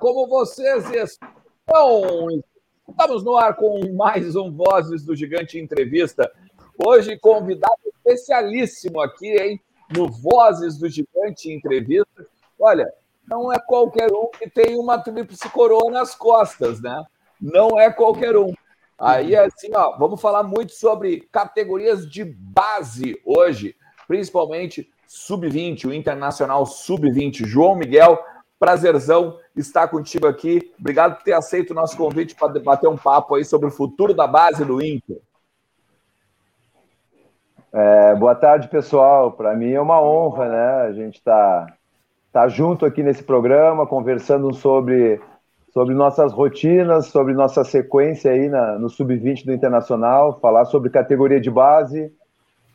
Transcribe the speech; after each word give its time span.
Como 0.00 0.26
vocês 0.26 0.90
estão? 0.92 2.26
Estamos 2.88 3.22
no 3.22 3.36
ar 3.36 3.54
com 3.54 3.92
mais 3.92 4.34
um 4.34 4.50
Vozes 4.50 5.04
do 5.04 5.14
Gigante 5.14 5.58
Entrevista. 5.58 6.32
Hoje, 6.82 7.18
convidado 7.18 7.74
especialíssimo 7.84 8.98
aqui, 8.98 9.28
hein? 9.36 9.60
No 9.94 10.10
Vozes 10.10 10.78
do 10.78 10.88
Gigante 10.88 11.52
Entrevista. 11.52 12.26
Olha, 12.58 12.90
não 13.28 13.52
é 13.52 13.58
qualquer 13.58 14.10
um 14.10 14.30
que 14.30 14.48
tem 14.48 14.78
uma 14.78 14.98
tríplice 14.98 15.46
coroa 15.50 15.90
nas 15.90 16.14
costas, 16.14 16.80
né? 16.80 17.04
Não 17.38 17.78
é 17.78 17.92
qualquer 17.92 18.38
um. 18.38 18.54
Aí, 18.98 19.36
assim, 19.36 19.68
ó, 19.74 19.98
vamos 19.98 20.18
falar 20.18 20.42
muito 20.42 20.72
sobre 20.72 21.28
categorias 21.30 22.10
de 22.10 22.24
base 22.24 23.20
hoje, 23.22 23.76
principalmente 24.08 24.90
sub-20, 25.06 25.84
o 25.84 25.92
Internacional 25.92 26.64
sub-20. 26.64 27.44
João 27.44 27.74
Miguel, 27.74 28.18
prazerzão 28.60 29.38
estar 29.56 29.88
contigo 29.88 30.26
aqui. 30.26 30.70
Obrigado 30.78 31.16
por 31.16 31.24
ter 31.24 31.32
aceito 31.32 31.70
o 31.70 31.74
nosso 31.74 31.96
convite 31.96 32.34
para 32.34 32.52
debater 32.52 32.90
um 32.90 32.96
papo 32.96 33.34
aí 33.34 33.44
sobre 33.44 33.68
o 33.68 33.72
futuro 33.72 34.12
da 34.12 34.26
base 34.26 34.66
do 34.66 34.84
Inter. 34.84 35.16
É, 37.72 38.14
boa 38.16 38.34
tarde, 38.34 38.68
pessoal. 38.68 39.32
Para 39.32 39.56
mim 39.56 39.72
é 39.72 39.80
uma 39.80 40.02
honra, 40.02 40.48
né? 40.48 40.72
A 40.88 40.92
gente 40.92 41.14
está 41.14 41.66
tá 42.30 42.48
junto 42.48 42.84
aqui 42.84 43.02
nesse 43.02 43.22
programa, 43.22 43.86
conversando 43.86 44.52
sobre 44.52 45.18
sobre 45.72 45.94
nossas 45.94 46.32
rotinas, 46.32 47.06
sobre 47.06 47.32
nossa 47.32 47.62
sequência 47.62 48.32
aí 48.32 48.48
na, 48.48 48.76
no 48.76 48.90
Sub-20 48.90 49.46
do 49.46 49.52
Internacional, 49.52 50.40
falar 50.40 50.64
sobre 50.64 50.90
categoria 50.90 51.40
de 51.40 51.48
base, 51.48 52.12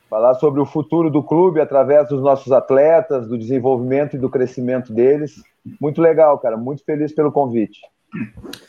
falar 0.10 0.34
sobre 0.36 0.62
o 0.62 0.66
futuro 0.66 1.10
do 1.10 1.22
clube 1.22 1.60
através 1.60 2.08
dos 2.08 2.22
nossos 2.22 2.54
atletas, 2.54 3.28
do 3.28 3.38
desenvolvimento 3.38 4.16
e 4.16 4.20
do 4.20 4.30
crescimento 4.30 4.94
deles. 4.94 5.44
Muito 5.80 6.02
legal, 6.02 6.38
cara. 6.40 6.58
Muito 6.58 6.84
feliz 6.84 7.14
pelo 7.14 7.32
convite. 7.32 7.80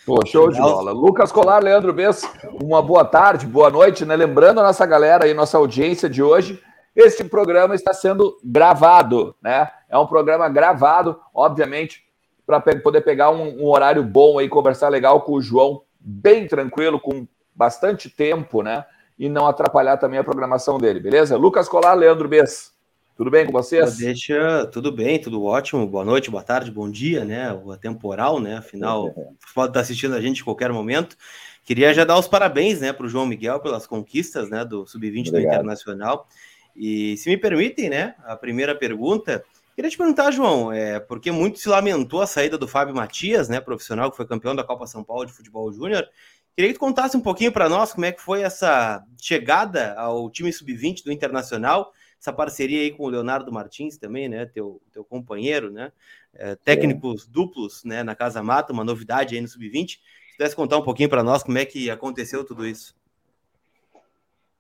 Pô, 0.05 0.25
show 0.27 0.51
de 0.51 0.61
bola. 0.61 0.93
Lucas 0.93 1.31
Colar, 1.31 1.63
Leandro 1.63 1.93
Bess, 1.93 2.29
uma 2.63 2.83
boa 2.83 3.05
tarde, 3.05 3.47
boa 3.47 3.71
noite, 3.71 4.05
né? 4.05 4.17
Lembrando 4.17 4.61
a 4.61 4.63
nossa 4.63 4.85
galera 4.85 5.25
aí, 5.25 5.35
nossa 5.35 5.59
audiência 5.59 6.09
de 6.09 6.23
hoje, 6.23 6.61
esse 6.95 7.23
programa 7.25 7.75
está 7.75 7.93
sendo 7.93 8.39
gravado, 8.43 9.35
né? 9.43 9.71
É 9.89 9.99
um 9.99 10.07
programa 10.07 10.49
gravado, 10.49 11.21
obviamente, 11.35 12.05
para 12.47 12.61
poder 12.61 13.03
pegar 13.03 13.31
um, 13.31 13.63
um, 13.63 13.67
horário 13.67 14.03
bom 14.03 14.39
aí, 14.39 14.49
conversar 14.49 14.89
legal 14.89 15.21
com 15.21 15.33
o 15.33 15.43
João, 15.43 15.83
bem 16.01 16.47
tranquilo, 16.47 16.99
com 16.99 17.27
bastante 17.55 18.09
tempo, 18.09 18.63
né? 18.63 18.85
E 19.19 19.29
não 19.29 19.47
atrapalhar 19.47 19.97
também 19.97 20.19
a 20.19 20.25
programação 20.25 20.79
dele, 20.79 21.01
beleza? 21.01 21.37
Lucas 21.37 21.69
Colar, 21.69 21.95
Leandro 21.95 22.29
Bess. 22.29 22.76
Tudo 23.17 23.31
bem 23.31 23.47
com 23.47 23.53
vocês? 23.53 23.97
Deixa, 23.97 24.67
tudo 24.67 24.93
bem, 24.93 25.19
tudo 25.19 25.43
ótimo. 25.43 25.87
Boa 25.87 26.05
noite, 26.05 26.31
boa 26.31 26.43
tarde, 26.43 26.71
bom 26.71 26.91
dia, 26.91 27.25
né? 27.25 27.51
O 27.51 27.75
temporal, 27.75 28.39
né? 28.39 28.59
Afinal, 28.59 29.15
pode 29.55 29.71
estar 29.71 29.81
assistindo 29.81 30.15
a 30.15 30.21
gente 30.21 30.43
em 30.43 30.45
qualquer 30.45 30.71
momento. 30.71 31.17
Queria 31.65 31.95
já 31.95 32.05
dar 32.05 32.19
os 32.19 32.29
parabéns, 32.29 32.81
né, 32.81 32.93
para 32.93 33.07
o 33.07 33.09
João 33.09 33.25
Miguel 33.25 33.59
pelas 33.59 33.87
conquistas, 33.87 34.51
né, 34.51 34.65
do 34.65 34.87
sub-20 34.87 35.31
do 35.31 35.41
Internacional. 35.41 36.29
E 36.77 37.17
se 37.17 37.31
me 37.31 37.39
permitem, 37.39 37.89
né, 37.89 38.15
a 38.23 38.37
primeira 38.37 38.75
pergunta 38.75 39.43
Queria 39.75 39.91
te 39.91 39.99
perguntar, 39.99 40.31
João, 40.31 40.73
é, 40.73 40.99
porque 40.99 41.31
muito 41.31 41.59
se 41.59 41.69
lamentou 41.69 42.23
a 42.23 42.27
saída 42.27 42.57
do 42.57 42.67
Fábio 42.67 42.95
Matias, 42.95 43.47
né, 43.47 43.61
profissional 43.61 44.11
que 44.11 44.17
foi 44.17 44.27
campeão 44.27 44.57
da 44.57 44.65
Copa 44.65 44.87
São 44.87 45.05
Paulo 45.05 45.27
de 45.27 45.35
Futebol 45.35 45.71
Júnior. 45.71 46.09
Queria 46.57 46.73
que 46.73 46.79
tu 46.79 46.81
contasse 46.81 47.15
um 47.15 47.21
pouquinho 47.21 47.53
para 47.53 47.69
nós 47.69 47.93
como 47.93 48.07
é 48.07 48.13
que 48.13 48.23
foi 48.23 48.41
essa 48.41 49.05
chegada 49.21 49.93
ao 49.99 50.31
time 50.31 50.51
sub-20 50.51 51.05
do 51.05 51.13
Internacional, 51.13 51.93
essa 52.27 52.33
parceria 52.33 52.81
aí 52.81 52.91
com 52.91 53.05
o 53.05 53.09
Leonardo 53.09 53.53
Martins 53.53 53.97
também, 53.97 54.29
né, 54.29 54.47
teu, 54.47 54.83
teu 54.93 55.05
companheiro, 55.05 55.71
né, 55.71 55.93
é, 56.35 56.57
técnicos 56.57 57.25
é. 57.25 57.33
duplos, 57.33 57.85
né, 57.85 58.03
na 58.03 58.17
Casa 58.17 58.43
Mata, 58.43 58.73
uma 58.73 58.85
novidade 58.85 59.37
aí 59.37 59.41
no 59.41 59.47
sub-20. 59.47 59.91
Se 59.91 59.99
pudesse 60.37 60.57
contar 60.57 60.77
um 60.77 60.83
pouquinho 60.83 61.09
para 61.09 61.23
nós 61.23 61.45
como 61.45 61.57
é 61.57 61.65
que 61.65 61.89
aconteceu 61.89 62.45
tudo 62.45 62.67
isso. 62.67 62.95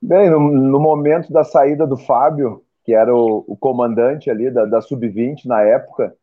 Bem, 0.00 0.30
no, 0.30 0.38
no 0.38 0.78
momento 0.78 1.32
da 1.32 1.42
saída 1.42 1.86
do 1.86 1.96
Fábio, 1.96 2.62
que 2.84 2.94
era 2.94 3.12
o, 3.12 3.44
o 3.48 3.56
comandante 3.56 4.30
ali 4.30 4.48
da, 4.48 4.64
da 4.64 4.80
Sub-20 4.80 5.46
na 5.46 5.62
época, 5.62 6.14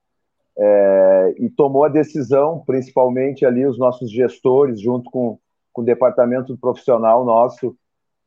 é, 0.58 1.36
e 1.40 1.50
tomou 1.50 1.84
a 1.84 1.90
decisão, 1.90 2.64
principalmente 2.66 3.46
ali 3.46 3.66
os 3.66 3.78
nossos 3.78 4.10
gestores, 4.10 4.80
junto 4.80 5.10
com, 5.12 5.38
com 5.74 5.82
o 5.82 5.86
departamento 5.86 6.58
profissional 6.58 7.26
nosso, 7.26 7.76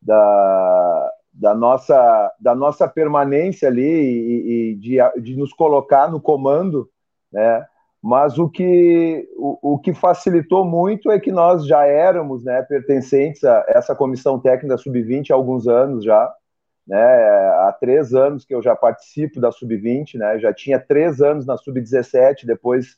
da, 0.03 1.13
da, 1.37 1.55
nossa, 1.55 2.33
da 2.41 2.55
nossa 2.55 2.89
permanência 2.89 3.69
ali 3.69 3.83
e, 3.83 4.71
e 4.73 4.75
de, 4.77 4.97
de 5.21 5.37
nos 5.37 5.53
colocar 5.53 6.11
no 6.11 6.21
comando, 6.21 6.89
né? 7.33 7.65
Mas 8.03 8.39
o 8.39 8.49
que, 8.49 9.29
o, 9.37 9.75
o, 9.75 9.79
que 9.79 9.93
facilitou 9.93 10.65
muito 10.65 11.11
é 11.11 11.19
que 11.19 11.33
nós 11.33 11.67
já 11.67 11.85
éramos 11.85 12.45
né, 12.45 12.63
pertencentes 12.63 13.43
a 13.43 13.65
essa 13.69 13.97
comissão 13.97 14.39
técnica 14.39 14.77
sub-20 14.77 15.31
há 15.31 15.35
alguns 15.35 15.67
anos 15.67 16.05
já, 16.05 16.33
né? 16.87 16.99
Há 16.99 17.77
três 17.79 18.15
anos 18.15 18.45
que 18.45 18.55
eu 18.55 18.63
já 18.63 18.77
participo 18.77 19.41
da 19.41 19.51
Sub-20, 19.51 20.19
né? 20.19 20.39
Já 20.39 20.55
tinha 20.55 20.79
três 20.79 21.21
anos 21.21 21.45
na 21.45 21.57
Sub-17, 21.57 22.47
depois 22.47 22.97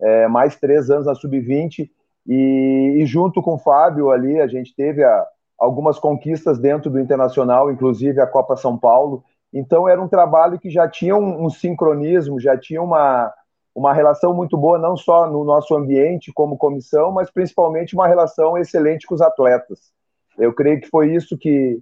é, 0.00 0.28
mais 0.28 0.56
três 0.56 0.88
anos 0.88 1.06
na 1.06 1.14
Sub-20, 1.14 1.90
e, 2.26 3.02
e, 3.02 3.06
junto 3.06 3.42
com 3.42 3.54
o 3.54 3.58
Fábio 3.58 4.10
ali, 4.10 4.40
a 4.40 4.46
gente 4.46 4.74
teve 4.74 5.02
a, 5.02 5.26
algumas 5.64 5.98
conquistas 5.98 6.58
dentro 6.58 6.90
do 6.90 7.00
Internacional, 7.00 7.70
inclusive 7.70 8.20
a 8.20 8.26
Copa 8.26 8.56
São 8.56 8.76
Paulo. 8.78 9.24
Então 9.52 9.88
era 9.88 10.00
um 10.00 10.08
trabalho 10.08 10.58
que 10.58 10.70
já 10.70 10.88
tinha 10.88 11.16
um, 11.16 11.44
um 11.44 11.50
sincronismo, 11.50 12.38
já 12.38 12.56
tinha 12.58 12.82
uma, 12.82 13.32
uma 13.74 13.92
relação 13.92 14.34
muito 14.34 14.56
boa, 14.56 14.78
não 14.78 14.96
só 14.96 15.26
no 15.26 15.44
nosso 15.44 15.74
ambiente 15.74 16.32
como 16.32 16.58
comissão, 16.58 17.10
mas 17.10 17.30
principalmente 17.30 17.94
uma 17.94 18.06
relação 18.06 18.58
excelente 18.58 19.06
com 19.06 19.14
os 19.14 19.22
atletas. 19.22 19.92
Eu 20.38 20.52
creio 20.52 20.80
que 20.80 20.88
foi 20.88 21.14
isso 21.14 21.38
que, 21.38 21.80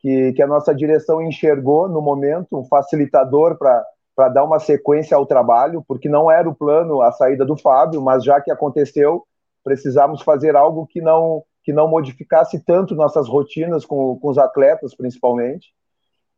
que, 0.00 0.32
que 0.32 0.42
a 0.42 0.46
nossa 0.46 0.74
direção 0.74 1.22
enxergou 1.22 1.88
no 1.88 2.02
momento, 2.02 2.58
um 2.58 2.64
facilitador 2.64 3.56
para 3.56 4.28
dar 4.28 4.44
uma 4.44 4.58
sequência 4.58 5.16
ao 5.16 5.24
trabalho, 5.24 5.84
porque 5.86 6.08
não 6.08 6.30
era 6.30 6.48
o 6.48 6.54
plano 6.54 7.00
a 7.00 7.12
saída 7.12 7.44
do 7.44 7.56
Fábio, 7.56 8.02
mas 8.02 8.24
já 8.24 8.40
que 8.40 8.50
aconteceu, 8.50 9.24
precisamos 9.64 10.22
fazer 10.22 10.56
algo 10.56 10.86
que 10.86 11.00
não 11.00 11.44
que 11.62 11.72
não 11.72 11.88
modificasse 11.88 12.58
tanto 12.64 12.94
nossas 12.94 13.28
rotinas 13.28 13.84
com, 13.84 14.18
com 14.18 14.28
os 14.28 14.38
atletas, 14.38 14.94
principalmente. 14.94 15.68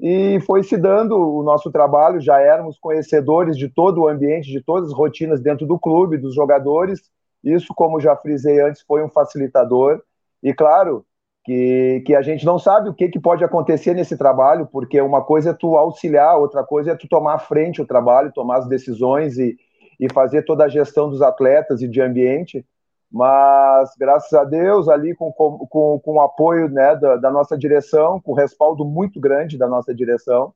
E 0.00 0.40
foi 0.40 0.62
se 0.62 0.76
dando 0.76 1.16
o 1.16 1.42
nosso 1.42 1.70
trabalho, 1.70 2.20
já 2.20 2.40
éramos 2.40 2.78
conhecedores 2.78 3.56
de 3.56 3.68
todo 3.68 4.02
o 4.02 4.08
ambiente, 4.08 4.50
de 4.50 4.60
todas 4.60 4.90
as 4.90 4.94
rotinas 4.94 5.40
dentro 5.40 5.66
do 5.66 5.78
clube, 5.78 6.18
dos 6.18 6.34
jogadores. 6.34 7.00
Isso, 7.42 7.72
como 7.74 8.00
já 8.00 8.16
frisei 8.16 8.60
antes, 8.60 8.82
foi 8.82 9.04
um 9.04 9.08
facilitador. 9.08 10.02
E 10.42 10.52
claro, 10.52 11.06
que, 11.44 12.02
que 12.06 12.14
a 12.14 12.22
gente 12.22 12.44
não 12.44 12.58
sabe 12.58 12.88
o 12.88 12.94
que, 12.94 13.08
que 13.08 13.20
pode 13.20 13.44
acontecer 13.44 13.94
nesse 13.94 14.16
trabalho, 14.16 14.66
porque 14.66 15.00
uma 15.00 15.22
coisa 15.22 15.50
é 15.50 15.54
tu 15.54 15.76
auxiliar, 15.76 16.38
outra 16.38 16.64
coisa 16.64 16.92
é 16.92 16.96
tu 16.96 17.06
tomar 17.06 17.34
à 17.34 17.38
frente 17.38 17.82
o 17.82 17.86
trabalho, 17.86 18.32
tomar 18.32 18.58
as 18.58 18.68
decisões 18.68 19.38
e, 19.38 19.54
e 20.00 20.10
fazer 20.12 20.42
toda 20.42 20.64
a 20.64 20.68
gestão 20.68 21.08
dos 21.08 21.20
atletas 21.20 21.82
e 21.82 21.88
de 21.88 22.00
ambiente. 22.00 22.64
Mas, 23.10 23.90
graças 23.98 24.32
a 24.32 24.44
Deus, 24.44 24.88
ali 24.88 25.14
com, 25.14 25.32
com, 25.32 26.00
com 26.00 26.12
o 26.12 26.20
apoio 26.20 26.68
né, 26.68 26.96
da, 26.96 27.16
da 27.16 27.30
nossa 27.30 27.56
direção, 27.56 28.20
com 28.20 28.32
o 28.32 28.34
respaldo 28.34 28.84
muito 28.84 29.20
grande 29.20 29.56
da 29.56 29.68
nossa 29.68 29.94
direção, 29.94 30.52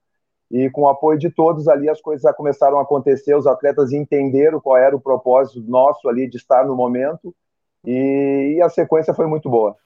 e 0.51 0.71
com 0.71 0.83
o 0.83 0.89
apoio 0.89 1.19
de 1.19 1.31
todos 1.31 1.69
ali, 1.69 1.89
as 1.89 2.01
coisas 2.01 2.35
começaram 2.35 2.79
a 2.79 2.83
acontecer, 2.83 3.35
os 3.37 3.47
atletas 3.47 3.93
entenderam 3.93 4.61
qual 4.61 4.77
era 4.77 4.97
o 4.97 5.01
propósito 5.01 5.61
nosso 5.69 6.09
ali 6.09 6.29
de 6.29 6.37
estar 6.37 6.67
no 6.67 6.75
momento, 6.75 7.35
e, 7.85 8.55
e 8.57 8.63
a 8.63 8.69
sequência 8.69 9.15
foi 9.15 9.27
muito 9.27 9.49
boa. 9.49 9.77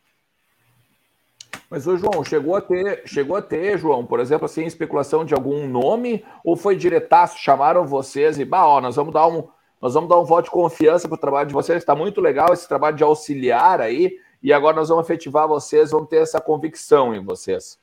Mas 1.69 1.87
o 1.87 1.97
João, 1.97 2.23
chegou 2.23 2.55
a 2.55 2.61
ter, 2.61 3.03
chegou 3.07 3.35
a 3.35 3.41
ter, 3.41 3.79
João, 3.79 4.05
por 4.05 4.21
exemplo, 4.21 4.45
assim, 4.45 4.65
especulação 4.65 5.25
de 5.25 5.33
algum 5.33 5.67
nome 5.67 6.23
ou 6.45 6.55
foi 6.55 6.77
diretaço, 6.77 7.39
chamaram 7.39 7.87
vocês 7.87 8.39
e, 8.39 8.45
bah, 8.45 8.67
ó, 8.67 8.79
nós 8.79 8.97
vamos 8.97 9.15
dar 9.15 9.27
um, 9.27 9.49
nós 9.83 9.95
vamos 9.95 10.09
dar 10.09 10.21
um 10.21 10.25
voto 10.25 10.45
de 10.45 10.51
confiança 10.53 11.09
para 11.09 11.17
o 11.17 11.21
trabalho 11.21 11.49
de 11.49 11.55
vocês, 11.55 11.79
está 11.79 11.97
muito 11.97 12.21
legal 12.21 12.53
esse 12.53 12.69
trabalho 12.69 12.95
de 12.95 13.03
auxiliar 13.03 13.81
aí, 13.81 14.17
e 14.41 14.53
agora 14.53 14.77
nós 14.77 14.89
vamos 14.89 15.05
efetivar 15.05 15.49
vocês, 15.49 15.91
vamos 15.91 16.09
ter 16.09 16.23
essa 16.23 16.41
convicção 16.41 17.13
em 17.13 17.25
vocês. 17.25 17.77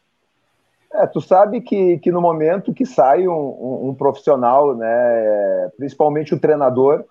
É, 0.93 1.05
tu 1.05 1.19
sabe 1.19 1.59
que, 1.61 1.99
que 1.99 2.11
no 2.11 2.21
momento 2.21 2.73
que 2.73 2.85
sai 2.85 3.27
um, 3.27 3.33
um, 3.33 3.89
um 3.89 3.93
profissional, 3.93 4.75
né, 4.75 5.69
principalmente 5.77 6.33
o 6.33 6.39
treinador, 6.39 7.03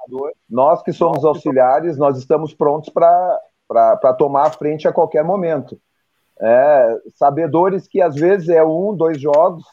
nós 0.49 0.83
que 0.83 0.93
somos 0.93 1.23
auxiliares, 1.25 1.99
nós 1.99 2.17
estamos 2.17 2.55
prontos 2.55 2.89
para 2.89 4.13
tomar 4.19 4.47
a 4.47 4.51
frente 4.51 4.89
a 4.89 4.93
qualquer 4.93 5.23
momento. 5.23 5.79
É, 6.41 6.99
sabedores 7.15 7.87
que 7.87 8.01
às 8.01 8.15
vezes 8.15 8.49
é 8.49 8.65
um, 8.65 8.95
dois 8.95 9.21
jogos, 9.21 9.65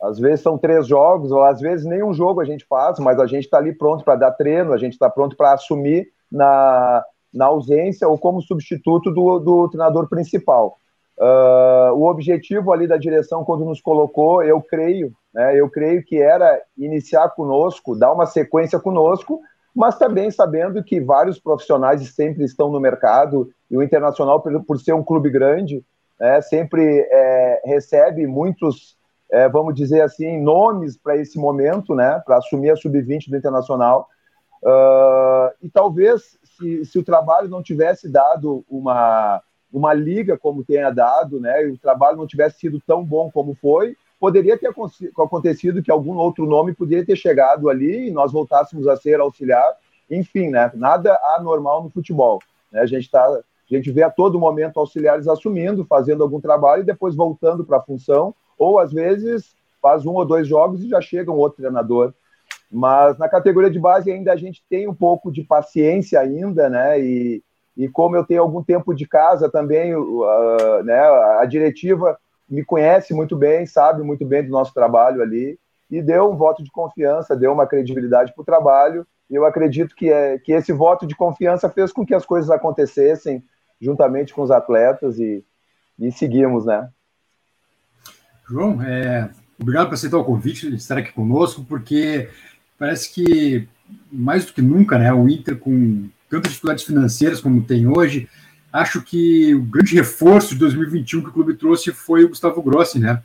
às 0.00 0.18
vezes 0.18 0.40
são 0.40 0.58
três 0.58 0.86
jogos, 0.86 1.30
ou 1.32 1.42
às 1.42 1.60
vezes 1.60 1.86
nenhum 1.86 2.12
jogo 2.12 2.40
a 2.40 2.44
gente 2.44 2.64
faz, 2.66 2.98
mas 2.98 3.18
a 3.18 3.26
gente 3.26 3.44
está 3.44 3.58
ali 3.58 3.72
pronto 3.72 4.04
para 4.04 4.16
dar 4.16 4.32
treino, 4.32 4.72
a 4.72 4.78
gente 4.78 4.92
está 4.92 5.08
pronto 5.08 5.36
para 5.36 5.52
assumir 5.52 6.08
na, 6.30 7.04
na 7.32 7.46
ausência 7.46 8.08
ou 8.08 8.18
como 8.18 8.42
substituto 8.42 9.10
do, 9.10 9.38
do 9.38 9.68
treinador 9.68 10.08
principal. 10.08 10.76
Uh, 11.18 11.94
o 11.94 12.06
objetivo 12.10 12.72
ali 12.72 12.86
da 12.86 12.98
direção, 12.98 13.42
quando 13.42 13.64
nos 13.64 13.80
colocou, 13.80 14.42
eu 14.42 14.60
creio, 14.60 15.12
né, 15.32 15.58
eu 15.58 15.70
creio 15.70 16.04
que 16.04 16.20
era 16.20 16.60
iniciar 16.76 17.30
conosco, 17.30 17.96
dar 17.96 18.12
uma 18.12 18.26
sequência 18.26 18.78
conosco, 18.78 19.40
mas 19.74 19.96
também 19.98 20.30
sabendo 20.30 20.82
que 20.84 21.00
vários 21.00 21.38
profissionais 21.38 22.06
sempre 22.14 22.44
estão 22.44 22.70
no 22.70 22.80
mercado 22.80 23.50
e 23.70 23.76
o 23.76 23.82
Internacional, 23.82 24.40
por, 24.40 24.62
por 24.64 24.78
ser 24.78 24.92
um 24.92 25.02
clube 25.02 25.30
grande, 25.30 25.82
é, 26.20 26.40
sempre 26.40 27.06
é, 27.10 27.62
recebe 27.64 28.26
muitos, 28.26 28.95
é, 29.30 29.48
vamos 29.48 29.74
dizer 29.74 30.02
assim, 30.02 30.40
nomes 30.40 30.96
para 30.96 31.16
esse 31.16 31.38
momento, 31.38 31.94
né, 31.94 32.20
para 32.24 32.38
assumir 32.38 32.70
a 32.70 32.76
sub-20 32.76 33.28
do 33.28 33.36
Internacional. 33.36 34.08
Uh, 34.62 35.52
e 35.62 35.68
talvez, 35.68 36.38
se, 36.44 36.84
se, 36.84 36.98
o 36.98 37.04
trabalho 37.04 37.48
não 37.48 37.62
tivesse 37.62 38.08
dado 38.08 38.64
uma, 38.68 39.42
uma 39.72 39.92
liga 39.92 40.38
como 40.38 40.64
tenha 40.64 40.90
dado, 40.90 41.40
né, 41.40 41.64
e 41.64 41.72
o 41.72 41.78
trabalho 41.78 42.16
não 42.16 42.26
tivesse 42.26 42.60
sido 42.60 42.80
tão 42.86 43.04
bom 43.04 43.30
como 43.30 43.54
foi, 43.54 43.96
poderia 44.18 44.56
ter 44.56 44.72
acontecido 45.18 45.82
que 45.82 45.90
algum 45.90 46.16
outro 46.16 46.46
nome 46.46 46.74
poderia 46.74 47.04
ter 47.04 47.16
chegado 47.16 47.68
ali 47.68 48.08
e 48.08 48.10
nós 48.10 48.32
voltássemos 48.32 48.88
a 48.88 48.96
ser 48.96 49.20
auxiliar. 49.20 49.76
Enfim, 50.10 50.48
né, 50.48 50.70
nada 50.74 51.18
anormal 51.36 51.82
no 51.82 51.90
futebol. 51.90 52.40
Né, 52.72 52.80
a 52.80 52.86
gente 52.86 53.04
está 53.04 53.40
a 53.68 53.74
gente 53.74 53.90
vê 53.90 54.04
a 54.04 54.10
todo 54.10 54.38
momento 54.38 54.78
auxiliares 54.78 55.26
assumindo, 55.26 55.84
fazendo 55.84 56.22
algum 56.22 56.40
trabalho 56.40 56.82
e 56.82 56.86
depois 56.86 57.16
voltando 57.16 57.64
para 57.64 57.78
a 57.78 57.82
função, 57.82 58.32
ou 58.58 58.78
às 58.78 58.92
vezes 58.92 59.54
faz 59.80 60.04
um 60.04 60.12
ou 60.12 60.24
dois 60.24 60.46
jogos 60.46 60.82
e 60.82 60.88
já 60.88 61.00
chega 61.00 61.30
um 61.30 61.36
outro 61.36 61.58
treinador. 61.58 62.12
Mas 62.70 63.16
na 63.18 63.28
categoria 63.28 63.70
de 63.70 63.78
base 63.78 64.10
ainda 64.10 64.32
a 64.32 64.36
gente 64.36 64.64
tem 64.68 64.88
um 64.88 64.94
pouco 64.94 65.30
de 65.30 65.42
paciência 65.42 66.18
ainda, 66.18 66.68
né? 66.68 67.00
E, 67.00 67.42
e 67.76 67.88
como 67.88 68.16
eu 68.16 68.24
tenho 68.24 68.42
algum 68.42 68.62
tempo 68.62 68.94
de 68.94 69.06
casa 69.06 69.48
também, 69.48 69.94
uh, 69.94 70.82
né, 70.84 70.98
a 71.40 71.44
diretiva 71.44 72.18
me 72.48 72.64
conhece 72.64 73.12
muito 73.12 73.36
bem, 73.36 73.66
sabe 73.66 74.02
muito 74.02 74.24
bem 74.24 74.42
do 74.42 74.50
nosso 74.50 74.72
trabalho 74.72 75.22
ali, 75.22 75.58
e 75.90 76.00
deu 76.02 76.30
um 76.30 76.36
voto 76.36 76.62
de 76.62 76.70
confiança, 76.70 77.36
deu 77.36 77.52
uma 77.52 77.66
credibilidade 77.66 78.32
para 78.32 78.42
o 78.42 78.44
trabalho, 78.44 79.06
e 79.28 79.34
eu 79.34 79.44
acredito 79.44 79.94
que, 79.94 80.10
é, 80.10 80.38
que 80.38 80.52
esse 80.52 80.72
voto 80.72 81.06
de 81.06 81.16
confiança 81.16 81.68
fez 81.68 81.92
com 81.92 82.06
que 82.06 82.14
as 82.14 82.24
coisas 82.24 82.50
acontecessem 82.50 83.42
juntamente 83.80 84.32
com 84.32 84.42
os 84.42 84.50
atletas 84.50 85.18
e, 85.18 85.44
e 85.98 86.10
seguimos, 86.12 86.64
né? 86.64 86.88
João, 88.48 88.80
é, 88.82 89.28
obrigado 89.58 89.88
por 89.88 89.94
aceitar 89.94 90.18
o 90.18 90.24
convite 90.24 90.70
de 90.70 90.76
estar 90.76 90.98
aqui 90.98 91.12
conosco, 91.12 91.64
porque 91.68 92.28
parece 92.78 93.12
que 93.12 93.68
mais 94.10 94.44
do 94.44 94.52
que 94.52 94.62
nunca, 94.62 94.98
né, 94.98 95.12
o 95.12 95.28
Inter 95.28 95.56
com 95.56 96.08
tantas 96.28 96.52
dificuldades 96.52 96.84
financeiras 96.84 97.40
como 97.40 97.62
tem 97.62 97.86
hoje, 97.86 98.28
acho 98.72 99.02
que 99.02 99.54
o 99.54 99.62
grande 99.62 99.94
reforço 99.94 100.54
de 100.54 100.60
2021 100.60 101.22
que 101.22 101.28
o 101.28 101.32
clube 101.32 101.54
trouxe 101.54 101.92
foi 101.92 102.24
o 102.24 102.28
Gustavo 102.28 102.62
Grossi, 102.62 102.98
né? 102.98 103.22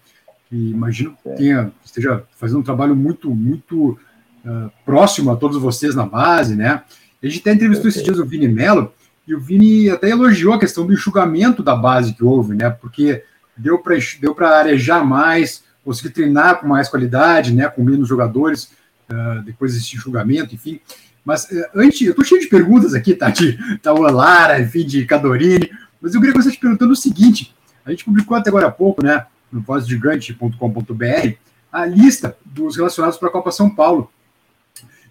Que 0.50 0.56
imagino 0.56 1.18
que 1.21 1.29
tenha, 1.35 1.71
esteja 1.83 2.23
fazendo 2.38 2.59
um 2.59 2.63
trabalho 2.63 2.95
muito, 2.95 3.33
muito 3.33 3.97
uh, 4.45 4.71
próximo 4.85 5.31
a 5.31 5.35
todos 5.35 5.57
vocês 5.57 5.95
na 5.95 6.06
base, 6.06 6.56
né? 6.56 6.83
A 7.21 7.27
gente 7.27 7.39
até 7.39 7.53
entrevistou 7.53 7.89
esses 7.89 8.03
dias 8.03 8.19
o 8.19 8.25
Vini 8.25 8.47
Melo, 8.47 8.94
e 9.27 9.35
o 9.35 9.39
Vini 9.39 9.89
até 9.89 10.09
elogiou 10.09 10.53
a 10.53 10.59
questão 10.59 10.85
do 10.85 10.94
enxugamento 10.94 11.62
da 11.62 11.75
base 11.75 12.13
que 12.13 12.23
houve, 12.23 12.56
né? 12.56 12.69
Porque 12.69 13.23
deu 13.62 13.80
para 13.80 13.98
deu 14.19 14.36
arejar 14.40 15.06
mais, 15.06 15.63
conseguir 15.84 16.10
treinar 16.10 16.60
com 16.60 16.68
mais 16.68 16.90
qualidade, 16.90 17.54
né? 17.54 17.68
Com 17.69 17.84
menos 17.84 18.08
jogadores, 18.08 18.72
uh, 19.10 19.42
depois 19.44 19.74
desse 19.74 19.96
enxugamento, 19.96 20.56
enfim. 20.56 20.80
Mas 21.24 21.46
uh, 21.46 21.66
antes, 21.75 22.02
eu 22.02 22.12
estou 22.12 22.25
cheio 22.25 22.42
de 22.42 22.48
perguntas 22.48 22.94
aqui, 22.94 23.13
tá? 23.13 23.30
De 23.30 23.58
Taua 23.80 24.12
Lara, 24.12 24.60
enfim, 24.60 24.86
de 24.86 25.06
Cadorini. 25.06 25.72
Mas 26.02 26.13
eu 26.13 26.19
queria 26.19 26.34
começar 26.34 26.52
te 26.52 26.60
perguntando 26.60 26.94
o 26.94 26.96
seguinte: 26.96 27.56
a 27.86 27.92
gente 27.92 28.06
publicou 28.06 28.36
até 28.36 28.50
agora 28.50 28.68
há 28.68 28.72
pouco, 28.72 29.04
né? 29.04 29.25
No 29.52 29.62
vozgigante.com.br, 29.62 31.36
a 31.72 31.86
lista 31.86 32.38
dos 32.46 32.75
relacionados 32.75 33.18
para 33.18 33.30
a 33.30 33.31
Copa 33.31 33.52
São 33.52 33.69
Paulo. 33.69 34.12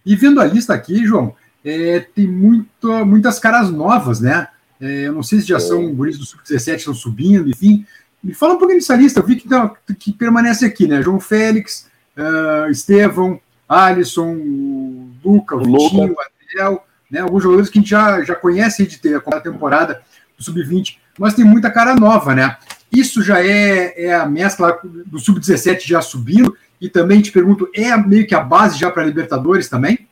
E 0.04 0.16
vendo 0.16 0.40
a 0.40 0.44
lista 0.44 0.72
aqui, 0.72 1.04
João, 1.04 1.34
é, 1.64 2.00
tem 2.00 2.26
muito, 2.26 3.04
muitas 3.04 3.38
caras 3.38 3.70
novas, 3.70 4.20
né? 4.20 4.48
É, 4.80 5.06
eu 5.06 5.12
não 5.12 5.22
sei 5.22 5.40
se 5.40 5.46
já 5.46 5.60
são 5.60 5.94
guris 5.94 6.18
do 6.18 6.24
Sub-17, 6.24 6.76
estão 6.76 6.94
subindo, 6.94 7.50
enfim. 7.50 7.84
Me 8.22 8.34
fala 8.34 8.54
um 8.54 8.58
pouquinho 8.58 8.78
dessa 8.78 8.94
lista, 8.94 9.20
eu 9.20 9.26
vi 9.26 9.36
que, 9.36 9.48
tá, 9.48 9.72
que 9.98 10.12
permanece 10.12 10.64
aqui, 10.64 10.86
né? 10.86 11.02
João 11.02 11.18
Félix, 11.18 11.88
uh, 12.16 12.70
Estevão, 12.70 13.40
Alisson, 13.68 14.34
o 14.34 15.10
Luca, 15.24 15.56
o, 15.56 15.60
Vitinho, 15.60 16.08
Luca. 16.08 16.20
o 16.20 16.60
Adriel, 16.64 16.86
né? 17.10 17.20
Alguns 17.20 17.42
jogadores 17.42 17.70
que 17.70 17.78
a 17.78 17.80
gente 17.80 17.90
já, 17.90 18.22
já 18.22 18.34
conhece 18.34 18.86
de 18.86 18.98
ter 18.98 19.16
a 19.16 19.40
temporada 19.40 20.02
do 20.36 20.44
Sub-20, 20.44 20.98
mas 21.18 21.34
tem 21.34 21.44
muita 21.44 21.70
cara 21.70 21.94
nova, 21.94 22.34
né? 22.34 22.56
Isso 22.92 23.22
já 23.22 23.44
é, 23.44 24.06
é 24.06 24.14
a 24.14 24.26
mescla 24.26 24.78
do 24.82 25.18
Sub-17 25.18 25.86
já 25.86 26.02
subindo, 26.02 26.56
e 26.80 26.88
também 26.88 27.20
te 27.20 27.30
pergunto, 27.30 27.68
é 27.74 27.96
meio 27.96 28.26
que 28.26 28.34
a 28.34 28.40
base 28.40 28.78
já 28.78 28.90
para 28.90 29.04
Libertadores 29.04 29.68
também? 29.68 30.08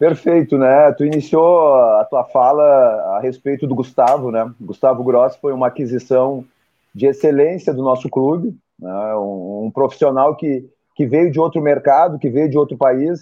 Perfeito, 0.00 0.56
né? 0.56 0.90
Tu 0.92 1.04
iniciou 1.04 1.74
a 1.74 2.06
tua 2.06 2.24
fala 2.24 2.64
a 3.16 3.20
respeito 3.20 3.66
do 3.66 3.74
Gustavo, 3.74 4.30
né? 4.30 4.50
Gustavo 4.58 5.04
Gross 5.04 5.36
foi 5.36 5.52
uma 5.52 5.66
aquisição 5.66 6.42
de 6.94 7.04
excelência 7.04 7.74
do 7.74 7.82
nosso 7.82 8.08
clube, 8.08 8.56
né? 8.78 9.14
um, 9.16 9.66
um, 9.66 9.70
profissional 9.70 10.34
que, 10.36 10.66
que 10.96 11.06
veio 11.06 11.30
de 11.30 11.38
outro 11.38 11.60
mercado, 11.60 12.18
que 12.18 12.30
veio 12.30 12.48
de 12.48 12.56
outro 12.56 12.78
país 12.78 13.20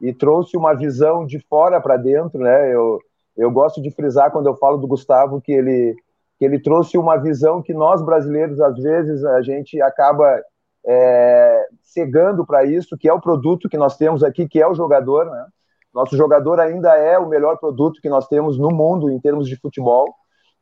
e 0.00 0.14
trouxe 0.14 0.56
uma 0.56 0.72
visão 0.72 1.26
de 1.26 1.38
fora 1.40 1.78
para 1.78 1.98
dentro, 1.98 2.40
né? 2.40 2.74
Eu, 2.74 2.98
eu 3.36 3.50
gosto 3.50 3.82
de 3.82 3.90
frisar 3.90 4.30
quando 4.30 4.46
eu 4.46 4.56
falo 4.56 4.78
do 4.78 4.86
Gustavo 4.86 5.42
que 5.42 5.52
ele, 5.52 5.94
que 6.38 6.46
ele 6.46 6.58
trouxe 6.58 6.96
uma 6.96 7.18
visão 7.18 7.60
que 7.60 7.74
nós 7.74 8.00
brasileiros, 8.00 8.62
às 8.62 8.78
vezes, 8.78 9.22
a 9.26 9.42
gente 9.42 9.78
acaba 9.82 10.42
é, 10.86 11.66
cegando 11.82 12.46
para 12.46 12.64
isso, 12.64 12.96
que 12.96 13.10
é 13.10 13.12
o 13.12 13.20
produto 13.20 13.68
que 13.68 13.76
nós 13.76 13.98
temos 13.98 14.24
aqui, 14.24 14.48
que 14.48 14.58
é 14.58 14.66
o 14.66 14.74
jogador, 14.74 15.26
né? 15.26 15.48
Nosso 15.94 16.16
jogador 16.16 16.58
ainda 16.58 16.96
é 16.96 17.18
o 17.18 17.28
melhor 17.28 17.56
produto 17.58 18.00
que 18.02 18.08
nós 18.08 18.26
temos 18.26 18.58
no 18.58 18.70
mundo 18.70 19.10
em 19.10 19.20
termos 19.20 19.48
de 19.48 19.56
futebol. 19.56 20.12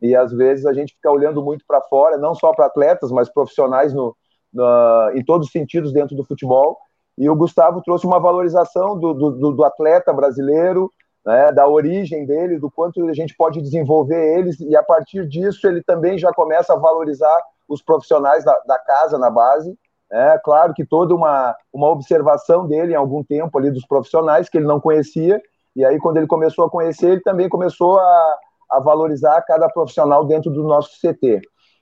E 0.01 0.15
às 0.15 0.33
vezes 0.33 0.67
a 0.67 0.73
gente 0.73 0.95
fica 0.95 1.11
olhando 1.11 1.43
muito 1.43 1.65
para 1.67 1.81
fora, 1.81 2.19
não 2.19 2.35
só 2.35 2.53
para 2.53 2.67
atletas, 2.67 3.11
mas 3.11 3.33
profissionais 3.33 3.95
no, 3.95 4.15
em 5.15 5.25
todos 5.25 5.47
os 5.47 5.53
sentidos 5.53 5.93
dentro 5.93 6.15
do 6.15 6.25
futebol. 6.25 6.77
E 7.17 7.31
o 7.31 7.37
Gustavo 7.37 7.81
trouxe 7.83 8.07
uma 8.07 8.19
valorização 8.19 8.99
do, 8.99 9.15
do, 9.15 9.53
do 9.53 9.65
atleta 9.65 10.13
brasileiro, 10.13 10.91
né, 11.25 11.53
da 11.53 11.69
origem 11.69 12.27
dele, 12.27 12.59
do 12.59 12.71
quanto 12.71 13.07
a 13.09 13.15
gente 13.15 13.35
pode 13.37 13.63
desenvolver 13.63 14.39
eles, 14.39 14.59
e 14.61 14.75
a 14.75 14.83
partir 14.83 15.27
disso 15.29 15.67
ele 15.69 15.83
também 15.83 16.19
já 16.19 16.33
começa 16.33 16.73
a 16.73 16.79
valorizar 16.79 17.39
os 17.69 17.81
profissionais 17.81 18.45
da, 18.45 18.59
da 18.67 18.79
casa 18.79 19.19
na 19.19 19.31
base, 19.31 19.79
é 20.13 20.39
claro 20.39 20.75
que 20.75 20.85
toda 20.85 21.15
uma, 21.15 21.57
uma 21.73 21.89
observação 21.89 22.67
dele 22.67 22.93
em 22.93 22.97
algum 22.97 23.25
tempo 23.25 23.59
ali 23.59 23.71
dos 23.71 23.87
profissionais 23.87 24.49
que 24.49 24.59
ele 24.59 24.67
não 24.67 24.79
conhecia, 24.79 25.41
e 25.75 25.85
aí 25.85 25.99
quando 25.99 26.19
ele 26.19 26.27
começou 26.27 26.67
a 26.67 26.71
conhecer, 26.71 27.13
ele 27.13 27.21
também 27.23 27.49
começou 27.49 27.99
a, 27.99 28.37
a 28.73 28.81
valorizar 28.81 29.41
cada 29.43 29.69
profissional 29.71 30.25
dentro 30.27 30.51
do 30.51 30.63
nosso 30.65 30.91
CT. 31.01 31.41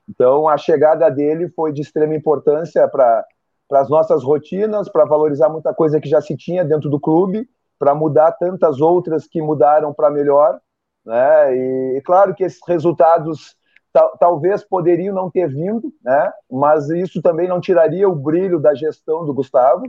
Então 0.09 0.47
a 0.47 0.57
chegada 0.57 1.09
dele 1.09 1.49
foi 1.49 1.73
de 1.73 1.81
extrema 1.81 2.15
importância 2.15 2.87
para 2.87 3.25
as 3.73 3.89
nossas 3.89 4.23
rotinas, 4.23 4.89
para 4.89 5.03
valorizar 5.03 5.49
muita 5.49 5.73
coisa 5.73 5.99
que 5.99 6.07
já 6.07 6.21
se 6.21 6.35
tinha 6.37 6.63
dentro 6.63 6.89
do 6.89 6.99
clube, 6.99 7.47
para 7.77 7.93
mudar 7.93 8.31
tantas 8.33 8.79
outras 8.79 9.27
que 9.27 9.41
mudaram 9.41 9.93
para 9.93 10.09
melhor. 10.09 10.59
Né? 11.05 11.55
E, 11.55 11.97
e 11.97 12.01
claro 12.01 12.33
que 12.33 12.43
esses 12.43 12.59
resultados 12.65 13.55
tal, 13.91 14.17
talvez 14.17 14.63
poderiam 14.63 15.13
não 15.13 15.29
ter 15.29 15.47
vindo, 15.47 15.91
né? 16.03 16.31
mas 16.49 16.89
isso 16.89 17.21
também 17.21 17.47
não 17.47 17.59
tiraria 17.59 18.07
o 18.07 18.15
brilho 18.15 18.59
da 18.59 18.73
gestão 18.73 19.25
do 19.25 19.33
Gustavo. 19.33 19.83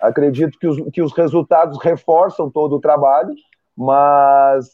Acredito 0.00 0.58
que 0.58 0.66
os, 0.66 0.80
que 0.92 1.02
os 1.02 1.12
resultados 1.12 1.78
reforçam 1.82 2.50
todo 2.50 2.76
o 2.76 2.80
trabalho, 2.80 3.34
mas 3.76 4.66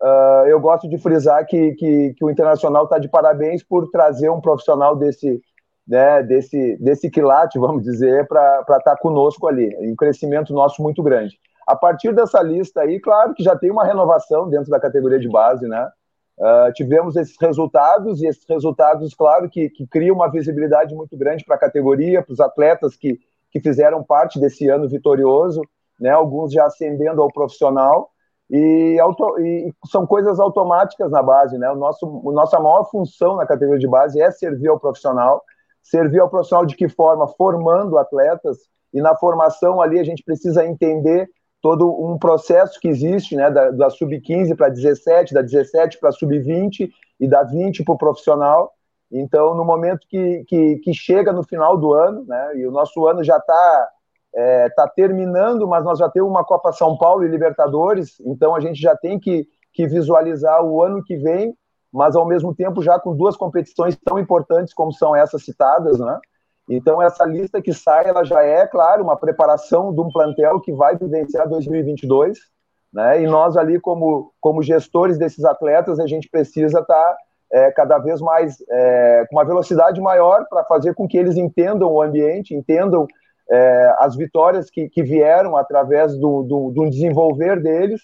uh, 0.00 0.46
eu 0.46 0.60
gosto 0.60 0.88
de 0.88 0.98
frisar 0.98 1.44
que, 1.46 1.72
que, 1.72 2.14
que 2.14 2.24
o 2.24 2.30
Internacional 2.30 2.84
está 2.84 2.98
de 2.98 3.08
parabéns 3.08 3.62
por 3.62 3.90
trazer 3.90 4.30
um 4.30 4.40
profissional 4.40 4.94
desse, 4.94 5.40
né, 5.86 6.22
desse, 6.22 6.76
desse 6.76 7.10
quilate, 7.10 7.58
vamos 7.60 7.82
dizer, 7.82 8.28
para 8.28 8.60
estar 8.60 8.80
tá 8.80 8.96
conosco 8.96 9.48
ali. 9.48 9.76
Um 9.80 9.96
crescimento 9.96 10.52
nosso 10.52 10.82
muito 10.82 11.02
grande. 11.02 11.36
A 11.66 11.76
partir 11.76 12.14
dessa 12.14 12.40
lista 12.40 12.80
aí, 12.80 12.98
claro 12.98 13.34
que 13.34 13.42
já 13.42 13.54
tem 13.54 13.70
uma 13.70 13.84
renovação 13.84 14.48
dentro 14.48 14.70
da 14.70 14.80
categoria 14.80 15.18
de 15.18 15.28
base, 15.28 15.68
né? 15.68 15.90
Uh, 16.38 16.72
tivemos 16.72 17.16
esses 17.16 17.36
resultados, 17.40 18.22
e 18.22 18.26
esses 18.26 18.44
resultados, 18.48 19.12
claro, 19.14 19.50
que, 19.50 19.68
que 19.70 19.86
criam 19.86 20.14
uma 20.14 20.30
visibilidade 20.30 20.94
muito 20.94 21.16
grande 21.16 21.44
para 21.44 21.56
a 21.56 21.58
categoria, 21.58 22.22
para 22.22 22.32
os 22.32 22.40
atletas 22.40 22.96
que, 22.96 23.18
que 23.50 23.60
fizeram 23.60 24.04
parte 24.04 24.38
desse 24.38 24.68
ano 24.68 24.88
vitorioso, 24.88 25.62
né, 25.98 26.10
alguns 26.10 26.52
já 26.52 26.66
ascendendo 26.66 27.20
ao 27.20 27.32
profissional, 27.32 28.10
e, 28.50 28.98
auto, 29.00 29.38
e, 29.40 29.74
são 29.90 30.06
coisas 30.06 30.40
automáticas 30.40 31.10
na 31.10 31.22
base. 31.22 31.58
Né? 31.58 31.70
O 31.70 31.76
nosso, 31.76 32.06
a 32.06 32.32
nossa 32.32 32.58
maior 32.58 32.84
função 32.90 33.36
na 33.36 33.46
categoria 33.46 33.80
de 33.80 33.88
base 33.88 34.20
é 34.20 34.30
servir 34.30 34.68
ao 34.68 34.80
profissional. 34.80 35.42
Servir 35.82 36.20
ao 36.20 36.30
profissional 36.30 36.64
de 36.64 36.74
que 36.74 36.88
forma? 36.88 37.26
Formando 37.28 37.98
atletas, 37.98 38.58
e 38.92 39.00
na 39.00 39.14
formação 39.16 39.80
ali 39.80 39.98
a 39.98 40.04
gente 40.04 40.22
precisa 40.22 40.64
entender 40.64 41.28
todo 41.68 41.86
um 41.86 42.16
processo 42.16 42.80
que 42.80 42.88
existe, 42.88 43.36
né, 43.36 43.50
da, 43.50 43.70
da 43.70 43.90
sub-15 43.90 44.56
para 44.56 44.70
17, 44.70 45.34
da 45.34 45.42
17 45.42 45.98
para 45.98 46.10
sub-20 46.10 46.88
e 47.20 47.28
da 47.28 47.42
20 47.42 47.84
para 47.84 47.94
o 47.94 47.98
profissional. 47.98 48.72
Então, 49.12 49.54
no 49.54 49.66
momento 49.66 50.06
que, 50.08 50.44
que, 50.48 50.76
que, 50.76 50.94
chega 50.94 51.30
no 51.30 51.42
final 51.42 51.76
do 51.76 51.92
ano, 51.92 52.24
né, 52.26 52.56
e 52.56 52.66
o 52.66 52.70
nosso 52.70 53.06
ano 53.06 53.22
já 53.22 53.36
está 53.36 53.88
é, 54.34 54.68
terminando, 54.96 55.68
mas 55.68 55.84
nós 55.84 55.98
já 55.98 56.08
temos 56.08 56.30
uma 56.30 56.42
Copa 56.42 56.72
São 56.72 56.96
Paulo 56.96 57.22
e 57.22 57.28
Libertadores, 57.28 58.18
então 58.20 58.54
a 58.54 58.60
gente 58.60 58.80
já 58.80 58.96
tem 58.96 59.20
que, 59.20 59.46
que 59.74 59.86
visualizar 59.86 60.64
o 60.64 60.82
ano 60.82 61.04
que 61.04 61.18
vem, 61.18 61.54
mas 61.92 62.16
ao 62.16 62.26
mesmo 62.26 62.54
tempo 62.54 62.82
já 62.82 62.98
com 62.98 63.14
duas 63.14 63.36
competições 63.36 63.94
tão 64.02 64.18
importantes 64.18 64.72
como 64.72 64.90
são 64.90 65.14
essas 65.14 65.44
citadas, 65.44 65.98
né? 65.98 66.18
Então 66.68 67.00
essa 67.00 67.24
lista 67.24 67.62
que 67.62 67.72
sai, 67.72 68.06
ela 68.08 68.24
já 68.24 68.42
é, 68.42 68.66
claro, 68.66 69.02
uma 69.02 69.16
preparação 69.16 69.92
de 69.92 70.00
um 70.00 70.10
plantel 70.10 70.60
que 70.60 70.72
vai 70.72 70.96
vivenciar 70.96 71.48
2022, 71.48 72.38
né? 72.92 73.22
E 73.22 73.26
nós 73.26 73.56
ali 73.56 73.80
como 73.80 74.32
como 74.40 74.62
gestores 74.62 75.18
desses 75.18 75.44
atletas, 75.44 75.98
a 75.98 76.06
gente 76.06 76.28
precisa 76.28 76.80
estar 76.80 76.94
tá, 76.94 77.16
é, 77.52 77.70
cada 77.72 77.98
vez 77.98 78.20
mais 78.20 78.56
é, 78.70 79.24
com 79.28 79.36
uma 79.36 79.44
velocidade 79.44 80.00
maior 80.00 80.46
para 80.48 80.64
fazer 80.64 80.94
com 80.94 81.08
que 81.08 81.16
eles 81.16 81.36
entendam 81.36 81.90
o 81.90 82.02
ambiente, 82.02 82.54
entendam 82.54 83.06
é, 83.50 83.94
as 83.98 84.14
vitórias 84.14 84.68
que, 84.70 84.88
que 84.88 85.02
vieram 85.02 85.56
através 85.56 86.14
do, 86.18 86.42
do, 86.42 86.70
do, 86.70 86.90
desenvolver 86.90 87.60
deles, 87.62 88.00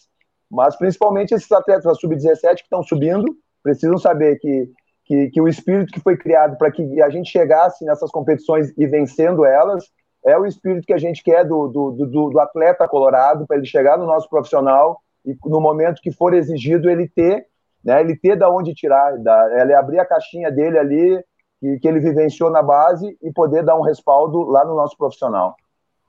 mas 0.50 0.75
principalmente 0.76 1.35
esses 1.35 1.50
atletas 1.52 1.85
da 1.85 1.94
sub-17 1.94 2.56
que 2.56 2.62
estão 2.62 2.83
subindo 2.83 3.26
precisam 3.62 3.99
saber 3.99 4.38
que, 4.38 4.71
que, 5.04 5.30
que 5.30 5.40
o 5.40 5.49
espírito 5.49 5.92
que 5.92 6.00
foi 6.00 6.16
criado 6.16 6.56
para 6.56 6.70
que 6.70 7.02
a 7.02 7.11
gente 7.11 7.30
chegasse 7.30 7.84
nessas 7.84 8.11
competições 8.11 8.73
e 8.76 8.87
vencendo 8.87 9.44
elas 9.44 9.84
é 10.25 10.38
o 10.38 10.46
espírito 10.46 10.87
que 10.87 10.92
a 10.94 10.99
gente 10.99 11.23
quer 11.23 11.44
do, 11.44 11.68
do, 11.68 11.90
do, 11.92 12.30
do 12.30 12.40
atleta 12.40 12.88
colorado 12.88 13.46
para 13.46 13.58
ele 13.58 13.66
chegar 13.66 13.99
no 13.99 14.06
nosso 14.06 14.28
profissional 14.28 14.99
e 15.25 15.37
no 15.44 15.61
momento 15.61 16.00
que 16.00 16.11
for 16.11 16.32
exigido 16.32 16.90
ele 16.90 17.08
ter 17.08 17.46
né, 17.84 18.00
ele 18.00 18.16
ter 18.16 18.37
da 18.37 18.49
onde 18.49 18.73
tirar, 18.73 19.18
da, 19.18 19.61
ele 19.61 19.75
abrir 19.75 19.99
a 19.99 20.06
caixinha 20.06 20.50
dele 20.50 20.78
ali 20.78 21.25
que, 21.61 21.78
que 21.78 21.87
ele 21.87 22.00
vivenciou 22.00 22.50
na 22.50 22.62
base 22.62 23.16
e 23.23 23.30
poder 23.30 23.62
dar 23.62 23.76
um 23.76 23.82
respaldo 23.82 24.42
lá 24.44 24.64
no 24.64 24.75
nosso 24.75 24.96
profissional. 24.96 25.54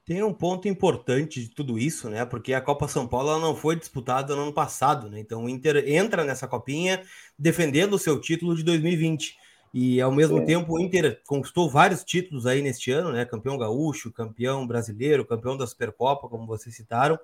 Tem 0.05 0.21
um 0.21 0.31
ponto 0.31 0.67
importante 0.67 1.41
de 1.41 1.50
tudo 1.50 1.79
isso, 1.79 2.09
né? 2.09 2.24
Porque 2.25 2.53
a 2.53 2.62
Copa 2.62 2.88
São 2.88 3.07
Paulo 3.07 3.39
não 3.39 3.55
foi 3.55 3.75
disputada 3.75 4.35
no 4.35 4.43
ano 4.43 4.53
passado, 4.53 5.09
né? 5.09 5.19
Então 5.19 5.45
o 5.45 5.50
Inter 5.50 5.83
entra 5.88 6.24
nessa 6.24 6.47
copinha 6.47 7.01
defendendo 7.38 7.95
o 7.95 8.00
seu 8.00 8.21
título 8.21 8.55
de 8.55 8.63
2020. 8.63 9.35
E 9.74 10.00
ao 10.00 10.12
mesmo 10.12 10.45
tempo 10.45 10.74
o 10.74 10.79
Inter 10.79 11.21
conquistou 11.25 11.69
vários 11.69 12.03
títulos 12.03 12.45
aí 12.45 12.62
neste 12.62 12.91
ano, 12.91 13.12
né? 13.12 13.25
Campeão 13.25 13.57
gaúcho, 13.57 14.12
campeão 14.12 14.65
brasileiro, 14.67 15.25
campeão 15.25 15.57
da 15.57 15.65
Supercopa, 15.65 16.29
como 16.29 16.45
vocês 16.45 16.75
citaram. 16.75 17.19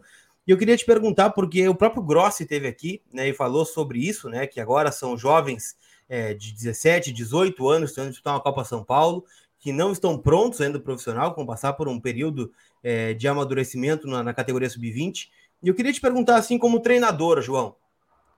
E 0.48 0.50
eu 0.50 0.58
queria 0.58 0.76
te 0.76 0.84
perguntar, 0.84 1.30
porque 1.30 1.68
o 1.68 1.76
próprio 1.76 2.02
Grossi 2.02 2.48
teve 2.48 2.68
aqui, 2.68 3.02
né? 3.14 3.30
E 3.30 3.34
falou 3.34 3.64
sobre 3.64 4.00
isso, 4.00 4.28
né? 4.28 4.48
Que 4.48 4.60
agora 4.60 4.92
são 4.92 5.16
jovens 5.16 5.76
é, 6.10 6.34
de 6.34 6.52
17, 6.52 7.14
18 7.14 7.70
anos 7.70 7.92
estão 7.92 8.10
disputar 8.10 8.34
uma 8.34 8.42
Copa 8.42 8.66
São 8.66 8.84
Paulo, 8.84 9.24
que 9.62 9.72
não 9.72 9.92
estão 9.92 10.18
prontos 10.18 10.60
ainda 10.60 10.80
profissional, 10.80 11.34
vão 11.36 11.46
passar 11.46 11.74
por 11.74 11.88
um 11.88 12.00
período 12.00 12.52
é, 12.84 13.14
de 13.14 13.28
amadurecimento 13.28 14.08
na, 14.08 14.24
na 14.24 14.34
categoria 14.34 14.70
sub-20. 14.70 15.30
E 15.62 15.68
eu 15.68 15.76
queria 15.76 15.94
te 15.94 16.02
perguntar, 16.02 16.38
assim, 16.38 16.58
como 16.58 16.80
treinador, 16.80 17.40
João, 17.42 17.76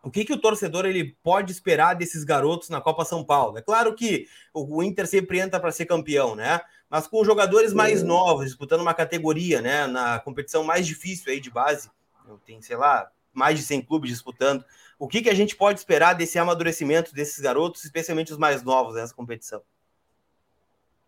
o 0.03 0.11
que, 0.11 0.25
que 0.25 0.33
o 0.33 0.37
torcedor 0.37 0.85
ele 0.85 1.15
pode 1.23 1.53
esperar 1.53 1.93
desses 1.93 2.25
garotos 2.25 2.67
na 2.67 2.81
Copa 2.81 3.05
São 3.05 3.23
Paulo? 3.23 3.57
É 3.57 3.61
claro 3.61 3.95
que 3.95 4.27
o, 4.53 4.79
o 4.79 4.83
Inter 4.83 5.07
sempre 5.07 5.39
entra 5.39 5.61
para 5.61 5.71
ser 5.71 5.85
campeão, 5.85 6.35
né? 6.35 6.59
Mas 6.89 7.07
com 7.07 7.23
jogadores 7.23 7.71
mais 7.71 8.03
novos, 8.03 8.47
disputando 8.47 8.81
uma 8.81 8.93
categoria, 8.93 9.61
né? 9.61 9.87
Na 9.87 10.19
competição 10.19 10.61
mais 10.61 10.85
difícil 10.85 11.31
aí 11.31 11.39
de 11.39 11.49
base, 11.49 11.89
tem, 12.45 12.61
sei 12.61 12.75
lá, 12.75 13.09
mais 13.33 13.57
de 13.57 13.65
100 13.65 13.81
clubes 13.83 14.11
disputando. 14.11 14.65
O 14.99 15.07
que, 15.07 15.21
que 15.21 15.29
a 15.29 15.33
gente 15.33 15.55
pode 15.55 15.79
esperar 15.79 16.13
desse 16.13 16.37
amadurecimento 16.37 17.15
desses 17.15 17.39
garotos, 17.39 17.85
especialmente 17.85 18.33
os 18.33 18.37
mais 18.37 18.61
novos 18.61 18.95
nessa 18.95 19.13
competição? 19.13 19.61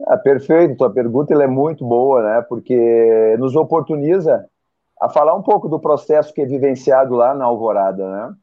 Ah, 0.04 0.18
perfeito, 0.18 0.76
tua 0.78 0.92
pergunta 0.92 1.34
é 1.34 1.48
muito 1.48 1.86
boa, 1.86 2.22
né? 2.22 2.42
Porque 2.48 3.36
nos 3.40 3.56
oportuniza 3.56 4.46
a 5.02 5.10
falar 5.10 5.36
um 5.36 5.42
pouco 5.42 5.70
do 5.70 5.80
processo 5.80 6.34
que 6.34 6.42
é 6.42 6.46
vivenciado 6.46 7.16
lá 7.16 7.34
na 7.34 7.46
Alvorada, 7.46 8.06
né? 8.10 8.34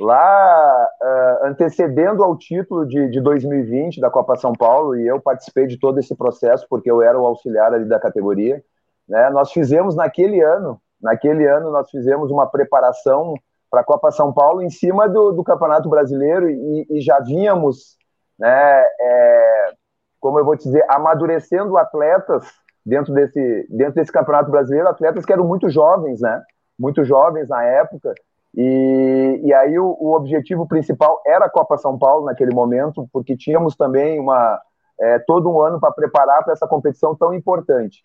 Lá, 0.00 0.88
uh, 1.02 1.46
antecedendo 1.46 2.22
ao 2.22 2.36
título 2.36 2.86
de, 2.86 3.10
de 3.10 3.20
2020 3.20 4.00
da 4.00 4.10
Copa 4.10 4.36
São 4.36 4.52
Paulo, 4.52 4.96
e 4.96 5.06
eu 5.06 5.20
participei 5.20 5.66
de 5.66 5.78
todo 5.78 5.98
esse 5.98 6.16
processo 6.16 6.66
porque 6.70 6.90
eu 6.90 7.02
era 7.02 7.18
o 7.18 7.26
auxiliar 7.26 7.72
ali 7.74 7.84
da 7.84 7.98
categoria, 7.98 8.62
né? 9.08 9.30
Nós 9.30 9.52
fizemos 9.52 9.96
naquele 9.96 10.40
ano, 10.40 10.80
naquele 11.00 11.46
ano 11.46 11.70
nós 11.70 11.90
fizemos 11.90 12.30
uma 12.30 12.46
preparação 12.46 13.34
para 13.70 13.80
a 13.82 13.84
Copa 13.84 14.10
São 14.10 14.32
Paulo 14.32 14.62
em 14.62 14.70
cima 14.70 15.08
do, 15.08 15.32
do 15.32 15.44
Campeonato 15.44 15.88
Brasileiro 15.88 16.48
e, 16.48 16.86
e 16.90 17.00
já 17.00 17.20
vínhamos, 17.20 17.96
né, 18.38 18.82
é, 19.00 19.72
como 20.20 20.38
eu 20.38 20.44
vou 20.44 20.56
dizer, 20.56 20.84
amadurecendo 20.88 21.76
atletas 21.76 22.44
dentro 22.84 23.12
desse, 23.12 23.66
dentro 23.70 23.94
desse 23.94 24.12
Campeonato 24.12 24.50
Brasileiro, 24.50 24.88
atletas 24.88 25.24
que 25.24 25.32
eram 25.32 25.44
muito 25.44 25.68
jovens, 25.68 26.20
né, 26.20 26.42
muito 26.78 27.04
jovens 27.04 27.48
na 27.48 27.62
época, 27.62 28.14
e, 28.54 29.40
e 29.44 29.52
aí 29.52 29.78
o, 29.78 29.96
o 30.00 30.14
objetivo 30.14 30.66
principal 30.66 31.20
era 31.26 31.44
a 31.44 31.50
Copa 31.50 31.76
São 31.76 31.98
Paulo 31.98 32.24
naquele 32.24 32.54
momento, 32.54 33.08
porque 33.12 33.36
tínhamos 33.36 33.76
também 33.76 34.18
uma, 34.18 34.60
é, 35.00 35.18
todo 35.20 35.50
um 35.50 35.60
ano 35.60 35.78
para 35.78 35.92
preparar 35.92 36.42
para 36.42 36.52
essa 36.52 36.66
competição 36.66 37.14
tão 37.14 37.32
importante. 37.34 38.00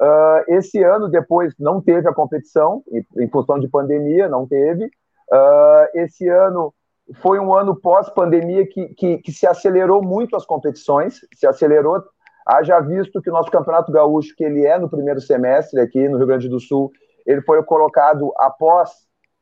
Uh, 0.00 0.54
esse 0.54 0.82
ano, 0.82 1.08
depois, 1.08 1.52
não 1.58 1.80
teve 1.80 2.08
a 2.08 2.14
competição, 2.14 2.82
em, 2.92 3.04
em 3.24 3.28
função 3.28 3.58
de 3.58 3.66
pandemia, 3.66 4.28
não 4.28 4.46
teve. 4.46 4.84
Uh, 4.86 5.88
esse 5.94 6.28
ano 6.28 6.72
foi 7.14 7.38
um 7.38 7.54
ano 7.54 7.74
pós-pandemia 7.74 8.66
que, 8.66 8.88
que, 8.94 9.18
que, 9.18 9.32
se 9.32 9.46
acelerou 9.46 10.02
muito 10.02 10.36
as 10.36 10.44
competições, 10.44 11.20
se 11.34 11.46
acelerou, 11.46 12.02
haja 12.46 12.80
visto 12.80 13.20
que 13.22 13.30
o 13.30 13.32
nosso 13.32 13.50
Campeonato 13.50 13.90
Gaúcho, 13.90 14.34
que 14.36 14.44
ele 14.44 14.64
é 14.66 14.78
no 14.78 14.88
primeiro 14.88 15.20
semestre 15.20 15.80
aqui 15.80 16.08
no 16.08 16.18
Rio 16.18 16.26
Grande 16.26 16.48
do 16.48 16.60
Sul, 16.60 16.90
ele 17.26 17.42
foi 17.42 17.62
colocado 17.62 18.32
após 18.36 18.90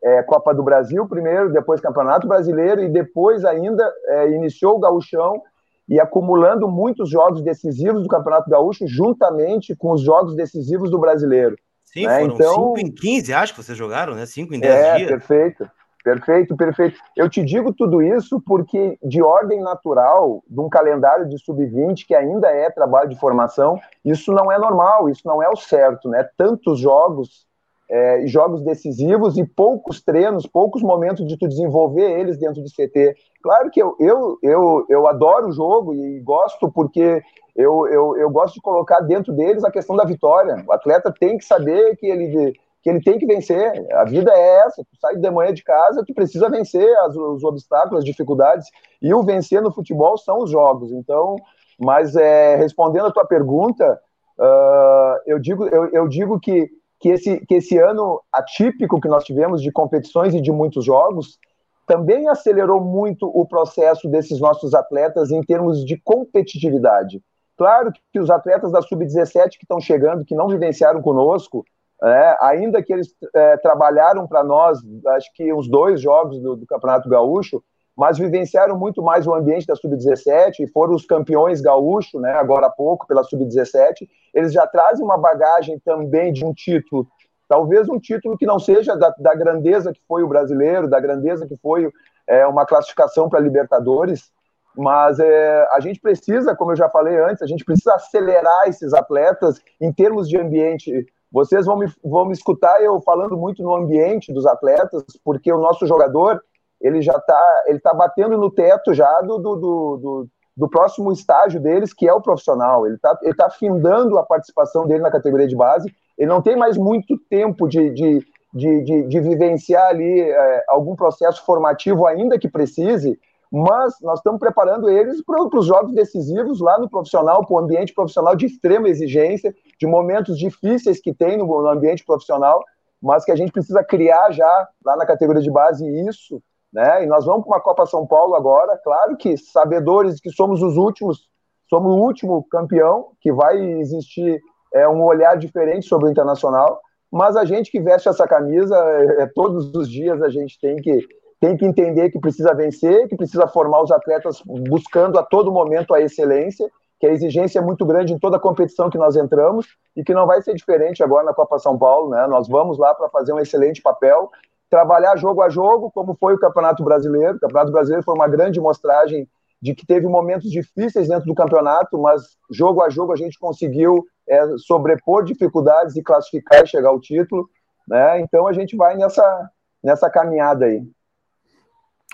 é, 0.03 0.23
Copa 0.23 0.55
do 0.55 0.63
Brasil 0.63 1.07
primeiro, 1.09 1.53
depois 1.53 1.81
Campeonato 1.81 2.27
Brasileiro 2.29 2.83
e 2.83 2.89
depois 2.89 3.45
ainda 3.45 3.93
é, 4.07 4.31
iniciou 4.31 4.77
o 4.77 4.81
Gauchão 4.81 5.43
e 5.89 6.01
acumulando 6.01 6.69
muitos 6.69 7.09
jogos 7.09 7.43
decisivos 7.43 8.03
do 8.03 8.09
Campeonato 8.09 8.51
Gaúcho 8.51 8.87
juntamente 8.87 9.75
com 9.77 9.93
os 9.93 10.03
jogos 10.03 10.35
decisivos 10.35 10.91
do 10.91 10.99
Brasileiro. 10.99 11.57
Sim, 11.85 12.07
né? 12.07 12.21
foram 12.21 12.35
então, 12.35 12.55
5 12.77 12.79
em 12.81 12.93
15, 12.93 13.33
acho 13.33 13.55
que 13.55 13.63
vocês 13.63 13.79
jogaram, 13.79 14.15
né? 14.15 14.27
5 14.27 14.55
em 14.55 14.61
10 14.61 14.75
é, 14.75 14.97
dias. 14.97 15.09
Perfeito, 15.09 15.71
perfeito, 16.07 16.57
perfeito. 16.57 17.01
Eu 17.17 17.29
te 17.29 17.43
digo 17.43 17.73
tudo 17.73 18.01
isso 18.01 18.41
porque, 18.41 18.97
de 19.03 19.21
ordem 19.21 19.61
natural, 19.61 20.41
de 20.49 20.61
um 20.61 20.69
calendário 20.69 21.29
de 21.29 21.37
sub-20, 21.37 22.07
que 22.07 22.15
ainda 22.15 22.49
é 22.49 22.71
trabalho 22.71 23.09
de 23.09 23.19
formação, 23.19 23.77
isso 24.05 24.31
não 24.31 24.53
é 24.53 24.57
normal, 24.57 25.09
isso 25.09 25.23
não 25.25 25.43
é 25.43 25.49
o 25.49 25.57
certo, 25.57 26.09
né? 26.09 26.29
Tantos 26.37 26.79
jogos, 26.79 27.45
é, 27.91 28.25
jogos 28.25 28.63
decisivos 28.63 29.37
e 29.37 29.45
poucos 29.45 30.01
treinos, 30.01 30.47
poucos 30.47 30.81
momentos 30.81 31.27
de 31.27 31.37
tu 31.37 31.49
desenvolver 31.49 32.21
eles 32.21 32.39
dentro 32.39 32.63
do 32.63 32.71
CT. 32.71 33.17
Claro 33.43 33.69
que 33.69 33.83
eu, 33.83 33.97
eu, 33.99 34.39
eu, 34.45 34.87
eu 34.89 35.09
adoro 35.09 35.49
o 35.49 35.53
jogo 35.53 35.93
e 35.93 36.21
gosto 36.21 36.71
porque 36.71 37.21
eu, 37.57 37.85
eu, 37.89 38.17
eu 38.17 38.31
gosto 38.31 38.55
de 38.55 38.61
colocar 38.61 39.01
dentro 39.01 39.33
deles 39.33 39.65
a 39.65 39.73
questão 39.73 39.97
da 39.97 40.05
vitória. 40.05 40.65
O 40.69 40.73
atleta 40.73 41.13
tem 41.13 41.37
que 41.37 41.45
saber 41.45 41.97
que 41.97 42.07
ele, 42.07 42.55
que 42.87 42.91
ele 42.91 43.03
tem 43.03 43.19
que 43.19 43.27
vencer. 43.27 43.85
A 43.97 44.05
vida 44.05 44.31
é 44.33 44.65
essa. 44.65 44.81
Tu 44.85 44.97
sai 45.01 45.17
de 45.17 45.29
manhã 45.29 45.53
de 45.53 45.65
casa, 45.65 46.05
tu 46.07 46.15
precisa 46.15 46.49
vencer 46.49 46.89
as, 46.99 47.17
os 47.17 47.43
obstáculos, 47.43 47.99
as 47.99 48.05
dificuldades. 48.05 48.69
E 49.03 49.13
o 49.13 49.25
vencer 49.25 49.61
no 49.61 49.73
futebol 49.73 50.17
são 50.17 50.45
os 50.45 50.53
jogos. 50.53 50.93
Então, 50.93 51.35
mas 51.81 52.15
é, 52.15 52.55
respondendo 52.55 53.07
a 53.07 53.11
tua 53.11 53.27
pergunta, 53.27 54.01
uh, 54.39 55.19
eu, 55.27 55.41
digo, 55.41 55.67
eu, 55.67 55.91
eu 55.93 56.07
digo 56.07 56.39
que, 56.39 56.69
que, 57.01 57.09
esse, 57.09 57.45
que 57.47 57.57
esse 57.57 57.77
ano 57.77 58.23
atípico 58.33 59.01
que 59.01 59.09
nós 59.09 59.25
tivemos 59.25 59.61
de 59.61 59.73
competições 59.73 60.33
e 60.33 60.41
de 60.41 60.53
muitos 60.53 60.85
jogos 60.85 61.41
também 61.89 62.29
acelerou 62.29 62.81
muito 62.81 63.27
o 63.27 63.45
processo 63.45 64.09
desses 64.09 64.39
nossos 64.39 64.75
atletas 64.75 65.33
em 65.33 65.41
termos 65.41 65.85
de 65.85 66.01
competitividade. 66.01 67.21
Claro 67.57 67.91
que 68.13 68.21
os 68.21 68.31
atletas 68.31 68.71
da 68.71 68.81
Sub-17 68.81 69.51
que 69.59 69.65
estão 69.65 69.81
chegando, 69.81 70.25
que 70.25 70.37
não 70.37 70.47
vivenciaram 70.47 71.03
conosco, 71.03 71.65
é, 72.03 72.37
ainda 72.41 72.83
que 72.83 72.93
eles 72.93 73.09
é, 73.35 73.57
trabalharam 73.57 74.27
para 74.27 74.45
nós, 74.45 74.79
acho 75.09 75.33
que 75.35 75.53
uns 75.53 75.69
dois 75.69 76.01
jogos 76.01 76.39
do, 76.41 76.57
do, 76.57 76.67
Campeonato 76.67 77.09
Gaúcho, 77.09 77.63
mas 77.97 78.19
vivenciaram 78.19 78.79
muito 78.79 79.03
mais 79.03 79.27
o 79.27 79.35
ambiente 79.35 79.67
da 79.67 79.75
Sub-17 79.75 80.61
e 80.61 80.67
foram 80.67 80.95
os 80.95 81.07
campeões 81.07 81.63
gaúcho, 81.63 82.21
né, 82.21 82.33
agora 82.33 82.67
há 82.67 82.71
pouco, 82.71 83.07
pela 83.07 83.25
Sub-17. 83.25 84.07
Eles 84.35 84.53
já 84.53 84.67
trazem 84.67 85.03
uma 85.03 85.17
bagagem 85.17 85.79
também 85.83 86.33
de 86.33 86.45
um 86.45 86.53
título, 86.53 87.07
talvez 87.49 87.89
um 87.89 87.99
título 87.99 88.37
que 88.37 88.45
não 88.45 88.59
seja 88.59 88.95
da, 88.95 89.09
da 89.19 89.35
grandeza 89.35 89.93
que 89.93 90.01
foi 90.07 90.23
o 90.23 90.29
brasileiro, 90.29 90.89
da 90.89 91.01
grandeza 91.01 91.47
que 91.47 91.57
foi 91.57 91.91
é, 92.27 92.47
uma 92.47 92.67
classificação 92.67 93.31
para 93.31 93.41
Libertadores, 93.41 94.31
mas 94.77 95.19
é, 95.19 95.67
a 95.73 95.81
gente 95.81 95.99
precisa, 95.99 96.55
como 96.55 96.73
eu 96.73 96.77
já 96.77 96.89
falei 96.91 97.19
antes, 97.19 97.43
a 97.43 97.47
gente 97.47 97.65
precisa 97.65 97.95
acelerar 97.95 98.69
esses 98.69 98.93
atletas 98.93 99.59
em 99.81 99.91
termos 99.91 100.29
de 100.29 100.37
ambiente. 100.37 101.07
Vocês 101.37 101.67
vão 101.67 101.77
me, 101.77 101.87
vão 102.03 102.25
me 102.25 102.33
escutar 102.33 102.83
eu 102.83 102.99
falando 103.03 103.37
muito 103.37 103.63
no 103.63 103.75
ambiente 103.75 104.33
dos 104.33 104.47
atletas, 104.47 105.05
porque 105.23 105.53
o 105.53 105.61
nosso 105.61 105.87
jogador 105.87 106.43
ele 106.81 107.03
já 107.03 107.17
está 107.17 107.65
ele 107.67 107.79
tá 107.79 107.93
batendo 107.93 108.39
no 108.39 108.51
teto 108.51 108.95
já 108.95 109.21
do, 109.21 109.39
do, 109.39 109.57
do, 109.57 110.29
do, 110.57 110.69
próximo 110.69 111.13
estágio 111.13 111.61
deles, 111.61 111.93
que 111.93 112.09
é 112.09 112.13
o 112.13 112.23
profissional. 112.23 112.87
Ele 112.87 112.97
está 112.97 113.19
ele 113.23 113.35
tá 113.35 113.51
findando 113.51 114.19
a 114.19 114.23
participação 114.23 114.87
dele 114.87 115.03
na 115.03 115.11
categoria 115.11 115.47
de 115.47 115.57
base 115.57 115.95
ele 116.17 116.29
não 116.29 116.41
tem 116.41 116.57
mais 116.57 116.77
muito 116.77 117.19
tempo 117.29 117.69
de, 117.69 117.91
de, 117.91 118.27
de, 118.53 118.83
de, 118.83 119.03
de 119.03 119.21
vivenciar 119.21 119.89
ali 119.89 120.21
é, 120.21 120.65
algum 120.69 120.97
processo 120.97 121.45
formativo, 121.45 122.07
ainda 122.07 122.39
que 122.39 122.49
precise, 122.49 123.19
mas 123.51 123.95
nós 124.03 124.19
estamos 124.19 124.41
preparando 124.41 124.89
eles 124.89 125.23
para 125.25 125.43
os 125.43 125.67
jogos 125.67 125.95
decisivos 125.95 126.61
lá 126.61 126.79
no 126.79 126.89
profissional, 126.89 127.45
para 127.47 127.55
o 127.55 127.59
ambiente 127.59 127.95
profissional 127.95 128.35
de 128.35 128.47
extrema 128.47 128.89
exigência, 128.89 129.55
de 129.79 129.87
momentos 129.87 130.39
difíceis 130.39 131.01
que 131.01 131.15
tem 131.15 131.39
no, 131.39 131.47
no 131.47 131.69
ambiente 131.69 132.05
profissional, 132.05 132.65
mas 133.01 133.25
que 133.25 133.33
a 133.33 133.37
gente 133.37 133.53
precisa 133.53 133.85
criar 133.85 134.31
já 134.33 134.69
lá 134.85 134.97
na 134.97 135.07
categoria 135.07 135.43
de 135.43 135.51
base 135.51 135.87
isso, 136.09 136.43
né? 136.73 137.05
E 137.05 137.07
nós 137.07 137.25
vamos 137.25 137.45
para 137.47 137.57
uma 137.57 137.63
Copa 137.63 137.87
São 137.87 138.07
Paulo 138.07 138.35
agora, 138.35 138.77
claro 138.83 139.17
que 139.17 139.37
sabedores 139.37 140.21
que 140.21 140.31
somos 140.31 140.63
os 140.63 140.77
últimos, 140.77 141.29
somos 141.69 141.95
o 141.95 141.99
último 141.99 142.45
campeão, 142.51 143.13
que 143.21 143.33
vai 143.33 143.59
existir 143.59 144.41
é, 144.75 144.89
um 144.89 145.03
olhar 145.03 145.37
diferente 145.37 145.87
sobre 145.87 146.09
o 146.09 146.11
internacional, 146.11 146.81
mas 147.11 147.37
a 147.37 147.45
gente 147.45 147.71
que 147.71 147.81
veste 147.81 148.09
essa 148.09 148.27
camisa, 148.27 148.77
é, 148.77 149.23
é 149.23 149.27
todos 149.27 149.75
os 149.75 149.89
dias 149.89 150.21
a 150.23 150.29
gente 150.29 150.59
tem 150.61 150.77
que 150.77 151.07
tem 151.41 151.57
que 151.57 151.67
entender 151.67 152.11
que 152.11 152.19
precisa 152.19 152.55
vencer, 152.55 153.09
que 153.09 153.17
precisa 153.17 153.47
formar 153.47 153.83
os 153.83 153.91
atletas 153.91 154.43
buscando 154.45 155.19
a 155.19 155.23
todo 155.23 155.53
momento 155.53 155.95
a 155.95 156.01
excelência, 156.01 156.69
que 156.99 157.07
a 157.07 157.11
exigência 157.11 157.59
é 157.59 157.63
muito 157.63 157.85
grande 157.85 158.13
em 158.13 158.19
toda 158.19 158.39
a 158.39 158.41
competição 158.41 158.89
que 158.89 158.97
nós 158.97 159.17
entramos 159.17 159.67
e 159.95 160.03
que 160.03 160.15
não 160.15 160.27
vai 160.27 160.41
ser 160.41 160.55
diferente 160.55 161.03
agora 161.03 161.25
na 161.25 161.35
Copa 161.35 161.59
São 161.59 161.79
Paulo, 161.79 162.11
né? 162.11 162.27
Nós 162.27 162.49
vamos 162.49 162.79
lá 162.79 162.95
para 162.95 163.11
fazer 163.11 163.33
um 163.33 163.39
excelente 163.39 163.83
papel, 163.83 164.31
trabalhar 164.71 165.17
jogo 165.17 165.43
a 165.43 165.51
jogo, 165.51 165.91
como 165.91 166.17
foi 166.19 166.35
o 166.35 166.39
Campeonato 166.39 166.83
Brasileiro. 166.83 167.37
O 167.37 167.41
Campeonato 167.41 167.73
Brasileiro 167.73 168.03
foi 168.03 168.15
uma 168.15 168.29
grande 168.29 168.59
mostragem 168.59 169.29
de 169.61 169.75
que 169.75 169.87
teve 169.87 170.07
momentos 170.07 170.51
difíceis 170.51 171.09
dentro 171.09 171.27
do 171.27 171.35
campeonato, 171.35 171.99
mas 171.99 172.23
jogo 172.51 172.83
a 172.83 172.89
jogo 172.89 173.13
a 173.13 173.17
gente 173.17 173.39
conseguiu 173.39 174.05
é, 174.29 174.57
sobrepor 174.59 175.25
dificuldades 175.25 175.97
e 175.97 176.03
classificar 176.03 176.63
e 176.63 176.67
chegar 176.67 176.89
ao 176.89 177.01
título, 177.01 177.49
né? 177.87 178.21
Então 178.21 178.47
a 178.47 178.53
gente 178.53 178.75
vai 178.75 178.97
nessa 178.97 179.51
nessa 179.83 180.11
caminhada 180.11 180.65
aí. 180.65 180.83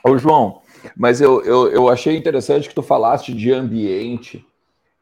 Ô, 0.05 0.17
João, 0.19 0.61
mas 0.97 1.21
eu, 1.21 1.43
eu, 1.43 1.71
eu 1.71 1.89
achei 1.89 2.17
interessante 2.17 2.69
que 2.69 2.75
tu 2.75 2.83
falaste 2.83 3.33
de 3.33 3.53
ambiente 3.53 4.45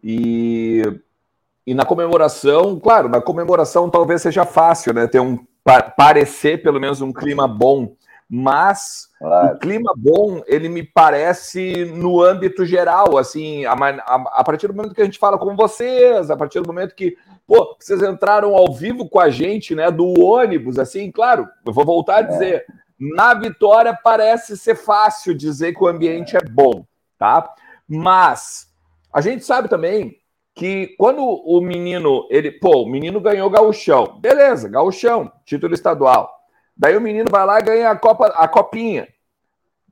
e, 0.03 0.83
e 1.67 1.75
na 1.75 1.85
comemoração, 1.85 2.79
claro, 2.79 3.09
na 3.09 3.21
comemoração 3.21 3.89
talvez 3.89 4.23
seja 4.23 4.45
fácil, 4.45 4.93
né? 4.93 5.07
Ter 5.07 5.21
um 5.21 5.39
parecer 5.97 6.63
pelo 6.63 6.81
menos 6.81 7.01
um 7.01 7.13
clima 7.13 7.47
bom, 7.47 7.95
mas 8.29 9.09
claro. 9.19 9.55
o 9.55 9.59
clima 9.59 9.93
bom 9.97 10.43
ele 10.47 10.69
me 10.69 10.83
parece 10.83 11.85
no 11.87 12.23
âmbito 12.23 12.65
geral, 12.65 13.19
assim, 13.19 13.65
a, 13.65 13.73
a, 13.73 14.15
a, 14.15 14.45
partir 14.45 14.69
do 14.69 14.75
momento 14.75 14.95
que 14.95 15.03
a 15.03 15.05
gente 15.05 15.19
fala 15.19 15.39
com 15.39 15.55
vocês, 15.57 16.31
a 16.31 16.37
partir 16.37 16.61
do 16.61 16.67
momento 16.67 16.95
que 16.95 17.17
pô, 17.47 17.77
vocês 17.79 18.03
entraram 18.03 18.55
ao 18.55 18.73
vivo 18.73 19.09
com 19.09 19.21
a 19.21 19.29
gente, 19.29 19.75
né, 19.75 19.91
do 19.91 20.21
ônibus, 20.21 20.79
assim, 20.79 21.11
claro, 21.11 21.49
eu 21.67 21.73
vou 21.73 21.85
voltar 21.85 22.19
a 22.19 22.23
dizer, 22.23 22.55
é 22.55 22.65
na 23.01 23.33
vitória 23.33 23.99
parece 24.05 24.59
ser 24.59 24.75
fácil 24.75 25.35
dizer 25.35 25.73
que 25.73 25.83
o 25.83 25.89
ambiente 25.89 26.37
é 26.37 26.41
bom, 26.41 26.85
tá? 27.19 27.55
Mas 27.89 28.69
a 29.11 29.23
gente 29.23 29.43
sabe 29.43 29.69
também 29.69 30.21
que 30.55 30.95
quando 30.99 31.23
o 31.23 31.61
menino, 31.63 32.27
ele, 32.31 32.53
pô, 32.53 32.83
o 32.83 32.89
menino 32.89 33.19
ganhou 33.21 33.49
gauchão, 33.49 34.19
beleza, 34.21 34.69
gauchão, 34.69 35.33
título 35.47 35.73
estadual. 35.73 36.31
Daí 36.77 36.97
o 36.97 37.01
menino 37.01 37.31
vai 37.31 37.47
lá 37.47 37.59
e 37.59 37.63
ganha 37.63 37.91
a 37.91 37.97
copa, 37.97 38.27
a 38.27 38.47
copinha. 38.47 39.09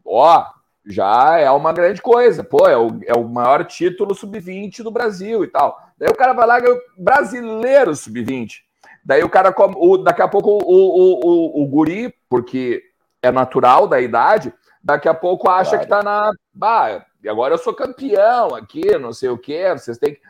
Ó, 0.04 0.44
já 0.86 1.38
é 1.38 1.50
uma 1.50 1.72
grande 1.72 2.02
coisa. 2.02 2.44
Pô, 2.44 2.66
é 2.66 2.76
o, 2.76 3.00
é 3.06 3.14
o 3.14 3.24
maior 3.24 3.64
título 3.64 4.14
sub-20 4.14 4.82
do 4.82 4.90
Brasil 4.90 5.44
e 5.44 5.48
tal. 5.48 5.78
Daí 5.98 6.08
o 6.08 6.16
cara 6.16 6.32
vai 6.32 6.46
lá 6.46 6.58
e 6.58 6.62
ganha 6.62 6.80
brasileiro 6.96 7.94
sub-20. 7.94 8.60
Daí 9.04 9.22
o 9.22 9.28
cara, 9.28 9.54
o, 9.56 9.98
daqui 9.98 10.22
a 10.22 10.28
pouco 10.28 10.50
o, 10.50 10.58
o, 10.58 11.20
o, 11.24 11.62
o 11.62 11.66
guri, 11.66 12.14
porque 12.28 12.82
é 13.22 13.30
natural 13.30 13.86
da 13.86 14.00
idade, 14.00 14.52
daqui 14.82 15.08
a 15.08 15.14
pouco 15.14 15.50
acha 15.50 15.70
claro. 15.70 15.84
que 15.84 15.88
tá 15.88 16.02
na. 16.02 16.30
Bah, 16.52 17.04
agora 17.28 17.54
eu 17.54 17.58
sou 17.58 17.74
campeão 17.74 18.54
aqui, 18.54 18.96
não 18.98 19.12
sei 19.12 19.28
o 19.28 19.38
quê, 19.38 19.72
vocês 19.72 19.98
têm 19.98 20.14
que. 20.14 20.20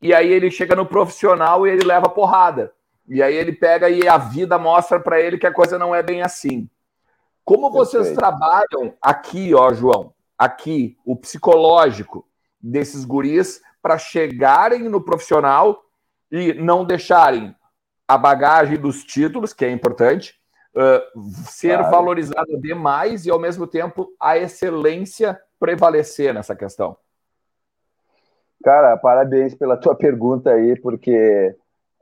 E 0.00 0.12
aí 0.12 0.32
ele 0.32 0.50
chega 0.50 0.74
no 0.74 0.84
profissional 0.84 1.66
e 1.66 1.70
ele 1.70 1.84
leva 1.84 2.08
porrada. 2.08 2.72
E 3.08 3.22
aí 3.22 3.34
ele 3.34 3.52
pega 3.52 3.88
e 3.88 4.08
a 4.08 4.18
vida 4.18 4.58
mostra 4.58 4.98
para 4.98 5.20
ele 5.20 5.38
que 5.38 5.46
a 5.46 5.52
coisa 5.52 5.78
não 5.78 5.94
é 5.94 6.02
bem 6.02 6.22
assim. 6.22 6.68
Como 7.44 7.70
vocês 7.70 8.12
trabalham 8.12 8.94
aqui, 9.00 9.54
ó, 9.54 9.72
João, 9.72 10.12
aqui, 10.38 10.96
o 11.04 11.16
psicológico 11.16 12.26
desses 12.60 13.04
guris 13.04 13.60
para 13.80 13.98
chegarem 13.98 14.88
no 14.88 15.00
profissional 15.00 15.84
e 16.30 16.54
não 16.54 16.84
deixarem 16.84 17.54
a 18.06 18.16
bagagem 18.16 18.78
dos 18.78 19.04
títulos, 19.04 19.52
que 19.52 19.64
é 19.64 19.70
importante, 19.70 20.40
uh, 20.74 21.20
ser 21.46 21.78
claro. 21.78 21.90
valorizada 21.90 22.58
demais 22.58 23.26
e, 23.26 23.30
ao 23.30 23.38
mesmo 23.38 23.66
tempo, 23.66 24.08
a 24.20 24.36
excelência 24.36 25.40
prevalecer 25.58 26.34
nessa 26.34 26.56
questão? 26.56 26.96
Cara, 28.62 28.96
parabéns 28.96 29.54
pela 29.54 29.76
tua 29.76 29.94
pergunta 29.96 30.50
aí, 30.50 30.78
porque 30.80 31.54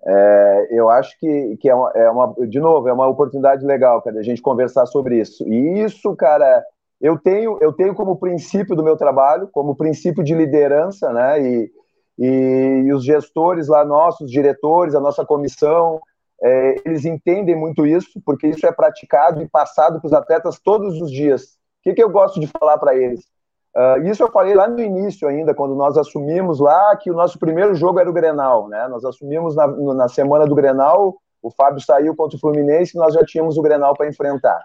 é, 0.06 0.68
eu 0.70 0.88
acho 0.88 1.18
que, 1.18 1.56
que 1.58 1.68
é, 1.68 1.74
uma, 1.74 1.90
é, 1.94 2.10
uma, 2.10 2.34
de 2.46 2.58
novo, 2.58 2.88
é 2.88 2.92
uma 2.92 3.06
oportunidade 3.06 3.64
legal, 3.64 4.00
cara, 4.02 4.18
a 4.18 4.22
gente 4.22 4.40
conversar 4.40 4.86
sobre 4.86 5.18
isso. 5.18 5.46
E 5.46 5.82
isso, 5.82 6.14
cara, 6.16 6.64
eu 7.00 7.18
tenho, 7.18 7.58
eu 7.60 7.72
tenho 7.72 7.94
como 7.94 8.16
princípio 8.16 8.74
do 8.74 8.82
meu 8.82 8.96
trabalho, 8.96 9.48
como 9.52 9.76
princípio 9.76 10.22
de 10.22 10.34
liderança, 10.34 11.12
né? 11.12 11.40
E, 11.42 11.70
e, 12.18 12.84
e 12.86 12.92
os 12.92 13.04
gestores 13.04 13.68
lá, 13.68 13.84
nossos 13.84 14.30
diretores, 14.30 14.94
a 14.94 15.00
nossa 15.00 15.24
comissão, 15.24 16.00
é, 16.42 16.76
eles 16.86 17.04
entendem 17.04 17.54
muito 17.54 17.86
isso, 17.86 18.20
porque 18.24 18.46
isso 18.46 18.66
é 18.66 18.72
praticado 18.72 19.42
e 19.42 19.48
passado 19.48 20.00
para 20.00 20.06
os 20.06 20.12
atletas 20.12 20.58
todos 20.58 21.00
os 21.00 21.10
dias. 21.10 21.42
O 21.42 21.82
que, 21.82 21.94
que 21.94 22.02
eu 22.02 22.10
gosto 22.10 22.40
de 22.40 22.46
falar 22.46 22.78
para 22.78 22.96
eles? 22.96 23.20
Uh, 23.76 24.04
isso 24.06 24.22
eu 24.22 24.30
falei 24.32 24.54
lá 24.54 24.66
no 24.66 24.80
início 24.80 25.28
ainda, 25.28 25.54
quando 25.54 25.76
nós 25.76 25.96
assumimos 25.96 26.58
lá 26.58 26.96
que 26.96 27.10
o 27.10 27.14
nosso 27.14 27.38
primeiro 27.38 27.74
jogo 27.74 28.00
era 28.00 28.10
o 28.10 28.12
Grenal, 28.12 28.68
né? 28.68 28.88
Nós 28.88 29.04
assumimos 29.04 29.54
na, 29.54 29.66
na 29.66 30.08
semana 30.08 30.44
do 30.46 30.54
Grenal, 30.54 31.16
o 31.40 31.50
Fábio 31.50 31.80
saiu 31.80 32.16
contra 32.16 32.36
o 32.36 32.40
Fluminense 32.40 32.96
e 32.96 32.98
nós 32.98 33.14
já 33.14 33.24
tínhamos 33.24 33.56
o 33.56 33.62
Grenal 33.62 33.94
para 33.94 34.08
enfrentar. 34.08 34.60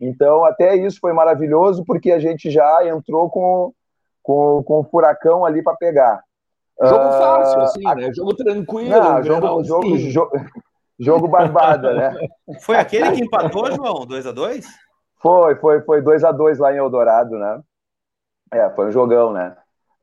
Então, 0.00 0.44
até 0.44 0.74
isso 0.74 0.98
foi 1.00 1.12
maravilhoso, 1.12 1.84
porque 1.86 2.10
a 2.10 2.18
gente 2.18 2.50
já 2.50 2.86
entrou 2.86 3.30
com, 3.30 3.72
com, 4.22 4.62
com 4.64 4.80
o 4.80 4.84
furacão 4.84 5.44
ali 5.44 5.62
para 5.62 5.76
pegar. 5.76 6.22
Jogo 6.80 7.10
fácil, 7.12 7.58
uh, 7.58 7.62
assim, 7.62 7.84
né? 7.84 8.12
Jogo 8.14 8.34
tranquilo. 8.34 8.90
Não, 8.90 9.22
jogo, 9.22 9.64
jogo, 9.64 9.96
jogo, 9.98 10.30
Jogo 10.98 11.28
barbada, 11.28 11.94
né? 11.94 12.14
Foi 12.60 12.76
aquele 12.76 13.12
que 13.12 13.22
empatou, 13.22 13.70
João? 13.72 14.06
2x2? 14.06 14.64
Foi, 15.20 15.54
foi, 15.56 15.80
foi 15.82 16.02
2x2 16.02 16.58
lá 16.58 16.72
em 16.72 16.78
Eldorado, 16.78 17.36
né? 17.36 17.60
É, 18.52 18.70
foi 18.70 18.86
um 18.86 18.92
jogão, 18.92 19.32
né? 19.32 19.54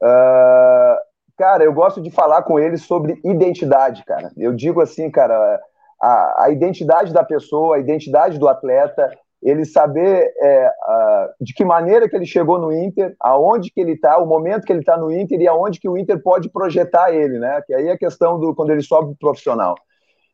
Uh, 0.02 0.96
cara, 1.38 1.64
eu 1.64 1.74
gosto 1.74 2.02
de 2.02 2.12
falar 2.12 2.44
com 2.44 2.60
eles 2.60 2.84
sobre 2.84 3.20
identidade, 3.24 4.04
cara. 4.06 4.32
Eu 4.38 4.54
digo 4.54 4.82
assim, 4.82 5.10
cara, 5.10 5.60
a, 6.02 6.44
a 6.44 6.50
identidade 6.52 7.14
da 7.14 7.24
pessoa, 7.24 7.78
a 7.78 7.80
identidade 7.80 8.38
do 8.38 8.48
atleta, 8.48 9.10
ele 9.42 9.66
saber 9.66 10.34
é, 10.42 10.68
uh, 10.68 11.44
de 11.44 11.54
que 11.54 11.64
maneira 11.64 12.10
que 12.10 12.16
ele 12.16 12.26
chegou 12.26 12.60
no 12.60 12.72
Inter, 12.72 13.16
aonde 13.20 13.72
que 13.72 13.80
ele 13.80 13.94
está, 13.94 14.18
o 14.18 14.26
momento 14.26 14.66
que 14.66 14.74
ele 14.74 14.80
está 14.80 14.98
no 14.98 15.12
Inter 15.12 15.40
e 15.40 15.48
aonde 15.48 15.80
que 15.80 15.90
o 15.90 15.98
Inter 15.98 16.22
pode 16.22 16.50
projetar 16.50 17.14
ele, 17.14 17.40
né? 17.40 17.62
Que 17.66 17.74
aí 17.74 17.88
é 17.88 17.92
a 17.92 17.98
questão 17.98 18.40
do 18.40 18.54
quando 18.56 18.72
ele 18.72 18.82
sobe 18.82 19.16
profissional. 19.20 19.76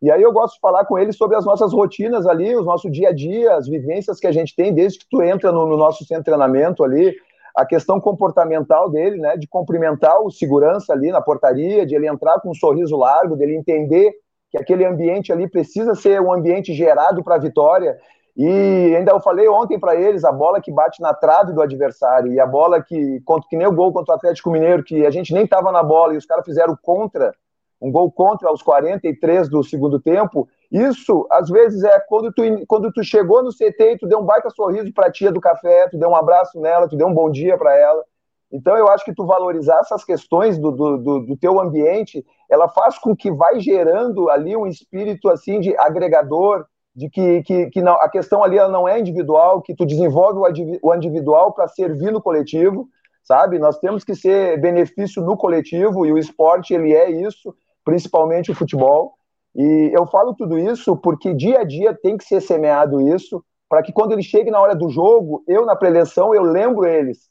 E 0.01 0.09
aí 0.09 0.21
eu 0.21 0.33
gosto 0.33 0.55
de 0.55 0.59
falar 0.59 0.85
com 0.85 0.97
ele 0.97 1.13
sobre 1.13 1.37
as 1.37 1.45
nossas 1.45 1.71
rotinas 1.71 2.25
ali, 2.25 2.55
os 2.55 2.65
nossos 2.65 2.91
dia 2.91 3.09
a 3.09 3.13
dia, 3.13 3.55
as 3.55 3.67
vivências 3.67 4.19
que 4.19 4.25
a 4.25 4.31
gente 4.31 4.55
tem 4.55 4.73
desde 4.73 4.99
que 4.99 5.05
tu 5.09 5.21
entra 5.21 5.51
no, 5.51 5.67
no 5.67 5.77
nosso 5.77 6.03
centro 6.05 6.23
de 6.23 6.25
treinamento 6.25 6.83
ali, 6.83 7.13
a 7.55 7.65
questão 7.65 7.99
comportamental 7.99 8.89
dele, 8.89 9.17
né, 9.17 9.37
de 9.37 9.47
cumprimentar 9.47 10.19
o 10.21 10.31
segurança 10.31 10.93
ali 10.93 11.11
na 11.11 11.21
portaria, 11.21 11.85
de 11.85 11.95
ele 11.95 12.07
entrar 12.07 12.39
com 12.39 12.49
um 12.49 12.53
sorriso 12.53 12.97
largo, 12.97 13.35
dele 13.35 13.55
entender 13.55 14.13
que 14.49 14.57
aquele 14.57 14.85
ambiente 14.85 15.31
ali 15.31 15.47
precisa 15.47 15.93
ser 15.93 16.19
um 16.21 16.33
ambiente 16.33 16.73
gerado 16.73 17.23
para 17.23 17.35
a 17.35 17.39
vitória. 17.39 17.97
E 18.35 18.95
ainda 18.95 19.11
eu 19.11 19.19
falei 19.19 19.47
ontem 19.47 19.79
para 19.79 19.95
eles, 19.95 20.23
a 20.23 20.31
bola 20.31 20.61
que 20.61 20.71
bate 20.71 21.01
na 21.01 21.13
trave 21.13 21.53
do 21.53 21.61
adversário 21.61 22.31
e 22.31 22.39
a 22.39 22.45
bola 22.45 22.81
que, 22.81 23.21
que 23.49 23.57
nem 23.57 23.67
o 23.67 23.73
gol 23.73 23.93
contra 23.93 24.13
o 24.13 24.17
Atlético 24.17 24.49
Mineiro, 24.49 24.83
que 24.83 25.05
a 25.05 25.11
gente 25.11 25.33
nem 25.33 25.43
estava 25.43 25.71
na 25.71 25.83
bola 25.83 26.13
e 26.13 26.17
os 26.17 26.25
caras 26.25 26.45
fizeram 26.45 26.77
contra, 26.81 27.33
um 27.81 27.91
gol 27.91 28.11
contra 28.11 28.47
aos 28.47 28.61
43 28.61 29.49
do 29.49 29.63
segundo 29.63 29.99
tempo, 29.99 30.47
isso 30.71 31.27
às 31.31 31.49
vezes 31.49 31.83
é 31.83 31.99
quando 32.01 32.31
tu, 32.31 32.43
quando 32.67 32.91
tu 32.93 33.03
chegou 33.03 33.43
no 33.43 33.49
CT 33.49 33.93
e 33.93 33.97
tu 33.97 34.07
deu 34.07 34.19
um 34.19 34.25
baita 34.25 34.49
sorriso 34.51 34.93
para 34.93 35.07
a 35.07 35.11
tia 35.11 35.31
do 35.31 35.41
café, 35.41 35.87
tu 35.89 35.97
deu 35.97 36.09
um 36.09 36.15
abraço 36.15 36.59
nela, 36.61 36.87
tu 36.87 36.95
deu 36.95 37.07
um 37.07 37.13
bom 37.13 37.29
dia 37.29 37.57
para 37.57 37.75
ela. 37.75 38.03
Então 38.51 38.77
eu 38.77 38.87
acho 38.89 39.03
que 39.03 39.15
tu 39.15 39.25
valorizar 39.25 39.79
essas 39.79 40.03
questões 40.03 40.59
do, 40.59 40.71
do, 40.71 40.97
do, 40.97 41.19
do, 41.21 41.37
teu 41.37 41.59
ambiente, 41.59 42.23
ela 42.49 42.67
faz 42.67 42.99
com 42.99 43.15
que 43.15 43.31
vai 43.31 43.59
gerando 43.59 44.29
ali 44.29 44.55
um 44.55 44.67
espírito 44.67 45.29
assim 45.29 45.59
de 45.59 45.75
agregador, 45.77 46.65
de 46.93 47.09
que, 47.09 47.41
que, 47.43 47.69
que 47.69 47.81
não, 47.81 47.93
a 47.93 48.09
questão 48.09 48.43
ali 48.43 48.57
ela 48.57 48.69
não 48.69 48.87
é 48.87 48.99
individual, 48.99 49.61
que 49.61 49.73
tu 49.73 49.85
desenvolve 49.85 50.39
o 50.81 50.93
individual 50.93 51.53
para 51.53 51.69
servir 51.69 52.11
no 52.11 52.21
coletivo, 52.21 52.87
sabe? 53.23 53.57
Nós 53.57 53.79
temos 53.79 54.03
que 54.03 54.13
ser 54.13 54.59
benefício 54.59 55.23
no 55.23 55.37
coletivo 55.37 56.05
e 56.05 56.11
o 56.11 56.17
esporte 56.17 56.73
ele 56.73 56.93
é 56.93 57.09
isso 57.09 57.55
principalmente 57.83 58.51
o 58.51 58.55
futebol. 58.55 59.13
E 59.55 59.91
eu 59.93 60.05
falo 60.07 60.33
tudo 60.33 60.57
isso 60.57 60.95
porque 60.95 61.33
dia 61.33 61.59
a 61.59 61.63
dia 61.63 61.93
tem 61.93 62.17
que 62.17 62.23
ser 62.23 62.41
semeado 62.41 63.01
isso, 63.01 63.43
para 63.69 63.81
que 63.81 63.91
quando 63.91 64.11
ele 64.11 64.23
chegue 64.23 64.51
na 64.51 64.59
hora 64.59 64.75
do 64.75 64.89
jogo, 64.89 65.43
eu 65.47 65.65
na 65.65 65.75
preleção, 65.75 66.33
eu 66.33 66.43
lembro 66.43 66.85
eles 66.85 67.29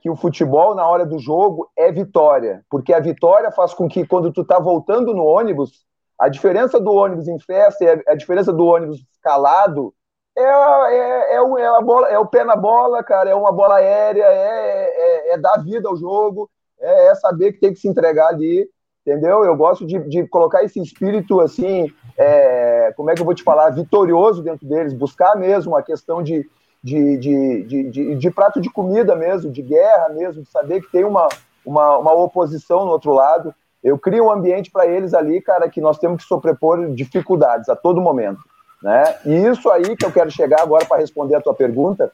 que 0.00 0.10
o 0.10 0.16
futebol 0.16 0.74
na 0.74 0.86
hora 0.86 1.04
do 1.04 1.18
jogo 1.18 1.70
é 1.76 1.92
vitória, 1.92 2.64
porque 2.70 2.92
a 2.92 3.00
vitória 3.00 3.50
faz 3.50 3.74
com 3.74 3.88
que 3.88 4.06
quando 4.06 4.32
tu 4.32 4.44
tá 4.44 4.58
voltando 4.58 5.12
no 5.14 5.24
ônibus, 5.24 5.84
a 6.18 6.28
diferença 6.28 6.80
do 6.80 6.92
ônibus 6.92 7.28
em 7.28 7.38
festa 7.38 7.84
e 7.84 8.02
a 8.08 8.14
diferença 8.14 8.52
do 8.52 8.64
ônibus 8.64 9.04
calado 9.20 9.92
é, 10.36 10.42
é, 10.42 11.34
é, 11.34 11.36
é, 11.36 11.66
a 11.66 11.80
bola, 11.80 12.08
é 12.08 12.18
o 12.18 12.26
pé 12.26 12.44
na 12.44 12.56
bola, 12.56 13.02
cara, 13.02 13.28
é 13.28 13.34
uma 13.34 13.52
bola 13.52 13.76
aérea, 13.76 14.24
é, 14.24 15.30
é, 15.30 15.34
é 15.34 15.38
dar 15.38 15.62
vida 15.62 15.88
ao 15.88 15.96
jogo, 15.96 16.50
é, 16.80 17.08
é, 17.08 17.14
saber 17.16 17.52
que 17.52 17.60
tem 17.60 17.72
que 17.72 17.80
se 17.80 17.88
entregar 17.88 18.28
ali, 18.28 18.66
entendeu? 19.06 19.44
Eu 19.44 19.56
gosto 19.56 19.86
de, 19.86 19.98
de 20.00 20.26
colocar 20.26 20.62
esse 20.62 20.80
espírito 20.80 21.40
assim, 21.40 21.92
é, 22.16 22.92
como 22.96 23.10
é 23.10 23.14
que 23.14 23.20
eu 23.20 23.26
vou 23.26 23.34
te 23.34 23.42
falar, 23.42 23.70
vitorioso 23.70 24.42
dentro 24.42 24.66
deles, 24.66 24.94
buscar 24.94 25.36
mesmo 25.36 25.76
a 25.76 25.82
questão 25.82 26.22
de, 26.22 26.48
de, 26.82 27.16
de, 27.18 27.62
de, 27.64 27.90
de, 27.90 28.14
de 28.14 28.30
prato 28.30 28.60
de 28.60 28.70
comida 28.70 29.14
mesmo, 29.14 29.50
de 29.50 29.62
guerra 29.62 30.08
mesmo, 30.10 30.42
de 30.42 30.48
saber 30.48 30.80
que 30.80 30.90
tem 30.90 31.04
uma, 31.04 31.28
uma, 31.64 31.98
uma 31.98 32.12
oposição 32.12 32.84
no 32.84 32.92
outro 32.92 33.12
lado. 33.12 33.54
Eu 33.82 33.98
crio 33.98 34.26
um 34.26 34.30
ambiente 34.30 34.70
para 34.70 34.86
eles 34.86 35.12
ali, 35.12 35.40
cara, 35.40 35.68
que 35.68 35.80
nós 35.80 35.98
temos 35.98 36.22
que 36.22 36.28
sobrepor 36.28 36.92
dificuldades 36.94 37.68
a 37.68 37.74
todo 37.74 38.00
momento. 38.00 38.40
Né? 38.82 39.16
E 39.24 39.34
isso 39.46 39.70
aí 39.70 39.96
que 39.96 40.04
eu 40.04 40.12
quero 40.12 40.30
chegar 40.30 40.62
agora 40.62 40.84
para 40.84 40.98
responder 40.98 41.36
a 41.36 41.40
tua 41.40 41.54
pergunta. 41.54 42.12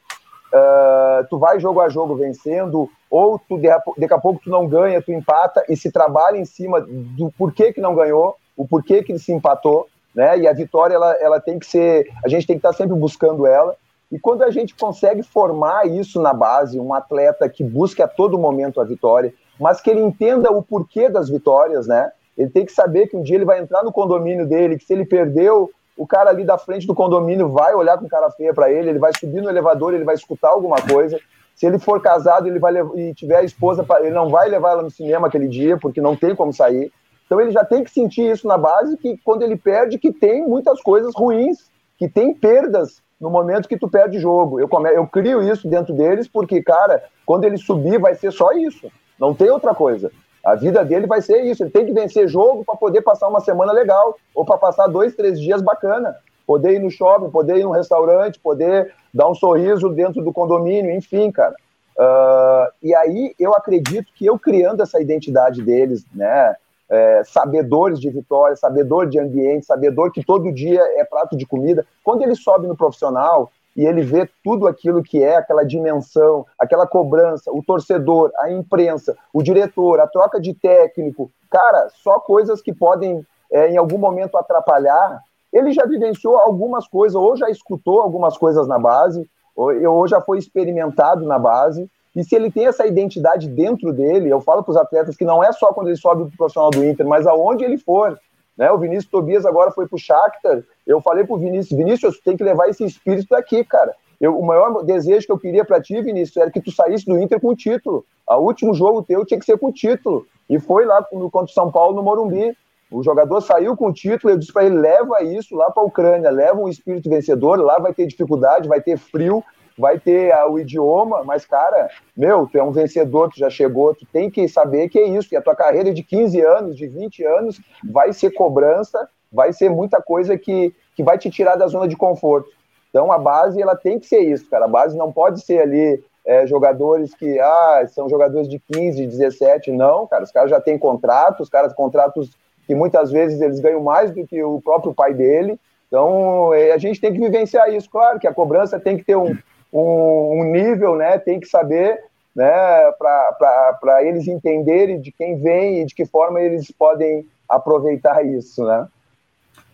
Uh, 0.53 1.27
tu 1.29 1.39
vai 1.39 1.61
jogo 1.61 1.81
a 1.81 1.89
jogo 1.89 2.17
vencendo, 2.17 2.89
ou 3.11 3.39
tu 3.39 3.59
daqui 3.99 4.15
a 4.15 4.19
pouco 4.19 4.41
tu 4.43 4.51
não 4.51 4.67
ganha, 4.67 5.03
tu 5.03 5.13
empata 5.13 5.65
e 5.69 5.77
se 5.77 5.93
trabalha 5.93 6.39
em 6.39 6.45
cima 6.45 6.81
do 6.81 7.31
porquê 7.37 7.73
que 7.73 7.81
não 7.81 7.95
ganhou, 7.95 8.35
o 8.57 8.67
porquê 8.67 9.03
que 9.03 9.19
se 9.19 9.33
empatou, 9.33 9.87
né? 10.15 10.39
E 10.39 10.49
a 10.49 10.53
vitória 10.53 10.95
ela, 10.95 11.13
ela 11.21 11.41
tem 11.41 11.59
que 11.59 11.67
ser, 11.67 12.09
a 12.25 12.29
gente 12.29 12.47
tem 12.47 12.57
que 12.57 12.67
estar 12.67 12.73
sempre 12.73 12.97
buscando 12.97 13.47
ela. 13.47 13.77
E 14.11 14.19
quando 14.19 14.43
a 14.43 14.51
gente 14.51 14.75
consegue 14.75 15.23
formar 15.23 15.87
isso 15.87 16.21
na 16.21 16.33
base, 16.33 16.81
um 16.81 16.95
atleta 16.95 17.49
que 17.49 17.63
busque 17.63 18.03
a 18.03 18.09
todo 18.09 18.39
momento 18.39 18.81
a 18.81 18.85
vitória, 18.85 19.35
mas 19.61 19.83
que 19.83 19.91
ele 19.91 20.01
entenda 20.01 20.51
o 20.51 20.63
porquê 20.63 21.11
das 21.11 21.29
vitórias, 21.29 21.87
né? 21.87 22.11
Ele 22.37 22.49
tem 22.49 22.65
que 22.65 22.73
saber 22.73 23.09
que 23.09 23.17
um 23.17 23.23
dia 23.23 23.37
ele 23.37 23.45
vai 23.45 23.61
entrar 23.61 23.83
no 23.83 23.93
condomínio 23.93 24.47
dele, 24.47 24.79
que 24.79 24.85
se 24.85 24.93
ele 24.93 25.05
perdeu 25.05 25.71
o 25.99 26.07
cara 26.07 26.31
ali 26.31 26.45
da 26.45 26.57
frente 26.57 26.87
do 26.87 26.95
condomínio 26.95 27.49
vai 27.49 27.75
olhar 27.75 27.99
com 27.99 28.09
cara 28.09 28.31
feia 28.31 28.55
para 28.55 28.71
ele, 28.71 28.91
ele 28.91 28.99
vai 29.01 29.11
subir 29.19 29.43
no 29.43 29.51
elevador, 29.51 29.93
ele 29.93 30.05
vai 30.05 30.15
escutar 30.15 30.51
alguma 30.51 30.81
coisa. 30.81 31.19
Se 31.57 31.67
ele 31.67 31.79
for 31.79 32.01
casado, 32.01 32.47
ele 32.47 32.61
vai 32.61 32.73
e 32.95 33.13
tiver 33.13 33.39
a 33.39 33.43
esposa, 33.43 33.85
ele 34.01 34.15
não 34.15 34.29
vai 34.29 34.49
levar 34.49 34.71
ela 34.71 34.83
no 34.83 34.91
cinema 34.93 35.27
aquele 35.27 35.49
dia, 35.49 35.77
porque 35.77 36.01
não 36.01 36.15
tem 36.15 36.37
como 36.37 36.53
sair. 36.53 36.93
Então 37.27 37.41
ele 37.41 37.51
já 37.51 37.65
tem 37.65 37.83
que 37.83 37.91
sentir 37.91 38.31
isso 38.31 38.47
na 38.47 38.57
base 38.57 38.97
que 38.97 39.19
quando 39.25 39.43
ele 39.43 39.57
perde, 39.57 39.99
que 39.99 40.13
tem 40.13 40.47
muitas 40.47 40.81
coisas 40.81 41.13
ruins, 41.17 41.69
que 41.99 42.09
tem 42.09 42.33
perdas 42.33 43.03
no 43.21 43.29
momento 43.29 43.69
que 43.69 43.77
tu 43.77 43.89
perde 43.89 44.21
jogo. 44.21 44.61
Eu, 44.61 44.69
come... 44.69 44.89
eu 44.91 45.05
crio 45.05 45.43
isso 45.43 45.69
dentro 45.69 45.93
deles 45.93 46.29
porque, 46.29 46.63
cara, 46.63 47.03
quando 47.27 47.45
ele 47.45 47.59
subir 47.59 47.99
vai 47.99 48.15
ser 48.15 48.31
só 48.31 48.53
isso. 48.53 48.89
Não 49.19 49.35
tem 49.35 49.51
outra 49.51 49.75
coisa. 49.75 50.13
A 50.49 50.55
vida 50.55 50.83
dele 50.83 51.07
vai 51.07 51.21
ser 51.21 51.43
isso. 51.43 51.63
Ele 51.63 51.71
tem 51.71 51.85
que 51.85 51.93
vencer 51.93 52.27
jogo 52.27 52.65
para 52.65 52.75
poder 52.75 53.03
passar 53.03 53.29
uma 53.29 53.41
semana 53.41 53.71
legal, 53.71 54.17
ou 54.35 54.47
para 54.47 54.57
passar 54.57 54.87
dois, 54.87 55.15
três 55.15 55.39
dias 55.39 55.61
bacana. 55.61 56.17
Poder 56.47 56.73
ir 56.73 56.79
no 56.79 56.91
shopping, 56.91 57.29
poder 57.29 57.59
ir 57.59 57.65
no 57.65 57.71
restaurante, 57.71 58.41
poder 58.41 58.95
dar 59.13 59.29
um 59.29 59.35
sorriso 59.35 59.91
dentro 59.91 60.23
do 60.23 60.33
condomínio, 60.33 60.91
enfim, 60.91 61.31
cara. 61.31 61.55
Uh, 61.99 62.73
e 62.83 62.95
aí 62.95 63.35
eu 63.39 63.55
acredito 63.55 64.07
que 64.15 64.25
eu 64.25 64.39
criando 64.39 64.83
essa 64.83 64.99
identidade 64.99 65.63
deles, 65.63 66.07
né? 66.15 66.57
É, 66.91 67.23
sabedores 67.25 68.01
de 68.01 68.09
vitória, 68.09 68.57
sabedor 68.57 69.07
de 69.07 69.19
ambiente, 69.19 69.67
sabedor 69.67 70.11
que 70.11 70.25
todo 70.25 70.51
dia 70.51 70.81
é 70.99 71.05
prato 71.05 71.37
de 71.37 71.45
comida. 71.45 71.85
Quando 72.03 72.23
ele 72.23 72.35
sobe 72.35 72.67
no 72.67 72.75
profissional, 72.75 73.51
e 73.79 73.87
ele 73.87 74.03
vê 74.03 74.29
tudo 74.43 74.67
aquilo 74.67 75.05
que 75.05 75.23
é 75.23 75.37
aquela 75.37 75.62
dimensão, 75.62 76.45
aquela 76.59 76.85
cobrança, 76.85 77.49
o 77.53 77.62
torcedor, 77.62 78.33
a 78.41 78.51
imprensa, 78.51 79.17
o 79.33 79.41
diretor, 79.41 80.01
a 80.01 80.07
troca 80.09 80.41
de 80.41 80.53
técnico, 80.53 81.31
cara, 81.49 81.88
só 82.03 82.19
coisas 82.19 82.61
que 82.61 82.73
podem 82.73 83.25
é, 83.53 83.71
em 83.71 83.77
algum 83.77 83.97
momento 83.97 84.37
atrapalhar. 84.37 85.21
Ele 85.53 85.71
já 85.71 85.87
vivenciou 85.87 86.37
algumas 86.37 86.88
coisas, 86.88 87.14
ou 87.14 87.37
já 87.37 87.49
escutou 87.51 88.01
algumas 88.01 88.37
coisas 88.37 88.67
na 88.67 88.81
base, 88.81 89.31
ou, 89.55 89.71
ou 89.93 90.09
já 90.09 90.21
foi 90.21 90.38
experimentado 90.38 91.25
na 91.25 91.38
base. 91.38 91.88
E 92.17 92.25
se 92.25 92.35
ele 92.35 92.51
tem 92.51 92.67
essa 92.67 92.85
identidade 92.85 93.47
dentro 93.47 93.93
dele, 93.93 94.29
eu 94.29 94.41
falo 94.41 94.64
para 94.64 94.73
os 94.73 94.77
atletas 94.77 95.17
que 95.17 95.25
não 95.25 95.41
é 95.41 95.53
só 95.53 95.73
quando 95.73 95.87
ele 95.87 95.97
sobe 95.97 96.25
para 96.25 96.35
o 96.35 96.37
profissional 96.37 96.71
do 96.71 96.85
Inter, 96.85 97.07
mas 97.07 97.29
aonde 97.29 97.62
ele 97.62 97.79
for. 97.79 98.19
Né? 98.59 98.71
O 98.73 98.79
Vinícius 98.79 99.11
Tobias 99.11 99.47
agora 99.47 99.71
foi 99.71 99.87
para 99.87 99.94
o 99.94 99.99
Shakhtar. 99.99 100.64
Eu 100.85 101.01
falei 101.01 101.25
para 101.25 101.37
o 101.37 101.38
Vinícius, 101.38 101.79
Vinícius, 101.79 102.21
tem 102.21 102.37
que 102.37 102.42
levar 102.42 102.68
esse 102.68 102.85
espírito 102.85 103.29
daqui, 103.31 103.62
cara. 103.62 103.94
Eu, 104.21 104.37
o 104.37 104.44
maior 104.44 104.83
desejo 104.83 105.27
que 105.27 105.33
eu 105.33 105.38
queria 105.38 105.64
para 105.64 105.81
ti, 105.81 106.03
Vinícius, 106.03 106.37
era 106.37 106.51
que 106.51 106.61
tu 106.61 106.73
saísse 106.73 107.07
do 107.07 107.16
Inter 107.18 107.40
com 107.40 107.51
o 107.51 107.57
título. 107.57 108.05
O 108.29 108.38
último 108.38 108.75
jogo 108.75 109.03
teu 109.03 109.25
tinha 109.25 109.38
que 109.38 109.47
ser 109.47 109.57
com 109.57 109.68
o 109.68 109.73
título. 109.73 110.27
E 110.51 110.59
foi 110.59 110.85
lá 110.85 111.03
contra 111.05 111.44
o 111.44 111.49
São 111.49 111.71
Paulo 111.71 111.94
no 111.94 112.03
Morumbi. 112.03 112.57
O 112.90 113.03
jogador 113.03 113.40
saiu 113.42 113.77
com 113.77 113.88
o 113.88 113.92
título, 113.92 114.33
eu 114.33 114.38
disse 114.38 114.53
para 114.53 114.64
ele: 114.64 114.77
leva 114.77 115.23
isso 115.23 115.55
lá 115.55 115.71
para 115.71 115.83
a 115.83 115.87
Ucrânia, 115.87 116.31
leva 116.31 116.59
um 116.59 116.68
espírito 116.68 117.09
vencedor, 117.09 117.61
lá 117.61 117.79
vai 117.79 117.92
ter 117.92 118.07
dificuldade, 118.07 118.66
vai 118.66 118.81
ter 118.81 118.97
frio, 118.97 119.44
vai 119.79 119.99
ter 119.99 120.35
uh, 120.35 120.51
o 120.51 120.59
idioma, 120.59 121.23
mas, 121.25 121.47
cara, 121.47 121.88
meu, 122.17 122.47
tu 122.47 122.59
é 122.59 122.62
um 122.62 122.73
vencedor, 122.73 123.31
tu 123.31 123.38
já 123.38 123.49
chegou, 123.49 123.95
tu 123.95 124.05
tem 124.12 124.29
que 124.29 124.49
saber 124.49 124.88
que 124.88 124.99
é 124.99 125.07
isso, 125.07 125.29
que 125.29 125.37
a 125.37 125.43
tua 125.43 125.55
carreira 125.55 125.95
de 125.95 126.03
15 126.03 126.41
anos, 126.41 126.77
de 126.77 126.87
20 126.87 127.25
anos, 127.25 127.61
vai 127.88 128.12
ser 128.12 128.33
cobrança, 128.33 129.09
vai 129.33 129.53
ser 129.53 129.71
muita 129.71 130.03
coisa 130.03 130.37
que, 130.37 130.75
que 130.97 131.03
vai 131.03 131.17
te 131.17 131.31
tirar 131.31 131.55
da 131.55 131.69
zona 131.69 131.87
de 131.87 131.97
conforto. 131.97 132.49
Então, 132.91 133.12
a 133.12 133.19
base, 133.19 133.61
ela 133.62 133.77
tem 133.77 133.99
que 133.99 134.07
ser 134.07 134.21
isso, 134.21 134.49
cara, 134.51 134.64
a 134.64 134.69
base 134.69 134.97
não 134.97 135.12
pode 135.12 135.41
ser 135.43 135.61
ali 135.61 136.03
é, 136.27 136.47
jogadores 136.47 137.14
que, 137.14 137.38
ah, 137.38 137.87
são 137.88 138.09
jogadores 138.09 138.49
de 138.49 138.59
15, 138.59 139.07
17, 139.07 139.71
não, 139.71 140.07
cara, 140.07 140.25
os 140.25 140.33
caras 140.33 140.51
já 140.51 140.61
têm 140.61 140.79
contratos, 140.79 141.43
os 141.43 141.49
caras 141.49 141.73
contratos 141.73 142.31
que 142.67 142.75
muitas 142.75 143.11
vezes 143.11 143.41
eles 143.41 143.61
ganham 143.61 143.83
mais 143.83 144.11
do 144.11 144.27
que 144.27 144.43
o 144.43 144.61
próprio 144.61 144.93
pai 144.93 145.14
dele, 145.14 145.59
então, 145.87 146.53
é, 146.53 146.73
a 146.73 146.79
gente 146.79 147.01
tem 147.01 147.12
que 147.12 147.19
vivenciar 147.19 147.73
isso, 147.73 147.88
claro 147.88 148.19
que 148.19 148.27
a 148.27 148.35
cobrança 148.35 148.79
tem 148.79 148.97
que 148.97 149.05
ter 149.05 149.17
um, 149.17 149.37
um, 149.72 150.40
um 150.40 150.44
nível, 150.44 150.96
né? 150.96 151.18
Tem 151.18 151.40
que 151.40 151.46
saber, 151.46 151.98
né? 152.35 152.50
Para 152.98 154.02
eles 154.02 154.26
entenderem 154.26 155.00
de 155.00 155.12
quem 155.12 155.38
vem 155.40 155.81
e 155.81 155.87
de 155.87 155.94
que 155.94 156.07
forma 156.07 156.40
eles 156.40 156.70
podem 156.70 157.26
aproveitar 157.48 158.24
isso, 158.24 158.64
né? 158.64 158.87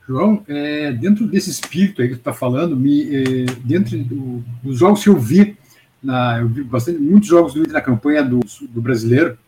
João, 0.06 0.44
é, 0.48 0.92
dentro 0.92 1.26
desse 1.26 1.50
espírito 1.50 2.02
aí 2.02 2.08
que 2.08 2.14
tu 2.14 2.18
está 2.18 2.32
falando, 2.32 2.76
me, 2.76 3.04
é, 3.16 3.46
dentro 3.64 3.96
do, 4.04 4.44
dos 4.62 4.78
jogos 4.78 5.02
que 5.02 5.08
eu 5.08 5.16
vi, 5.16 5.56
na, 6.02 6.40
eu 6.40 6.48
vi 6.48 6.62
bastante, 6.62 6.98
muitos 6.98 7.28
jogos 7.28 7.54
do 7.54 7.60
Inter 7.60 7.72
na 7.72 7.80
campanha 7.80 8.22
do, 8.22 8.40
do 8.68 8.82
brasileiro, 8.82 9.38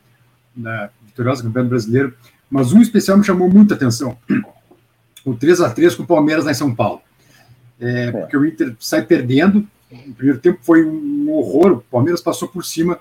na 0.57 0.89
vitoriosa 1.05 1.43
campanha 1.43 1.65
do 1.65 1.71
brasileiro, 1.71 2.15
mas 2.51 2.73
um 2.73 2.81
especial 2.81 3.19
me 3.19 3.25
chamou 3.25 3.51
muita 3.51 3.75
atenção. 3.75 4.17
O 5.25 5.35
3 5.35 5.61
a 5.61 5.71
3 5.71 5.95
com 5.95 6.05
o 6.05 6.07
Palmeiras 6.07 6.45
lá 6.45 6.53
em 6.53 6.55
São 6.55 6.75
Paulo. 6.75 7.03
É, 7.79 8.05
é. 8.05 8.13
porque 8.13 8.37
o 8.37 8.47
Inter 8.47 8.75
sai 8.79 9.03
perdendo, 9.03 9.67
o 9.91 10.15
primeiro 10.15 10.41
tempo 10.41 10.59
foi 10.63 10.85
um 10.85 11.31
horror, 11.31 11.73
o 11.73 11.81
Palmeiras 11.81 12.21
passou 12.21 12.49
por 12.49 12.65
cima. 12.65 12.99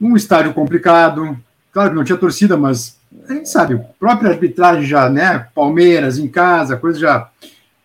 Um 0.00 0.16
estádio 0.16 0.54
complicado, 0.54 1.38
claro 1.72 1.90
que 1.90 1.96
não 1.96 2.04
tinha 2.04 2.18
torcida, 2.18 2.56
mas 2.56 2.98
a 3.28 3.32
gente 3.34 3.48
sabe, 3.48 3.74
a 3.74 3.78
própria 3.78 4.30
arbitragem 4.30 4.84
já, 4.84 5.10
né? 5.10 5.48
Palmeiras 5.54 6.18
em 6.18 6.28
casa, 6.28 6.74
a 6.74 6.78
coisa 6.78 6.98
já, 6.98 7.30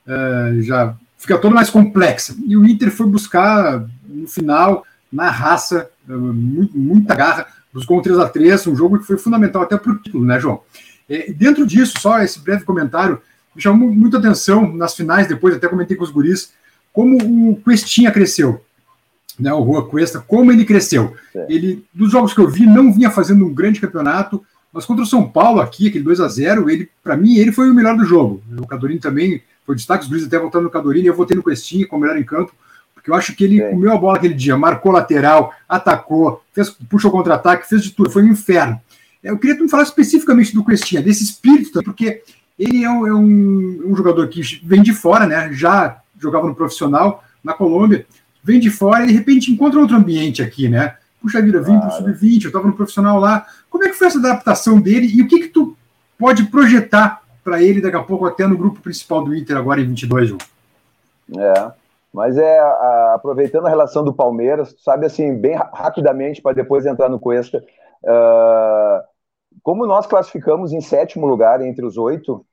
uh, 0.08 0.62
já 0.62 0.96
fica 1.18 1.38
toda 1.38 1.56
mais 1.56 1.70
complexa. 1.70 2.36
E 2.46 2.56
o 2.56 2.65
Inter 2.65 2.91
foi 2.91 3.08
buscar, 3.08 3.86
no 4.08 4.28
final, 4.28 4.86
na 5.12 5.30
raça, 5.30 5.89
uh, 6.08 6.13
muita 6.13 7.15
garra, 7.15 7.48
buscou 7.74 7.98
um 7.98 8.02
3 8.02 8.20
a 8.20 8.30
3 8.30 8.68
um 8.68 8.76
jogo 8.76 9.00
que 9.00 9.06
foi 9.06 9.18
fundamental 9.18 9.63
até 9.63 9.78
para 9.78 9.91
o 9.91 9.98
título, 9.98 10.26
né, 10.26 10.39
João? 10.39 10.62
E 11.10 11.34
dentro 11.34 11.65
disso, 11.65 12.00
só 12.00 12.22
esse 12.22 12.39
breve 12.39 12.63
comentário, 12.63 13.22
me 13.56 13.62
chamou 13.62 13.91
muita 13.91 14.18
atenção 14.18 14.72
nas 14.74 14.96
finais, 14.96 15.28
depois 15.28 15.56
até 15.56 15.68
comentei 15.68 15.96
com 15.96 16.04
os 16.04 16.12
guris, 16.12 16.54
como 16.96 17.52
o 17.52 17.58
Questinha 17.58 18.10
cresceu, 18.10 18.62
né, 19.38 19.54
o 19.54 19.60
Rua 19.60 19.86
Cuesta, 19.86 20.24
como 20.26 20.50
ele 20.50 20.64
cresceu. 20.64 21.14
É. 21.36 21.46
Ele, 21.50 21.84
dos 21.94 22.10
jogos 22.10 22.34
que 22.34 22.40
eu 22.40 22.50
vi, 22.50 22.66
não 22.66 22.94
vinha 22.94 23.12
fazendo 23.12 23.46
um 23.46 23.54
grande 23.54 23.82
campeonato, 23.82 24.42
mas 24.72 24.86
contra 24.86 25.04
o 25.04 25.06
São 25.08 25.30
Paulo 25.30 25.60
aqui, 25.60 25.90
aquele 25.90 26.06
2 26.06 26.22
a 26.22 26.28
0 26.30 26.70
ele, 26.70 26.90
para 27.04 27.18
mim, 27.18 27.36
ele 27.36 27.52
foi 27.52 27.70
o 27.70 27.74
melhor 27.74 27.98
do 27.98 28.06
jogo. 28.06 28.42
O 28.58 28.66
Cadorini 28.66 29.02
também 29.02 29.44
foi 29.66 29.76
destaque, 29.76 30.06
os 30.06 30.10
Luiz 30.10 30.24
até 30.24 30.40
voltando 30.40 30.64
no 30.64 30.70
Cadorini, 30.70 31.08
eu 31.08 31.14
votei 31.14 31.36
no 31.36 31.44
Questinha 31.44 31.86
como 31.86 32.04
melhor 32.04 32.18
em 32.18 32.24
campo, 32.24 32.54
porque 32.94 33.12
eu 33.12 33.14
acho 33.14 33.36
que 33.36 33.44
ele 33.44 33.62
é. 33.62 33.70
comeu 33.70 33.92
a 33.92 33.98
bola 33.98 34.16
aquele 34.16 34.34
dia, 34.34 34.58
marcou 34.58 34.94
lateral, 34.94 35.54
atacou, 35.68 36.42
fez, 36.54 36.70
puxou 36.90 37.12
contra-ataque, 37.12 37.68
fez 37.68 37.84
de 37.84 37.92
tudo, 37.92 38.10
foi 38.10 38.24
um 38.24 38.30
inferno. 38.30 38.80
É, 39.22 39.32
eu 39.32 39.38
queria 39.38 39.56
que 39.56 39.60
tu 39.60 39.66
me 39.66 39.70
falasse 39.70 39.92
especificamente 39.92 40.56
do 40.56 40.64
Questinha, 40.64 41.02
desse 41.02 41.26
espírito, 41.26 41.84
porque 41.84 42.22
ele 42.58 42.86
é 42.86 42.90
um, 42.90 43.06
é 43.06 43.14
um, 43.14 43.84
um 43.88 43.96
jogador 43.98 44.30
que 44.30 44.42
vem 44.64 44.82
de 44.82 44.94
fora, 44.94 45.28
né? 45.28 45.52
Já 45.52 46.02
jogava 46.19 46.47
no 46.47 46.56
profissional 46.56 47.23
na 47.43 47.54
Colômbia, 47.54 48.06
vem 48.43 48.60
de 48.60 48.69
fora 48.69 49.04
e 49.04 49.08
de 49.08 49.13
repente 49.13 49.51
encontra 49.51 49.80
outro 49.80 49.95
ambiente 49.95 50.41
aqui, 50.41 50.69
né? 50.69 50.95
Puxa 51.21 51.41
vida, 51.41 51.60
vim 51.60 51.80
claro. 51.80 51.82
para 51.82 51.89
o 51.89 51.97
sub-20, 51.97 52.43
eu 52.43 52.47
estava 52.49 52.67
no 52.67 52.73
profissional 52.73 53.19
lá. 53.19 53.45
Como 53.69 53.84
é 53.84 53.89
que 53.89 53.95
foi 53.95 54.08
essa 54.08 54.19
adaptação 54.19 54.80
dele 54.80 55.08
e 55.08 55.21
o 55.21 55.28
que 55.28 55.39
que 55.39 55.47
tu 55.47 55.75
pode 56.17 56.43
projetar 56.45 57.21
para 57.43 57.62
ele 57.62 57.82
daqui 57.82 57.95
a 57.95 58.04
pouco 58.04 58.25
até 58.25 58.47
no 58.47 58.58
grupo 58.58 58.82
principal 58.82 59.23
do 59.23 59.36
Inter 59.36 59.58
agora 59.58 59.80
em 59.80 59.86
22, 59.86 60.30
João. 60.30 60.39
É, 61.38 61.71
mas 62.13 62.38
é 62.38 62.60
a, 62.60 63.13
aproveitando 63.15 63.67
a 63.67 63.69
relação 63.69 64.04
do 64.04 64.13
Palmeiras, 64.13 64.75
sabe 64.80 65.06
assim, 65.06 65.36
bem 65.36 65.56
rapidamente 65.56 66.41
para 66.41 66.56
depois 66.56 66.86
entrar 66.86 67.10
no 67.10 67.19
Cuesta, 67.19 67.63
uh, 68.04 69.04
como 69.62 69.86
nós 69.86 70.08
classificamos 70.08 70.73
em 70.73 70.82
sétimo 70.82 71.28
lugar 71.28 71.62
entre 71.62 71.86
os 71.86 71.97
oito, 71.97 72.45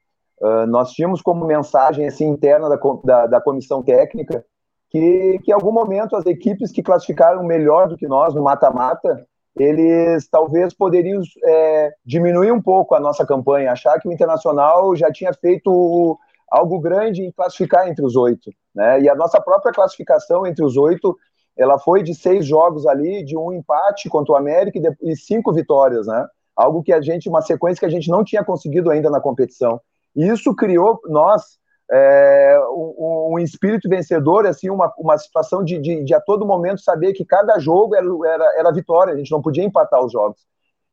uh, 0.43 0.67
nós 0.67 0.91
tínhamos 0.93 1.23
como 1.23 1.47
mensagem 1.47 2.07
assim 2.07 2.27
interna 2.27 2.69
da, 2.69 2.79
da, 3.05 3.27
da 3.27 3.41
comissão 3.41 3.83
técnica 3.83 4.45
que, 4.93 5.39
que 5.43 5.51
em 5.51 5.55
algum 5.55 5.73
momento 5.73 6.15
as 6.15 6.27
equipes 6.27 6.71
que 6.71 6.83
classificaram 6.83 7.43
melhor 7.43 7.89
do 7.89 7.97
que 7.97 8.07
nós 8.07 8.35
no 8.35 8.43
mata-mata, 8.43 9.27
eles 9.57 10.29
talvez 10.29 10.75
poderiam 10.75 11.23
é, 11.45 11.93
diminuir 12.05 12.53
um 12.53 12.61
pouco 12.61 12.95
a 12.95 13.01
nossa 13.01 13.25
campanha, 13.25 13.73
achar 13.73 13.99
que 13.99 14.07
o 14.07 14.13
Internacional 14.13 14.95
já 14.95 15.11
tinha 15.11 15.33
feito 15.33 16.19
algo 16.51 16.79
grande 16.79 17.23
em 17.23 17.33
classificar 17.33 17.89
entre 17.89 18.05
os 18.05 18.17
oito, 18.17 18.51
né? 18.75 19.01
E 19.01 19.09
a 19.09 19.15
nossa 19.15 19.41
própria 19.41 19.73
classificação 19.73 20.47
entre 20.47 20.63
os 20.63 20.77
oito, 20.77 21.17
ela 21.57 21.79
foi 21.79 22.03
de 22.03 22.15
seis 22.15 22.45
jogos 22.45 22.87
ali, 22.87 23.25
de 23.25 23.37
um 23.37 23.51
empate 23.51 24.11
contra 24.11 24.35
o 24.35 24.37
América 24.37 24.79
e, 24.79 25.13
e 25.13 25.17
cinco 25.17 25.55
vitórias, 25.55 26.07
né? 26.07 26.27
Algo 26.55 26.83
que 26.83 26.93
a 26.93 27.01
gente, 27.01 27.31
uma 27.31 27.41
sequência 27.41 27.81
que 27.81 27.87
a 27.87 27.91
gente 27.91 28.11
não 28.11 28.23
tinha 28.23 28.45
conseguido 28.45 28.91
ainda 28.91 29.09
na 29.09 29.21
competição. 29.21 29.81
E 30.15 30.27
isso 30.29 30.55
criou 30.55 31.01
nós 31.07 31.59
é, 31.91 32.59
um, 32.71 33.35
um, 33.35 33.39
espírito 33.39 33.89
vencedor, 33.89 34.47
assim, 34.47 34.71
uma, 34.71 34.93
uma 34.99 35.19
situação 35.19 35.63
de, 35.63 35.79
de, 35.79 36.05
de, 36.05 36.15
a 36.15 36.21
todo 36.21 36.47
momento 36.47 36.81
saber 36.81 37.13
que 37.13 37.25
cada 37.25 37.59
jogo 37.59 37.95
era, 37.95 38.07
era, 38.27 38.59
era 38.61 38.73
vitória, 38.73 39.13
a 39.13 39.17
gente 39.17 39.31
não 39.31 39.43
podia 39.43 39.65
empatar 39.65 40.03
os 40.03 40.13
jogos. 40.13 40.41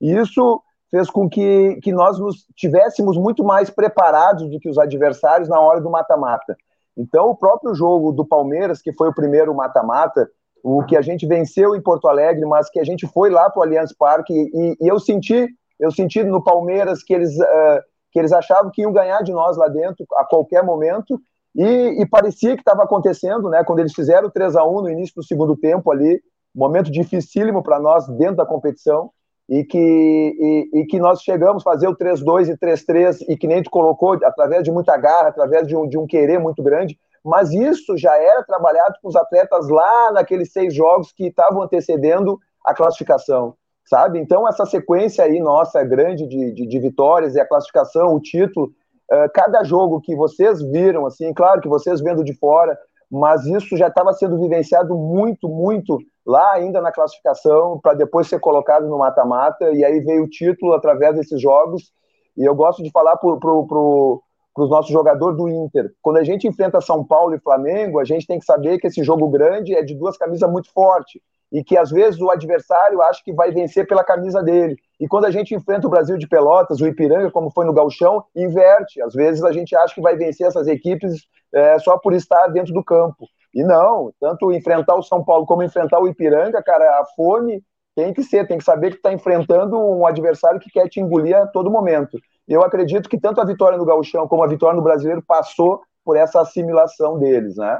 E 0.01 0.13
isso 0.13 0.61
fez 0.91 1.09
com 1.09 1.29
que, 1.29 1.79
que 1.81 1.91
nós 1.91 2.19
nos 2.19 2.45
tivéssemos 2.55 3.17
muito 3.17 3.43
mais 3.43 3.69
preparados 3.69 4.49
do 4.49 4.59
que 4.59 4.69
os 4.69 4.77
adversários 4.77 5.47
na 5.47 5.59
hora 5.59 5.79
do 5.79 5.89
mata-mata. 5.89 6.57
Então, 6.97 7.29
o 7.29 7.35
próprio 7.35 7.73
jogo 7.73 8.11
do 8.11 8.25
Palmeiras, 8.25 8.81
que 8.81 8.91
foi 8.91 9.09
o 9.09 9.13
primeiro 9.13 9.55
mata-mata, 9.55 10.29
o 10.63 10.83
que 10.83 10.97
a 10.97 11.01
gente 11.01 11.25
venceu 11.25 11.75
em 11.75 11.81
Porto 11.81 12.07
Alegre, 12.07 12.45
mas 12.45 12.69
que 12.69 12.79
a 12.79 12.83
gente 12.83 13.07
foi 13.07 13.29
lá 13.29 13.49
para 13.49 13.59
o 13.61 13.63
Allianz 13.63 13.93
Parque 13.93 14.33
e, 14.33 14.75
e, 14.81 14.87
eu 14.87 14.99
senti, 14.99 15.47
eu 15.79 15.91
senti 15.91 16.23
no 16.23 16.43
Palmeiras 16.43 17.01
que 17.01 17.13
eles 17.13 17.37
uh, 17.39 17.81
que 18.11 18.19
eles 18.19 18.31
achavam 18.31 18.71
que 18.71 18.81
iam 18.81 18.91
ganhar 18.91 19.21
de 19.21 19.31
nós 19.31 19.57
lá 19.57 19.67
dentro 19.67 20.05
a 20.17 20.25
qualquer 20.25 20.63
momento, 20.63 21.19
e, 21.55 22.01
e 22.01 22.05
parecia 22.07 22.55
que 22.55 22.61
estava 22.61 22.83
acontecendo, 22.83 23.49
né? 23.49 23.63
Quando 23.63 23.79
eles 23.79 23.93
fizeram 23.93 24.27
o 24.27 24.31
3 24.31 24.55
a 24.55 24.63
1 24.63 24.81
no 24.81 24.89
início 24.89 25.15
do 25.15 25.23
segundo 25.23 25.55
tempo 25.55 25.91
ali, 25.91 26.21
momento 26.53 26.91
dificílimo 26.91 27.63
para 27.63 27.79
nós 27.79 28.07
dentro 28.07 28.37
da 28.37 28.45
competição, 28.45 29.11
e 29.47 29.63
que, 29.63 29.77
e, 29.77 30.79
e, 30.79 30.85
que 30.85 30.99
nós 30.99 31.21
chegamos 31.23 31.63
a 31.63 31.71
fazer 31.71 31.87
o 31.87 31.97
3-2 31.97 32.49
e 32.49 32.57
3-3, 32.57 33.25
e 33.27 33.35
que 33.35 33.47
nem 33.47 33.63
tu 33.63 33.71
colocou, 33.71 34.13
através 34.23 34.63
de 34.63 34.71
muita 34.71 34.95
garra, 34.95 35.29
através 35.29 35.67
de 35.67 35.75
um, 35.75 35.87
de 35.87 35.97
um 35.97 36.05
querer 36.05 36.39
muito 36.39 36.61
grande, 36.61 36.99
mas 37.25 37.51
isso 37.51 37.97
já 37.97 38.15
era 38.15 38.43
trabalhado 38.43 38.95
com 39.01 39.09
os 39.09 39.15
atletas 39.15 39.67
lá 39.67 40.11
naqueles 40.11 40.51
seis 40.51 40.73
jogos 40.73 41.11
que 41.11 41.27
estavam 41.27 41.63
antecedendo 41.63 42.39
a 42.63 42.73
classificação 42.75 43.55
sabe? 43.89 44.19
Então, 44.19 44.47
essa 44.47 44.67
sequência 44.67 45.23
aí 45.23 45.39
nossa 45.39 45.83
grande 45.83 46.27
de, 46.27 46.53
de, 46.53 46.67
de 46.67 46.79
vitórias 46.79 47.33
e 47.33 47.39
a 47.39 47.47
classificação, 47.47 48.13
o 48.13 48.19
título, 48.19 48.67
uh, 49.11 49.27
cada 49.33 49.63
jogo 49.63 49.99
que 49.99 50.15
vocês 50.15 50.61
viram, 50.61 51.07
assim, 51.07 51.33
claro 51.33 51.59
que 51.59 51.67
vocês 51.67 51.99
vendo 51.99 52.23
de 52.23 52.35
fora, 52.35 52.77
mas 53.09 53.47
isso 53.47 53.75
já 53.75 53.87
estava 53.87 54.13
sendo 54.13 54.39
vivenciado 54.39 54.95
muito, 54.95 55.49
muito 55.49 55.97
lá 56.23 56.53
ainda 56.53 56.79
na 56.79 56.91
classificação, 56.91 57.79
para 57.79 57.95
depois 57.95 58.27
ser 58.27 58.39
colocado 58.39 58.87
no 58.87 58.99
mata-mata, 58.99 59.71
e 59.71 59.83
aí 59.83 59.99
veio 60.01 60.25
o 60.25 60.29
título 60.29 60.73
através 60.73 61.15
desses 61.15 61.41
jogos. 61.41 61.91
E 62.37 62.45
eu 62.45 62.53
gosto 62.53 62.83
de 62.83 62.91
falar 62.91 63.17
para 63.17 63.37
pro, 63.37 64.21
os 64.55 64.69
nossos 64.69 64.91
jogadores 64.91 65.35
do 65.35 65.49
Inter. 65.49 65.91
Quando 65.99 66.17
a 66.17 66.23
gente 66.23 66.47
enfrenta 66.47 66.79
São 66.79 67.03
Paulo 67.03 67.33
e 67.33 67.39
Flamengo, 67.39 67.97
a 67.97 68.05
gente 68.05 68.27
tem 68.27 68.37
que 68.37 68.45
saber 68.45 68.77
que 68.77 68.85
esse 68.85 69.03
jogo 69.03 69.27
grande 69.29 69.73
é 69.73 69.81
de 69.81 69.95
duas 69.95 70.15
camisas 70.15 70.47
muito 70.51 70.71
fortes 70.71 71.19
e 71.51 71.63
que 71.63 71.77
às 71.77 71.89
vezes 71.89 72.21
o 72.21 72.29
adversário 72.29 73.01
acha 73.01 73.21
que 73.23 73.33
vai 73.33 73.51
vencer 73.51 73.87
pela 73.87 74.03
camisa 74.03 74.41
dele. 74.41 74.75
E 74.99 75.07
quando 75.07 75.25
a 75.25 75.31
gente 75.31 75.55
enfrenta 75.55 75.87
o 75.87 75.89
Brasil 75.89 76.17
de 76.17 76.27
Pelotas, 76.27 76.79
o 76.79 76.87
Ipiranga, 76.87 77.31
como 77.31 77.49
foi 77.51 77.65
no 77.65 77.73
Galchão, 77.73 78.23
inverte. 78.35 79.01
Às 79.01 79.13
vezes 79.13 79.43
a 79.43 79.51
gente 79.51 79.75
acha 79.75 79.95
que 79.95 80.01
vai 80.01 80.15
vencer 80.15 80.47
essas 80.47 80.67
equipes 80.67 81.27
é, 81.53 81.79
só 81.79 81.97
por 81.97 82.13
estar 82.13 82.47
dentro 82.47 82.73
do 82.73 82.83
campo. 82.83 83.25
E 83.53 83.63
não, 83.63 84.11
tanto 84.19 84.51
enfrentar 84.51 84.95
o 84.95 85.03
São 85.03 85.23
Paulo 85.23 85.45
como 85.45 85.63
enfrentar 85.63 85.99
o 85.99 86.07
Ipiranga, 86.07 86.61
cara, 86.61 86.85
a 86.99 87.05
fome 87.15 87.63
tem 87.95 88.13
que 88.13 88.23
ser, 88.23 88.47
tem 88.47 88.57
que 88.57 88.63
saber 88.63 88.91
que 88.91 88.97
está 88.97 89.11
enfrentando 89.11 89.77
um 89.77 90.05
adversário 90.05 90.59
que 90.59 90.69
quer 90.69 90.87
te 90.87 90.99
engolir 90.99 91.35
a 91.35 91.47
todo 91.47 91.71
momento. 91.71 92.17
Eu 92.47 92.63
acredito 92.63 93.09
que 93.09 93.19
tanto 93.19 93.41
a 93.41 93.45
vitória 93.45 93.77
no 93.77 93.85
Galchão 93.85 94.27
como 94.27 94.43
a 94.43 94.47
vitória 94.47 94.75
no 94.75 94.83
Brasileiro 94.83 95.21
passou 95.21 95.81
por 96.05 96.15
essa 96.15 96.41
assimilação 96.41 97.19
deles, 97.19 97.57
né? 97.57 97.79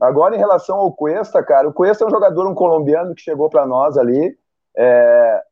Agora, 0.00 0.36
em 0.36 0.38
relação 0.38 0.76
ao 0.76 0.92
Cuesta, 0.92 1.42
cara, 1.42 1.68
o 1.68 1.72
Cuesta 1.72 2.04
é 2.04 2.06
um 2.06 2.10
jogador, 2.10 2.46
um 2.46 2.54
colombiano 2.54 3.14
que 3.14 3.22
chegou 3.22 3.50
para 3.50 3.66
nós 3.66 3.96
ali. 3.96 4.38
É... 4.76 5.42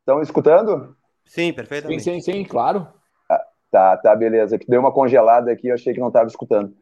Estão 0.00 0.20
escutando? 0.20 0.96
Sim, 1.24 1.52
perfeitamente. 1.52 2.02
Sim, 2.02 2.20
sim, 2.20 2.32
sim, 2.32 2.44
claro. 2.44 2.86
Ah, 3.30 3.40
tá, 3.70 3.96
tá, 3.98 4.16
beleza. 4.16 4.58
Que 4.58 4.66
deu 4.66 4.80
uma 4.80 4.92
congelada 4.92 5.50
aqui, 5.50 5.68
eu 5.68 5.74
achei 5.74 5.94
que 5.94 6.00
não 6.00 6.08
estava 6.08 6.26
escutando. 6.26 6.74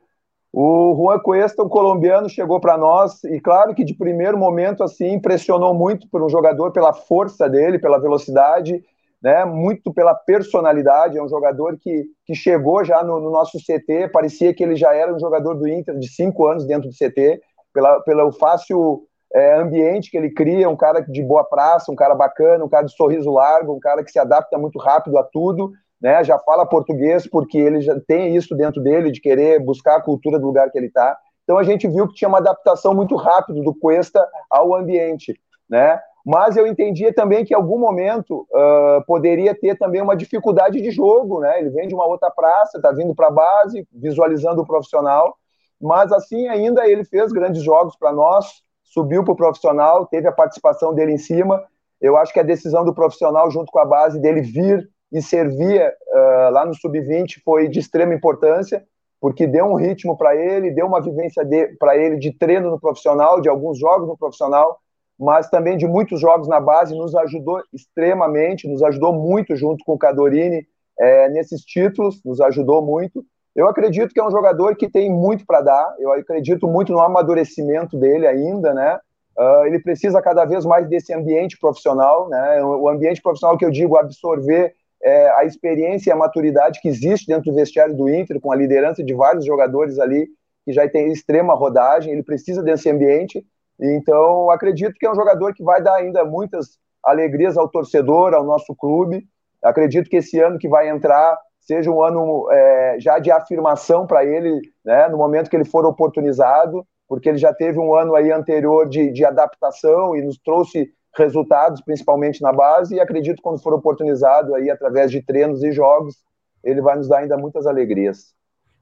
O 0.53 0.95
Juan 0.97 1.19
Cuesta, 1.21 1.63
um 1.63 1.69
colombiano, 1.69 2.29
chegou 2.29 2.61
para 2.61 2.77
nós 2.77 3.23
e, 3.25 3.41
claro, 3.41 3.75
que 3.75 3.85
de 3.85 3.95
primeiro 3.95 4.37
momento, 4.37 4.83
assim, 4.83 5.13
impressionou 5.13 5.73
muito 5.73 6.09
por 6.09 6.23
um 6.23 6.29
jogador, 6.29 6.73
pela 6.73 6.93
força 6.93 7.49
dele, 7.49 7.79
pela 7.79 7.99
velocidade 7.99 8.85
né, 9.23 9.45
muito 9.45 9.93
pela 9.95 10.15
personalidade, 10.15 11.17
é 11.17 11.23
um 11.23 11.29
jogador 11.29 11.79
que, 11.79 12.05
que 12.27 12.35
chegou 12.35 12.85
já 12.85 13.05
no, 13.05 13.21
no, 13.21 13.31
nosso 13.31 13.57
CT, 13.59 14.09
parecia 14.09 14.53
que 14.53 14.65
ele 14.65 14.75
já 14.75 14.93
era 14.95 15.15
um 15.15 15.19
jogador 15.19 15.55
do 15.55 15.69
Inter 15.69 15.97
de 15.97 16.09
cinco 16.09 16.47
anos 16.47 16.67
dentro 16.67 16.89
do 16.89 16.95
CT, 16.95 17.41
pela, 17.73 18.01
pelo 18.01 18.33
fácil 18.33 19.05
é, 19.33 19.55
ambiente 19.55 20.11
que 20.11 20.17
ele 20.17 20.31
cria, 20.31 20.69
um 20.69 20.77
cara 20.77 21.01
de 21.01 21.23
boa 21.23 21.45
praça, 21.45 21.93
um 21.93 21.95
cara 21.95 22.15
bacana, 22.15 22.65
um 22.65 22.69
cara 22.69 22.85
de 22.85 22.97
sorriso 22.97 23.31
largo, 23.31 23.73
um 23.73 23.81
cara 23.81 24.03
que 24.03 24.11
se 24.11 24.19
adapta 24.19 24.59
muito 24.59 24.79
rápido 24.79 25.17
a 25.17 25.23
tudo, 25.23 25.71
né, 26.01 26.25
já 26.25 26.37
fala 26.41 26.67
português 26.67 27.29
porque 27.29 27.57
ele 27.57 27.81
já 27.81 27.99
tem 28.01 28.35
isso 28.35 28.57
dentro 28.57 28.83
dele, 28.83 29.13
de 29.13 29.21
querer 29.21 29.61
buscar 29.61 29.97
a 29.97 30.03
cultura 30.03 30.37
do 30.37 30.47
lugar 30.47 30.69
que 30.69 30.77
ele 30.77 30.89
está. 30.89 31.17
Então 31.45 31.59
a 31.59 31.63
gente 31.63 31.87
viu 31.87 32.09
que 32.09 32.15
tinha 32.15 32.29
uma 32.29 32.39
adaptação 32.39 32.93
muito 32.93 33.15
rápida 33.15 33.61
do 33.63 33.73
Cuesta 33.73 34.27
ao 34.51 34.75
ambiente, 34.75 35.41
né? 35.71 36.01
Mas 36.25 36.57
eu 36.57 36.67
entendia 36.67 37.13
também 37.13 37.45
que 37.45 37.53
em 37.53 37.57
algum 37.57 37.79
momento 37.79 38.47
uh, 38.51 39.05
poderia 39.07 39.55
ter 39.55 39.77
também 39.77 40.01
uma 40.01 40.17
dificuldade 40.17 40.81
de 40.81 40.91
jogo, 40.91 41.41
né? 41.41 41.59
Ele 41.59 41.71
vem 41.71 41.89
de 41.89 41.95
uma 41.95 42.07
outra 42.07 42.31
praça, 42.31 42.79
está 42.79 42.93
vindo 42.93 43.15
para 43.15 43.27
a 43.27 43.31
base, 43.31 43.87
visualizando 43.93 44.63
o 44.63 44.67
profissional, 44.67 45.37
mas 45.81 46.13
assim 46.13 46.47
ainda 46.49 46.87
ele 46.87 47.05
fez 47.05 47.33
grandes 47.33 47.63
jogos 47.63 47.97
para 47.97 48.13
nós, 48.13 48.63
subiu 48.85 49.25
para 49.25 49.33
o 49.33 49.37
profissional, 49.37 50.07
teve 50.07 50.29
a 50.29 50.33
participação 50.33 50.95
dele 50.95 51.13
em 51.13 51.19
cima. 51.19 51.63
Eu 52.01 52.17
acho 52.17 52.33
que 52.33 52.41
a 52.41 52.45
decisão 52.45 52.85
do 52.85 52.95
profissional, 52.95 53.51
junto 53.51 53.73
com 53.73 53.81
a 53.81 53.85
base 53.85 54.21
dele 54.21 54.43
vir 54.43 54.89
e 55.11 55.21
servir 55.21 55.83
uh, 55.83 56.51
lá 56.53 56.65
no 56.65 56.75
sub-20, 56.75 57.43
foi 57.45 57.69
de 57.69 57.81
extrema 57.81 58.15
importância, 58.15 58.85
porque 59.21 59.47
deu 59.47 59.67
um 59.67 59.75
ritmo 59.75 60.17
para 60.17 60.37
ele, 60.37 60.71
deu 60.71 60.87
uma 60.87 61.01
vivência 61.01 61.45
para 61.79 61.97
ele 61.97 62.17
de 62.17 62.33
treino 62.33 62.71
no 62.71 62.81
profissional, 62.81 63.41
de 63.41 63.49
alguns 63.49 63.79
jogos 63.79 64.07
no 64.07 64.17
profissional 64.17 64.79
mas 65.23 65.49
também 65.49 65.77
de 65.77 65.87
muitos 65.87 66.21
jogos 66.21 66.49
na 66.49 66.61
base, 66.61 66.97
nos 66.97 67.15
ajudou 67.15 67.63
extremamente, 67.73 68.67
nos 68.67 68.83
ajudou 68.83 69.13
muito 69.13 69.55
junto 69.55 69.85
com 69.85 69.93
o 69.93 69.99
Cadorini 69.99 70.67
é, 70.99 71.29
nesses 71.29 71.61
títulos, 71.61 72.21
nos 72.25 72.41
ajudou 72.41 72.85
muito. 72.85 73.25
Eu 73.55 73.69
acredito 73.69 74.13
que 74.13 74.19
é 74.19 74.27
um 74.27 74.33
jogador 74.33 74.75
que 74.75 74.91
tem 74.91 75.09
muito 75.09 75.47
para 75.47 75.61
dar, 75.61 75.95
eu 76.01 76.11
acredito 76.13 76.67
muito 76.67 76.93
no 76.93 76.99
amadurecimento 76.99 77.97
dele 77.97 78.27
ainda, 78.27 78.75
né? 78.75 78.99
Uh, 79.39 79.65
ele 79.65 79.79
precisa 79.79 80.21
cada 80.21 80.45
vez 80.45 80.67
mais 80.67 80.89
desse 80.89 81.15
ambiente 81.15 81.57
profissional, 81.57 82.29
né? 82.29 82.61
O 82.65 82.89
ambiente 82.89 83.23
profissional 83.23 83.57
que 83.57 83.65
eu 83.65 83.71
digo 83.71 83.97
absorver 83.97 84.75
é, 85.03 85.31
a 85.37 85.45
experiência 85.45 86.11
e 86.11 86.13
a 86.13 86.17
maturidade 86.17 86.81
que 86.81 86.89
existe 86.89 87.29
dentro 87.29 87.45
do 87.45 87.55
vestiário 87.55 87.97
do 87.97 88.09
Inter, 88.09 88.41
com 88.41 88.51
a 88.51 88.57
liderança 88.57 89.05
de 89.05 89.15
vários 89.15 89.45
jogadores 89.47 90.01
ali 90.01 90.27
que 90.65 90.73
já 90.73 90.89
tem 90.89 91.13
extrema 91.13 91.55
rodagem, 91.55 92.13
ele 92.13 92.23
precisa 92.25 92.61
desse 92.61 92.91
ambiente 92.91 93.47
então, 93.83 94.49
acredito 94.51 94.95
que 94.99 95.07
é 95.07 95.11
um 95.11 95.15
jogador 95.15 95.53
que 95.53 95.65
vai 95.65 95.83
dar 95.83 95.97
ainda 95.97 96.25
muitas 96.25 96.79
alegrias 97.03 97.57
ao 97.57 97.69
torcedor, 97.69 98.33
ao 98.33 98.45
nosso 98.45 98.75
clube. 98.77 99.27
Acredito 99.63 100.09
que 100.09 100.17
esse 100.17 100.39
ano 100.41 100.59
que 100.59 100.69
vai 100.69 100.89
entrar 100.89 101.37
seja 101.61 101.91
um 101.91 102.03
ano 102.03 102.49
é, 102.51 102.97
já 103.01 103.19
de 103.19 103.31
afirmação 103.31 104.07
para 104.07 104.25
ele, 104.25 104.61
né, 104.85 105.09
no 105.09 105.17
momento 105.17 105.49
que 105.49 105.57
ele 105.57 105.65
for 105.65 105.85
oportunizado, 105.85 106.85
porque 107.09 107.29
ele 107.29 107.39
já 107.39 107.53
teve 107.53 107.79
um 107.79 107.95
ano 107.95 108.15
aí 108.15 108.33
anterior 108.33 108.89
de, 108.89 109.13
de 109.13 109.25
adaptação 109.25 110.17
e 110.17 110.23
nos 110.23 110.39
trouxe 110.39 110.93
resultados, 111.17 111.81
principalmente 111.83 112.41
na 112.41 112.53
base, 112.53 112.95
e 112.97 113.01
acredito 113.01 113.37
que 113.37 113.43
quando 113.43 113.63
for 113.63 113.75
oportunizado 113.75 114.55
aí 114.55 114.71
através 114.71 115.11
de 115.11 115.23
treinos 115.23 115.63
e 115.63 115.71
jogos, 115.73 116.17
ele 116.65 116.81
vai 116.81 116.97
nos 116.97 117.09
dar 117.09 117.19
ainda 117.19 117.37
muitas 117.37 117.67
alegrias. 117.67 118.35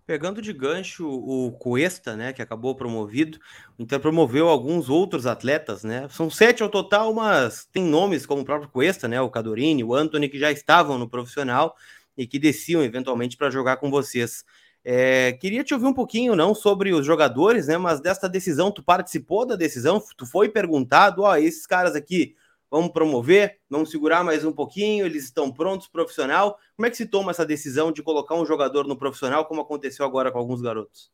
Pegando 0.06 0.42
de 0.42 0.52
gancho 0.52 1.08
o 1.08 1.52
Cuesta, 1.52 2.16
né, 2.16 2.32
que 2.32 2.42
acabou 2.42 2.74
promovido, 2.74 3.38
o 3.78 3.82
Inter 3.82 4.00
promoveu 4.00 4.48
alguns 4.48 4.88
outros 4.88 5.24
atletas, 5.24 5.84
né? 5.84 6.08
São 6.10 6.28
sete 6.28 6.62
ao 6.62 6.68
total, 6.68 7.14
mas 7.14 7.66
tem 7.70 7.84
nomes 7.84 8.26
como 8.26 8.42
o 8.42 8.44
próprio 8.44 8.68
Cuesta, 8.70 9.06
né, 9.06 9.20
o 9.20 9.30
Cadorini, 9.30 9.84
o 9.84 9.94
Anthony, 9.94 10.28
que 10.28 10.38
já 10.38 10.50
estavam 10.50 10.98
no 10.98 11.08
profissional 11.08 11.76
e 12.16 12.26
que 12.26 12.38
desciam 12.38 12.82
eventualmente 12.82 13.36
para 13.36 13.50
jogar 13.50 13.76
com 13.76 13.90
vocês. 13.90 14.44
É, 14.84 15.32
queria 15.34 15.62
te 15.62 15.74
ouvir 15.74 15.86
um 15.86 15.94
pouquinho, 15.94 16.34
não 16.34 16.54
sobre 16.54 16.92
os 16.92 17.06
jogadores, 17.06 17.68
né? 17.68 17.78
Mas 17.78 18.00
desta 18.00 18.28
decisão, 18.28 18.72
tu 18.72 18.82
participou 18.82 19.46
da 19.46 19.54
decisão, 19.54 20.02
tu 20.16 20.26
foi 20.26 20.48
perguntado, 20.48 21.22
ó, 21.22 21.36
esses 21.36 21.66
caras 21.66 21.94
aqui 21.94 22.34
vamos 22.70 22.90
promover, 22.92 23.58
vamos 23.68 23.90
segurar 23.90 24.22
mais 24.22 24.44
um 24.44 24.52
pouquinho, 24.52 25.04
eles 25.04 25.24
estão 25.24 25.50
prontos, 25.50 25.88
profissional. 25.88 26.56
Como 26.76 26.86
é 26.86 26.90
que 26.90 26.96
se 26.96 27.06
toma 27.06 27.32
essa 27.32 27.44
decisão 27.44 27.90
de 27.90 28.02
colocar 28.02 28.36
um 28.36 28.46
jogador 28.46 28.86
no 28.86 28.96
profissional, 28.96 29.44
como 29.46 29.60
aconteceu 29.60 30.06
agora 30.06 30.30
com 30.30 30.38
alguns 30.38 30.62
garotos? 30.62 31.10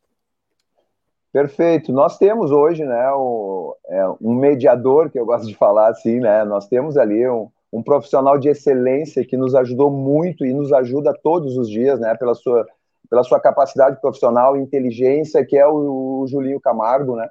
Perfeito. 1.31 1.91
Nós 1.91 2.17
temos 2.17 2.51
hoje, 2.51 2.83
né, 2.85 3.11
o, 3.11 3.75
é, 3.87 4.07
um 4.21 4.33
mediador, 4.33 5.09
que 5.09 5.19
eu 5.19 5.25
gosto 5.25 5.47
de 5.47 5.55
falar 5.55 5.89
assim, 5.89 6.19
né? 6.19 6.43
Nós 6.45 6.67
temos 6.67 6.97
ali 6.97 7.27
um, 7.27 7.49
um 7.71 7.83
profissional 7.83 8.37
de 8.39 8.49
excelência 8.49 9.25
que 9.25 9.35
nos 9.35 9.53
ajudou 9.53 9.91
muito 9.91 10.45
e 10.45 10.53
nos 10.53 10.71
ajuda 10.71 11.13
todos 11.21 11.57
os 11.57 11.69
dias, 11.69 11.99
né, 11.99 12.15
pela 12.15 12.33
sua 12.33 12.65
pela 13.09 13.23
sua 13.23 13.39
capacidade 13.39 14.01
profissional 14.01 14.57
e 14.57 14.61
inteligência, 14.61 15.45
que 15.45 15.57
é 15.57 15.65
o, 15.65 16.23
o 16.23 16.27
Julinho 16.27 16.59
Camargo, 16.59 17.15
né? 17.15 17.29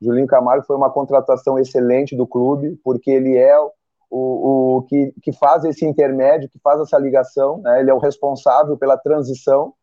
Julinho 0.00 0.26
Camargo 0.26 0.64
foi 0.64 0.76
uma 0.76 0.90
contratação 0.90 1.58
excelente 1.58 2.16
do 2.16 2.26
clube, 2.26 2.78
porque 2.84 3.10
ele 3.10 3.36
é 3.36 3.58
o, 4.10 4.76
o 4.78 4.82
que, 4.82 5.12
que 5.22 5.32
faz 5.32 5.64
esse 5.64 5.84
intermédio, 5.84 6.48
que 6.48 6.58
faz 6.60 6.80
essa 6.80 6.98
ligação, 6.98 7.58
né? 7.58 7.80
ele 7.80 7.90
é 7.90 7.94
o 7.94 7.98
responsável 7.98 8.76
pela 8.76 8.96
transição 8.96 9.74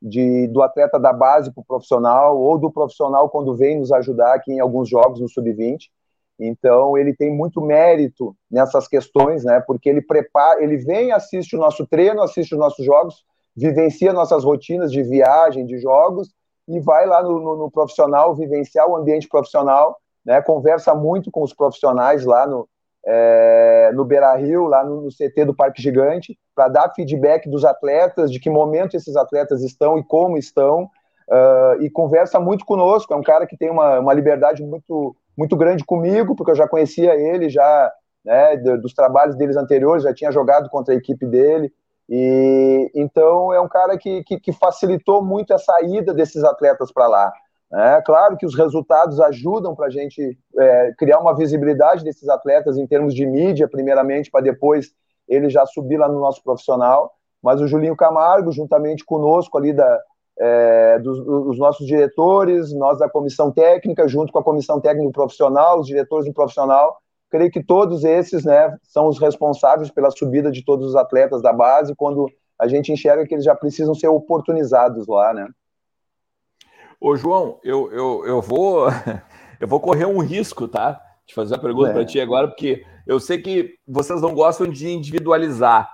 de, 0.00 0.48
do 0.48 0.62
atleta 0.62 0.98
da 0.98 1.12
base 1.12 1.52
para 1.52 1.60
o 1.60 1.64
profissional, 1.64 2.38
ou 2.38 2.58
do 2.58 2.70
profissional 2.70 3.30
quando 3.30 3.56
vem 3.56 3.78
nos 3.78 3.92
ajudar 3.92 4.34
aqui 4.34 4.52
em 4.52 4.60
alguns 4.60 4.88
jogos 4.88 5.20
no 5.20 5.28
Sub-20. 5.28 5.90
Então, 6.38 6.98
ele 6.98 7.14
tem 7.14 7.32
muito 7.32 7.60
mérito 7.60 8.34
nessas 8.50 8.88
questões, 8.88 9.44
né? 9.44 9.60
Porque 9.60 9.88
ele 9.88 10.02
prepara, 10.02 10.62
ele 10.62 10.76
vem, 10.76 11.12
assiste 11.12 11.54
o 11.54 11.58
nosso 11.58 11.86
treino, 11.86 12.20
assiste 12.20 12.52
os 12.52 12.58
nossos 12.58 12.84
jogos, 12.84 13.24
vivencia 13.54 14.12
nossas 14.12 14.42
rotinas 14.42 14.90
de 14.90 15.02
viagem, 15.02 15.64
de 15.64 15.78
jogos, 15.78 16.34
e 16.68 16.80
vai 16.80 17.06
lá 17.06 17.22
no, 17.22 17.40
no, 17.40 17.56
no 17.56 17.70
profissional, 17.70 18.34
vivenciar 18.34 18.88
o 18.88 18.96
ambiente 18.96 19.28
profissional, 19.28 19.96
né, 20.24 20.40
conversa 20.40 20.94
muito 20.94 21.30
com 21.30 21.42
os 21.42 21.52
profissionais 21.52 22.24
lá 22.24 22.46
no, 22.46 22.68
é, 23.04 23.90
no 23.94 24.04
Beira 24.04 24.34
Rio, 24.36 24.66
lá 24.66 24.84
no, 24.84 25.02
no, 25.02 25.08
CT 25.08 25.44
do 25.44 25.54
Parque 25.54 25.82
Gigante, 25.82 26.38
para 26.54 26.68
dar 26.68 26.92
feedback 26.94 27.48
dos 27.48 27.64
atletas, 27.64 28.30
de 28.30 28.38
que 28.38 28.48
momento 28.48 28.96
esses 28.96 29.16
atletas 29.16 29.62
estão 29.62 29.98
e 29.98 30.04
como 30.04 30.38
estão, 30.38 30.84
uh, 31.28 31.82
e 31.82 31.90
conversa 31.90 32.38
muito 32.38 32.64
conosco. 32.64 33.12
É 33.12 33.16
um 33.16 33.22
cara 33.22 33.46
que 33.46 33.56
tem 33.56 33.70
uma, 33.70 33.98
uma 33.98 34.14
liberdade 34.14 34.62
muito, 34.62 35.16
muito 35.36 35.56
grande 35.56 35.84
comigo, 35.84 36.36
porque 36.36 36.52
eu 36.52 36.56
já 36.56 36.68
conhecia 36.68 37.14
ele, 37.16 37.48
já 37.48 37.92
né, 38.24 38.56
dos 38.56 38.94
trabalhos 38.94 39.34
deles 39.36 39.56
anteriores, 39.56 40.04
já 40.04 40.14
tinha 40.14 40.30
jogado 40.30 40.70
contra 40.70 40.94
a 40.94 40.96
equipe 40.96 41.26
dele, 41.26 41.72
e 42.14 42.90
então 42.94 43.54
é 43.54 43.58
um 43.58 43.68
cara 43.68 43.96
que, 43.96 44.22
que, 44.24 44.38
que 44.38 44.52
facilitou 44.52 45.24
muito 45.24 45.54
a 45.54 45.58
saída 45.58 46.12
desses 46.12 46.44
atletas 46.44 46.92
para 46.92 47.08
lá. 47.08 47.32
É 47.72 48.02
claro 48.02 48.36
que 48.36 48.44
os 48.44 48.54
resultados 48.54 49.18
ajudam 49.18 49.74
para 49.74 49.86
a 49.86 49.90
gente 49.90 50.38
é, 50.58 50.92
criar 50.98 51.20
uma 51.20 51.34
visibilidade 51.34 52.04
desses 52.04 52.28
atletas 52.28 52.76
em 52.76 52.86
termos 52.86 53.14
de 53.14 53.24
mídia, 53.24 53.66
primeiramente, 53.66 54.30
para 54.30 54.42
depois 54.42 54.90
ele 55.26 55.48
já 55.48 55.64
subir 55.64 55.96
lá 55.96 56.06
no 56.06 56.20
nosso 56.20 56.44
profissional. 56.44 57.14
Mas 57.42 57.62
o 57.62 57.66
Julinho 57.66 57.96
Camargo, 57.96 58.52
juntamente 58.52 59.06
conosco 59.06 59.56
ali 59.56 59.72
da, 59.72 59.98
é, 60.38 60.98
dos, 60.98 61.24
dos, 61.24 61.58
nossos 61.58 61.86
diretores, 61.86 62.74
nós 62.74 62.98
da 62.98 63.08
comissão 63.08 63.50
técnica, 63.50 64.06
junto 64.06 64.30
com 64.30 64.38
a 64.38 64.44
comissão 64.44 64.78
técnica 64.78 65.10
profissional, 65.12 65.80
os 65.80 65.86
diretores 65.86 66.26
do 66.26 66.34
profissional, 66.34 66.98
creio 67.32 67.50
que 67.50 67.64
todos 67.64 68.04
esses 68.04 68.44
né, 68.44 68.76
são 68.82 69.08
os 69.08 69.18
responsáveis 69.18 69.90
pela 69.90 70.10
subida 70.10 70.52
de 70.52 70.62
todos 70.62 70.86
os 70.86 70.94
atletas 70.94 71.40
da 71.40 71.50
base, 71.50 71.94
quando 71.96 72.30
a 72.58 72.68
gente 72.68 72.92
enxerga 72.92 73.26
que 73.26 73.34
eles 73.34 73.44
já 73.44 73.54
precisam 73.54 73.94
ser 73.94 74.08
oportunizados 74.08 75.08
lá, 75.08 75.32
né? 75.32 75.48
Ô, 77.00 77.16
João, 77.16 77.58
eu, 77.64 77.90
eu, 77.90 78.26
eu 78.26 78.42
vou 78.42 78.86
eu 79.58 79.66
vou 79.66 79.80
correr 79.80 80.04
um 80.04 80.18
risco, 80.18 80.68
tá? 80.68 81.00
De 81.26 81.34
fazer 81.34 81.54
uma 81.54 81.60
pergunta 81.60 81.88
é. 81.88 81.92
para 81.94 82.04
ti 82.04 82.20
agora, 82.20 82.46
porque 82.46 82.84
eu 83.06 83.18
sei 83.18 83.40
que 83.40 83.76
vocês 83.88 84.20
não 84.20 84.34
gostam 84.34 84.66
de 84.66 84.90
individualizar, 84.90 85.88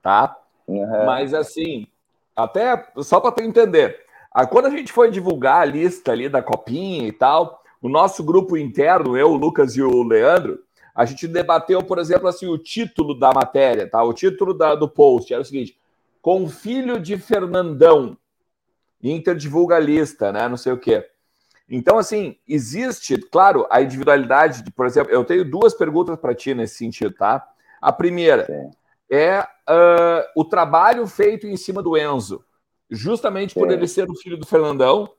tá? 0.00 0.34
Uhum. 0.66 1.04
Mas 1.04 1.34
assim, 1.34 1.86
até 2.34 2.86
só 2.98 3.20
para 3.20 3.32
tu 3.32 3.42
entender, 3.42 3.98
quando 4.50 4.66
a 4.66 4.70
gente 4.70 4.92
foi 4.92 5.10
divulgar 5.10 5.60
a 5.60 5.64
lista 5.66 6.10
ali 6.10 6.26
da 6.26 6.42
copinha 6.42 7.06
e 7.06 7.12
tal, 7.12 7.60
o 7.82 7.88
nosso 7.88 8.24
grupo 8.24 8.56
interno, 8.56 9.16
eu, 9.16 9.30
o 9.30 9.36
Lucas 9.36 9.76
e 9.76 9.82
o 9.82 10.02
Leandro, 10.02 10.58
a 11.00 11.06
gente 11.06 11.26
debateu, 11.26 11.82
por 11.82 11.98
exemplo, 11.98 12.28
assim, 12.28 12.46
o 12.46 12.58
título 12.58 13.18
da 13.18 13.32
matéria, 13.32 13.88
tá? 13.88 14.02
O 14.02 14.12
título 14.12 14.52
da, 14.52 14.74
do 14.74 14.86
post 14.86 15.32
era 15.32 15.40
o 15.40 15.44
seguinte: 15.46 15.80
com 16.20 16.46
filho 16.46 17.00
de 17.00 17.16
Fernandão, 17.16 18.18
Inter 19.02 19.34
divulga 19.34 19.78
lista, 19.78 20.30
né? 20.30 20.46
Não 20.46 20.58
sei 20.58 20.72
o 20.74 20.78
quê. 20.78 21.08
Então, 21.70 21.96
assim, 21.96 22.36
existe, 22.46 23.16
claro, 23.16 23.66
a 23.70 23.80
individualidade, 23.80 24.62
de, 24.62 24.70
por 24.70 24.84
exemplo, 24.84 25.10
eu 25.10 25.24
tenho 25.24 25.42
duas 25.42 25.72
perguntas 25.72 26.18
para 26.18 26.34
ti 26.34 26.52
nesse 26.52 26.74
sentido, 26.74 27.14
tá? 27.14 27.48
A 27.80 27.90
primeira 27.90 28.44
Sim. 28.44 28.70
é 29.10 29.40
uh, 29.40 30.22
o 30.36 30.44
trabalho 30.44 31.06
feito 31.06 31.46
em 31.46 31.56
cima 31.56 31.82
do 31.82 31.96
Enzo, 31.96 32.44
justamente 32.90 33.54
por 33.54 33.68
Sim. 33.68 33.74
ele 33.74 33.88
ser 33.88 34.06
o 34.10 34.14
filho 34.14 34.36
do 34.36 34.44
Fernandão, 34.44 35.10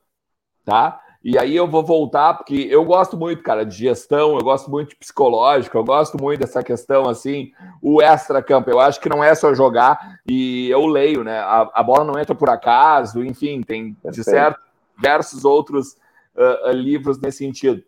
tá? 0.64 1.00
E 1.24 1.38
aí 1.38 1.54
eu 1.54 1.68
vou 1.68 1.84
voltar, 1.84 2.34
porque 2.34 2.66
eu 2.68 2.84
gosto 2.84 3.16
muito, 3.16 3.42
cara, 3.42 3.64
de 3.64 3.76
gestão, 3.76 4.34
eu 4.34 4.42
gosto 4.42 4.68
muito 4.68 4.90
de 4.90 4.96
psicológico, 4.96 5.76
eu 5.78 5.84
gosto 5.84 6.20
muito 6.20 6.40
dessa 6.40 6.62
questão, 6.64 7.08
assim, 7.08 7.52
o 7.80 8.02
extra-campo. 8.02 8.68
Eu 8.68 8.80
acho 8.80 9.00
que 9.00 9.08
não 9.08 9.22
é 9.22 9.32
só 9.34 9.54
jogar, 9.54 10.20
e 10.26 10.68
eu 10.68 10.84
leio, 10.86 11.22
né? 11.22 11.38
A, 11.38 11.70
a 11.74 11.82
bola 11.82 12.04
não 12.04 12.18
entra 12.18 12.34
por 12.34 12.50
acaso, 12.50 13.24
enfim, 13.24 13.60
tem, 13.62 13.96
de 14.04 14.24
certo, 14.24 14.60
diversos 14.96 15.44
outros 15.44 15.92
uh, 16.36 16.70
uh, 16.70 16.72
livros 16.72 17.20
nesse 17.20 17.38
sentido. 17.38 17.84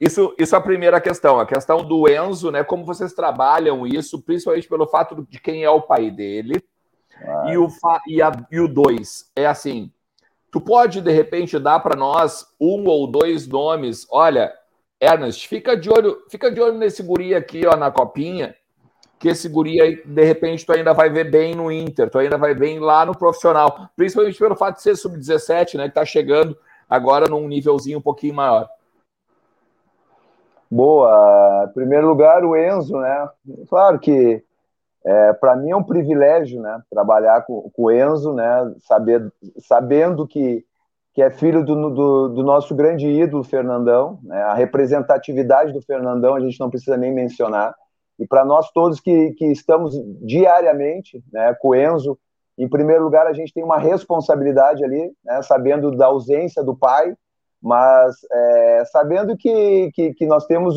Isso, 0.00 0.34
isso 0.36 0.56
é 0.56 0.58
a 0.58 0.60
primeira 0.60 1.00
questão. 1.00 1.38
A 1.38 1.46
questão 1.46 1.84
do 1.84 2.08
Enzo, 2.08 2.50
né? 2.50 2.64
Como 2.64 2.84
vocês 2.84 3.12
trabalham 3.12 3.86
isso, 3.86 4.20
principalmente 4.20 4.68
pelo 4.68 4.86
fato 4.88 5.24
de 5.30 5.40
quem 5.40 5.62
é 5.62 5.70
o 5.70 5.80
pai 5.80 6.10
dele. 6.10 6.62
Ah. 7.22 7.44
E, 7.52 7.56
o, 7.56 7.68
e, 8.08 8.20
a, 8.20 8.32
e 8.50 8.58
o 8.58 8.66
dois, 8.66 9.30
é 9.36 9.46
assim, 9.46 9.92
Tu 10.54 10.60
pode, 10.60 11.00
de 11.00 11.10
repente, 11.10 11.58
dar 11.58 11.80
para 11.80 11.96
nós 11.96 12.46
um 12.60 12.86
ou 12.86 13.08
dois 13.08 13.44
nomes. 13.44 14.06
Olha, 14.08 14.54
Ernest, 15.00 15.48
fica 15.48 15.76
de 15.76 15.90
olho, 15.90 16.22
fica 16.30 16.48
de 16.48 16.60
olho 16.60 16.78
nesse 16.78 17.02
guri 17.02 17.34
aqui, 17.34 17.66
ó, 17.66 17.76
na 17.76 17.90
copinha, 17.90 18.54
que 19.18 19.26
esse 19.26 19.48
guri 19.48 19.80
aí, 19.80 20.00
de 20.06 20.22
repente, 20.22 20.64
tu 20.64 20.72
ainda 20.72 20.94
vai 20.94 21.10
ver 21.10 21.28
bem 21.28 21.56
no 21.56 21.72
Inter, 21.72 22.08
tu 22.08 22.20
ainda 22.20 22.38
vai 22.38 22.54
bem 22.54 22.78
lá 22.78 23.04
no 23.04 23.18
profissional, 23.18 23.90
principalmente 23.96 24.38
pelo 24.38 24.54
fato 24.54 24.76
de 24.76 24.82
ser 24.82 24.94
sub-17, 24.94 25.76
né, 25.76 25.88
que 25.88 25.94
tá 25.96 26.04
chegando 26.04 26.56
agora 26.88 27.26
num 27.28 27.48
nívelzinho 27.48 27.98
um 27.98 28.02
pouquinho 28.02 28.34
maior. 28.34 28.68
Boa. 30.70 31.66
Em 31.68 31.72
primeiro 31.74 32.06
lugar, 32.06 32.44
o 32.44 32.54
Enzo, 32.54 32.96
né? 32.96 33.28
Claro 33.68 33.98
que 33.98 34.40
é, 35.06 35.32
para 35.34 35.54
mim 35.56 35.70
é 35.70 35.76
um 35.76 35.82
privilégio, 35.82 36.60
né, 36.60 36.80
trabalhar 36.90 37.42
com, 37.42 37.70
com 37.70 37.82
o 37.84 37.90
Enzo, 37.90 38.32
né, 38.32 38.74
saber, 38.86 39.30
sabendo 39.58 40.26
que, 40.26 40.64
que 41.12 41.22
é 41.22 41.30
filho 41.30 41.64
do, 41.64 41.90
do, 41.90 42.28
do 42.28 42.42
nosso 42.42 42.74
grande 42.74 43.06
ídolo, 43.06 43.44
Fernandão, 43.44 44.18
né, 44.22 44.42
a 44.42 44.54
representatividade 44.54 45.72
do 45.72 45.82
Fernandão 45.82 46.34
a 46.34 46.40
gente 46.40 46.58
não 46.58 46.70
precisa 46.70 46.96
nem 46.96 47.12
mencionar, 47.12 47.74
e 48.18 48.26
para 48.26 48.44
nós 48.44 48.70
todos 48.70 49.00
que, 49.00 49.32
que 49.32 49.46
estamos 49.46 49.94
diariamente 50.22 51.22
né, 51.32 51.54
com 51.60 51.68
o 51.68 51.74
Enzo, 51.74 52.18
em 52.56 52.68
primeiro 52.68 53.02
lugar, 53.02 53.26
a 53.26 53.32
gente 53.32 53.52
tem 53.52 53.64
uma 53.64 53.78
responsabilidade 53.78 54.84
ali, 54.84 55.12
né, 55.24 55.42
sabendo 55.42 55.90
da 55.90 56.06
ausência 56.06 56.62
do 56.62 56.76
pai, 56.76 57.14
mas 57.60 58.16
é, 58.30 58.84
sabendo 58.86 59.36
que, 59.36 59.90
que, 59.92 60.14
que, 60.14 60.26
nós 60.26 60.46
temos 60.46 60.76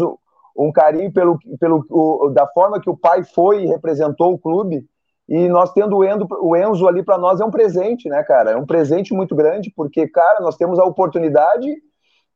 um 0.58 0.72
carinho 0.72 1.12
pelo, 1.12 1.38
pelo 1.60 1.86
o, 1.90 2.30
da 2.30 2.48
forma 2.48 2.82
que 2.82 2.90
o 2.90 2.98
pai 2.98 3.24
foi 3.24 3.64
e 3.64 3.68
representou 3.68 4.34
o 4.34 4.40
clube. 4.40 4.86
E 5.30 5.48
nós 5.50 5.72
tendo 5.74 5.98
o, 5.98 6.50
o 6.50 6.56
Enzo 6.56 6.88
ali 6.88 7.04
para 7.04 7.18
nós 7.18 7.40
é 7.40 7.46
um 7.46 7.52
presente, 7.52 8.10
né, 8.10 8.24
cara? 8.24 8.52
É 8.52 8.58
um 8.58 8.66
presente 8.66 9.14
muito 9.14 9.36
grande, 9.36 9.72
porque, 9.76 10.08
cara, 10.08 10.40
nós 10.40 10.56
temos 10.56 10.80
a 10.80 10.86
oportunidade 10.86 11.70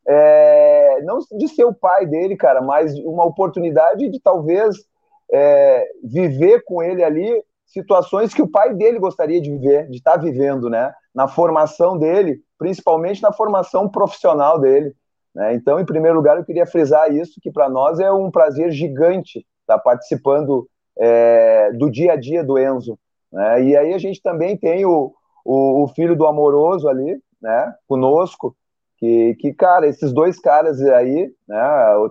é, 0.08 1.02
não 1.04 1.20
de 1.38 1.48
ser 1.48 1.64
o 1.64 1.74
pai 1.74 2.06
dele, 2.06 2.36
cara, 2.36 2.62
mas 2.62 2.94
uma 3.00 3.26
oportunidade 3.26 4.10
de 4.10 4.20
talvez 4.20 4.76
é, 5.32 5.88
viver 6.04 6.64
com 6.66 6.82
ele 6.82 7.04
ali 7.04 7.44
situações 7.66 8.34
que 8.34 8.42
o 8.42 8.50
pai 8.50 8.74
dele 8.74 9.00
gostaria 9.00 9.42
de 9.42 9.50
viver, 9.50 9.88
de 9.90 9.98
estar 9.98 10.14
tá 10.14 10.18
vivendo, 10.18 10.70
né? 10.70 10.94
Na 11.16 11.28
formação 11.28 11.98
dele, 11.98 12.42
principalmente 12.58 13.22
na 13.22 13.32
formação 13.32 13.88
profissional 13.88 14.60
dele. 14.60 14.94
Né? 15.34 15.54
Então, 15.56 15.80
em 15.80 15.86
primeiro 15.86 16.18
lugar, 16.18 16.38
eu 16.38 16.46
queria 16.46 16.66
frisar 16.66 17.14
isso, 17.14 17.40
que 17.42 17.52
para 17.52 17.70
nós 17.70 18.00
é 18.00 18.12
um 18.12 18.30
prazer 18.30 18.72
gigante 18.72 19.40
estar 19.62 19.78
tá 19.78 19.80
participando 19.80 20.68
é, 20.98 21.72
do 21.74 21.90
dia 21.90 22.14
a 22.14 22.16
dia 22.16 22.44
do 22.44 22.58
Enzo. 22.60 22.98
Né? 23.32 23.64
E 23.64 23.78
aí 23.78 23.94
a 23.94 23.98
gente 23.98 24.22
também 24.22 24.58
tem 24.58 24.86
o, 24.86 25.14
o, 25.46 25.84
o, 25.84 25.88
filho 25.90 26.16
do 26.16 26.28
Amoroso 26.28 26.88
ali, 26.88 27.20
né, 27.42 27.74
conosco, 27.88 28.56
que, 28.98 29.36
que, 29.40 29.54
cara, 29.54 29.88
esses 29.88 30.14
dois 30.14 30.40
caras 30.40 30.82
aí, 30.82 31.34
né, 31.48 31.60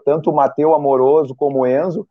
tanto 0.05 0.31
o 0.31 0.35
Mateu 0.35 0.75
Amoroso 0.75 1.35
como 1.35 1.61
o 1.61 1.67
Enzo, 1.67 2.07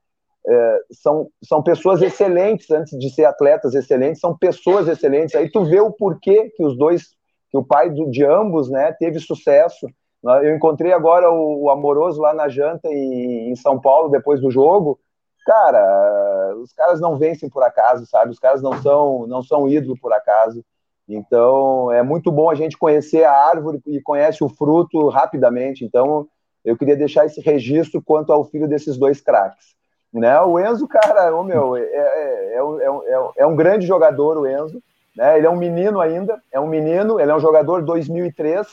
é, 0.47 0.79
são, 0.91 1.27
são 1.43 1.61
pessoas 1.61 2.01
excelentes 2.01 2.71
antes 2.71 2.97
de 2.97 3.09
ser 3.09 3.25
atletas 3.25 3.75
excelentes, 3.75 4.21
são 4.21 4.37
pessoas 4.37 4.87
excelentes. 4.87 5.35
Aí 5.35 5.49
tu 5.49 5.65
vê 5.65 5.81
o 5.81 5.91
porquê 5.91 6.49
que 6.55 6.63
os 6.63 6.77
dois, 6.77 7.09
que 7.51 7.57
o 7.57 7.63
pai 7.63 7.89
do, 7.89 8.09
de 8.09 8.23
ambos, 8.25 8.69
né, 8.69 8.93
teve 8.93 9.19
sucesso. 9.19 9.87
Eu 10.23 10.55
encontrei 10.55 10.91
agora 10.91 11.31
o, 11.31 11.63
o 11.63 11.69
Amoroso 11.69 12.21
lá 12.21 12.33
na 12.33 12.49
janta 12.49 12.89
em, 12.89 13.51
em 13.51 13.55
São 13.55 13.79
Paulo 13.79 14.09
depois 14.09 14.41
do 14.41 14.51
jogo. 14.51 14.99
Cara, 15.45 16.55
os 16.57 16.73
caras 16.73 16.99
não 16.99 17.17
vencem 17.17 17.49
por 17.49 17.63
acaso, 17.63 18.05
sabe? 18.05 18.31
Os 18.31 18.39
caras 18.39 18.61
não 18.61 18.73
são 18.81 19.25
não 19.27 19.41
são 19.41 19.67
ídolo 19.67 19.95
por 19.99 20.11
acaso. 20.13 20.63
Então 21.07 21.91
é 21.91 22.03
muito 22.03 22.31
bom 22.31 22.49
a 22.49 22.55
gente 22.55 22.77
conhecer 22.77 23.23
a 23.23 23.31
árvore 23.31 23.81
e 23.87 24.01
conhece 24.01 24.43
o 24.43 24.49
fruto 24.49 25.07
rapidamente. 25.07 25.85
Então 25.85 26.27
eu 26.63 26.77
queria 26.77 26.95
deixar 26.95 27.25
esse 27.25 27.41
registro 27.41 28.01
quanto 28.01 28.33
ao 28.33 28.43
filho 28.43 28.67
desses 28.67 28.97
dois 28.97 29.21
craques. 29.21 29.75
Né? 30.13 30.39
O 30.41 30.59
Enzo, 30.59 30.87
cara, 30.87 31.35
oh, 31.35 31.43
meu, 31.43 31.75
é, 31.75 31.81
é, 31.81 32.55
é, 32.55 33.31
é, 33.37 33.45
um 33.45 33.55
grande 33.55 33.85
jogador, 33.85 34.37
o 34.37 34.47
Enzo. 34.47 34.81
Né? 35.15 35.37
Ele 35.37 35.47
é 35.47 35.49
um 35.49 35.55
menino 35.55 35.99
ainda, 35.99 36.41
é 36.51 36.59
um 36.59 36.67
menino, 36.67 37.19
ele 37.19 37.31
é 37.31 37.35
um 37.35 37.39
jogador 37.39 37.83
2003, 37.83 38.67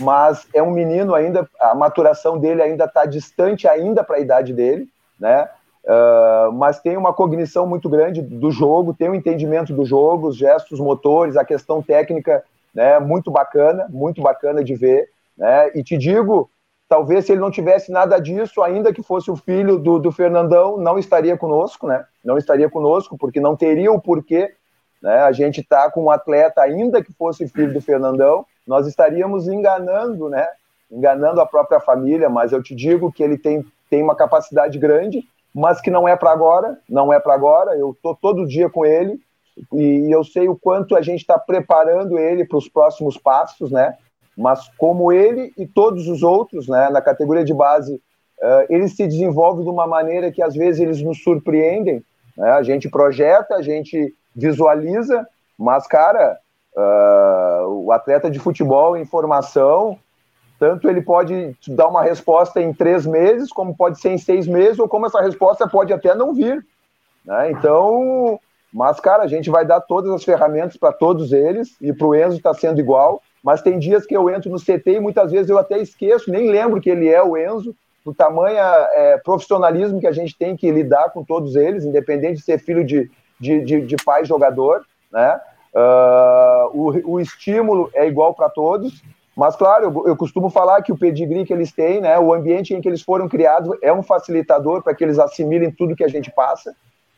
mas 0.00 0.46
é 0.54 0.62
um 0.62 0.70
menino 0.70 1.14
ainda, 1.14 1.48
a 1.60 1.74
maturação 1.74 2.38
dele 2.38 2.62
ainda 2.62 2.84
está 2.84 3.04
distante 3.04 3.68
ainda 3.68 4.02
para 4.02 4.16
a 4.16 4.20
idade 4.20 4.52
dele, 4.52 4.88
né? 5.18 5.48
Uh, 5.84 6.52
mas 6.52 6.80
tem 6.80 6.96
uma 6.96 7.12
cognição 7.12 7.66
muito 7.66 7.88
grande 7.88 8.22
do 8.22 8.50
jogo, 8.50 8.94
tem 8.94 9.10
um 9.10 9.14
entendimento 9.14 9.74
do 9.74 9.84
jogo, 9.84 10.28
os 10.28 10.36
gestos 10.36 10.78
motores, 10.78 11.36
a 11.36 11.44
questão 11.44 11.82
técnica, 11.82 12.44
né? 12.74 12.98
Muito 12.98 13.30
bacana, 13.30 13.86
muito 13.90 14.22
bacana 14.22 14.62
de 14.62 14.74
ver, 14.74 15.08
né? 15.36 15.70
E 15.74 15.82
te 15.82 15.98
digo, 15.98 16.48
Talvez 16.92 17.24
se 17.24 17.32
ele 17.32 17.40
não 17.40 17.50
tivesse 17.50 17.90
nada 17.90 18.18
disso, 18.18 18.60
ainda 18.60 18.92
que 18.92 19.02
fosse 19.02 19.30
o 19.30 19.34
filho 19.34 19.78
do, 19.78 19.98
do 19.98 20.12
Fernandão, 20.12 20.76
não 20.76 20.98
estaria 20.98 21.38
conosco, 21.38 21.86
né? 21.86 22.04
Não 22.22 22.36
estaria 22.36 22.68
conosco, 22.68 23.16
porque 23.16 23.40
não 23.40 23.56
teria 23.56 23.90
o 23.90 23.98
porquê. 23.98 24.52
Né? 25.02 25.16
A 25.16 25.32
gente 25.32 25.60
está 25.60 25.90
com 25.90 26.04
um 26.04 26.10
atleta, 26.10 26.62
ainda 26.62 27.02
que 27.02 27.12
fosse 27.12 27.48
filho 27.48 27.72
do 27.72 27.80
Fernandão, 27.80 28.46
nós 28.66 28.86
estaríamos 28.86 29.48
enganando, 29.48 30.28
né? 30.28 30.46
Enganando 30.90 31.40
a 31.40 31.46
própria 31.46 31.80
família, 31.80 32.28
mas 32.28 32.52
eu 32.52 32.62
te 32.62 32.74
digo 32.74 33.10
que 33.10 33.22
ele 33.22 33.36
tem, 33.36 33.64
tem 33.90 34.02
uma 34.02 34.14
capacidade 34.14 34.78
grande, 34.78 35.24
mas 35.54 35.80
que 35.80 35.90
não 35.90 36.06
é 36.06 36.14
para 36.14 36.30
agora, 36.30 36.78
não 36.88 37.12
é 37.12 37.18
para 37.18 37.34
agora. 37.34 37.76
Eu 37.76 37.90
estou 37.90 38.14
todo 38.14 38.46
dia 38.46 38.70
com 38.70 38.86
ele 38.86 39.20
e 39.72 40.14
eu 40.14 40.22
sei 40.22 40.48
o 40.48 40.56
quanto 40.56 40.94
a 40.94 41.02
gente 41.02 41.20
está 41.20 41.38
preparando 41.38 42.18
ele 42.18 42.44
para 42.44 42.58
os 42.58 42.68
próximos 42.68 43.18
passos, 43.18 43.70
né? 43.70 43.96
mas 44.36 44.68
como 44.78 45.12
ele 45.12 45.52
e 45.58 45.66
todos 45.66 46.08
os 46.08 46.22
outros, 46.22 46.68
né, 46.68 46.88
na 46.90 47.02
categoria 47.02 47.44
de 47.44 47.52
base, 47.52 47.94
uh, 47.94 48.66
eles 48.68 48.96
se 48.96 49.06
desenvolvem 49.06 49.64
de 49.64 49.70
uma 49.70 49.86
maneira 49.86 50.32
que 50.32 50.42
às 50.42 50.54
vezes 50.54 50.80
eles 50.80 51.02
nos 51.02 51.22
surpreendem. 51.22 52.02
Né? 52.36 52.50
A 52.50 52.62
gente 52.62 52.88
projeta, 52.88 53.56
a 53.56 53.62
gente 53.62 54.14
visualiza, 54.34 55.26
mas, 55.58 55.86
cara, 55.86 56.38
uh, 56.76 57.66
o 57.68 57.92
atleta 57.92 58.30
de 58.30 58.38
futebol 58.38 58.96
em 58.96 59.04
formação, 59.04 59.98
tanto 60.58 60.88
ele 60.88 61.02
pode 61.02 61.56
dar 61.68 61.88
uma 61.88 62.02
resposta 62.02 62.60
em 62.60 62.72
três 62.72 63.06
meses, 63.06 63.52
como 63.52 63.76
pode 63.76 64.00
ser 64.00 64.10
em 64.10 64.18
seis 64.18 64.46
meses, 64.46 64.78
ou 64.78 64.88
como 64.88 65.06
essa 65.06 65.20
resposta 65.20 65.68
pode 65.68 65.92
até 65.92 66.14
não 66.14 66.32
vir. 66.32 66.64
Né? 67.24 67.50
Então, 67.50 68.38
mas, 68.72 69.00
cara, 69.00 69.24
a 69.24 69.28
gente 69.28 69.50
vai 69.50 69.64
dar 69.64 69.80
todas 69.80 70.10
as 70.12 70.24
ferramentas 70.24 70.76
para 70.76 70.92
todos 70.92 71.32
eles, 71.32 71.76
e 71.80 71.92
para 71.92 72.06
o 72.06 72.14
Enzo 72.14 72.36
está 72.36 72.54
sendo 72.54 72.80
igual 72.80 73.20
mas 73.42 73.60
tem 73.60 73.78
dias 73.78 74.06
que 74.06 74.16
eu 74.16 74.30
entro 74.30 74.50
no 74.50 74.60
CT 74.60 74.82
e 74.86 75.00
muitas 75.00 75.32
vezes 75.32 75.50
eu 75.50 75.58
até 75.58 75.78
esqueço, 75.78 76.30
nem 76.30 76.50
lembro 76.50 76.80
que 76.80 76.88
ele 76.88 77.08
é 77.08 77.22
o 77.22 77.36
Enzo, 77.36 77.74
do 78.04 78.14
tamanho 78.14 78.56
é, 78.56 79.18
profissionalismo 79.18 80.00
que 80.00 80.06
a 80.06 80.12
gente 80.12 80.36
tem 80.36 80.56
que 80.56 80.70
lidar 80.70 81.10
com 81.10 81.24
todos 81.24 81.56
eles, 81.56 81.84
independente 81.84 82.38
de 82.38 82.44
ser 82.44 82.58
filho 82.58 82.84
de, 82.84 83.10
de, 83.42 83.60
de, 83.60 83.80
de 83.80 83.96
pai 83.96 84.24
jogador, 84.24 84.86
né? 85.10 85.40
Uh, 85.74 86.68
o, 86.72 87.14
o 87.14 87.20
estímulo 87.20 87.90
é 87.94 88.06
igual 88.06 88.34
para 88.34 88.48
todos, 88.48 89.02
mas 89.34 89.56
claro, 89.56 89.86
eu, 89.86 90.08
eu, 90.08 90.16
costumo 90.16 90.50
falar 90.50 90.82
que 90.82 90.92
o 90.92 90.98
pedigree 90.98 91.46
que 91.46 91.52
eles 91.52 91.72
têm, 91.72 92.00
né, 92.00 92.18
o 92.18 92.32
ambiente 92.32 92.74
em 92.74 92.80
que 92.80 92.88
eles 92.88 93.00
foram 93.00 93.28
criados 93.28 93.76
é 93.82 93.90
um 93.92 94.02
facilitador 94.02 94.82
para 94.82 94.94
que 94.94 95.02
eles 95.02 95.18
assimilem 95.18 95.70
tudo 95.72 95.96
que 95.96 96.04
a 96.04 96.08
gente 96.08 96.30
passa. 96.30 96.74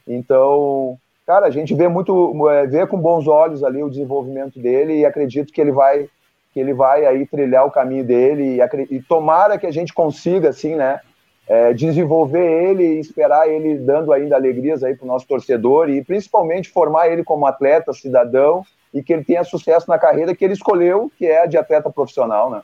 Então, 0.06 0.96
cara, 1.26 1.46
a 1.46 1.50
gente 1.50 1.74
vê 1.74 1.88
muito, 1.88 2.48
é, 2.48 2.66
vê 2.66 2.86
com 2.86 2.96
bons 2.96 3.26
olhos 3.26 3.64
ali 3.64 3.82
o 3.82 3.90
desenvolvimento 3.90 4.58
dele 4.60 5.00
e 5.00 5.04
acredito 5.04 5.52
que 5.52 5.60
ele 5.60 5.72
vai, 5.72 6.08
que 6.52 6.60
ele 6.60 6.72
vai 6.72 7.04
aí 7.04 7.26
trilhar 7.26 7.66
o 7.66 7.72
caminho 7.72 8.04
dele 8.04 8.56
e, 8.56 8.94
e 8.94 9.02
tomara 9.02 9.58
que 9.58 9.66
a 9.66 9.72
gente 9.72 9.92
consiga, 9.92 10.50
assim, 10.50 10.76
né, 10.76 11.00
é, 11.46 11.72
desenvolver 11.72 12.68
ele 12.68 12.84
e 12.84 13.00
esperar 13.00 13.48
ele 13.48 13.78
dando 13.78 14.12
ainda 14.12 14.36
alegrias 14.36 14.82
aí 14.82 14.96
para 14.96 15.04
o 15.04 15.08
nosso 15.08 15.26
torcedor 15.26 15.90
e 15.90 16.02
principalmente 16.02 16.70
formar 16.70 17.08
ele 17.08 17.22
como 17.22 17.46
atleta, 17.46 17.92
cidadão 17.92 18.64
e 18.92 19.02
que 19.02 19.12
ele 19.12 19.24
tenha 19.24 19.44
sucesso 19.44 19.88
na 19.88 19.98
carreira 19.98 20.34
que 20.34 20.44
ele 20.44 20.54
escolheu, 20.54 21.10
que 21.18 21.26
é 21.26 21.42
a 21.42 21.46
de 21.46 21.56
atleta 21.56 21.90
profissional, 21.90 22.50
né? 22.50 22.62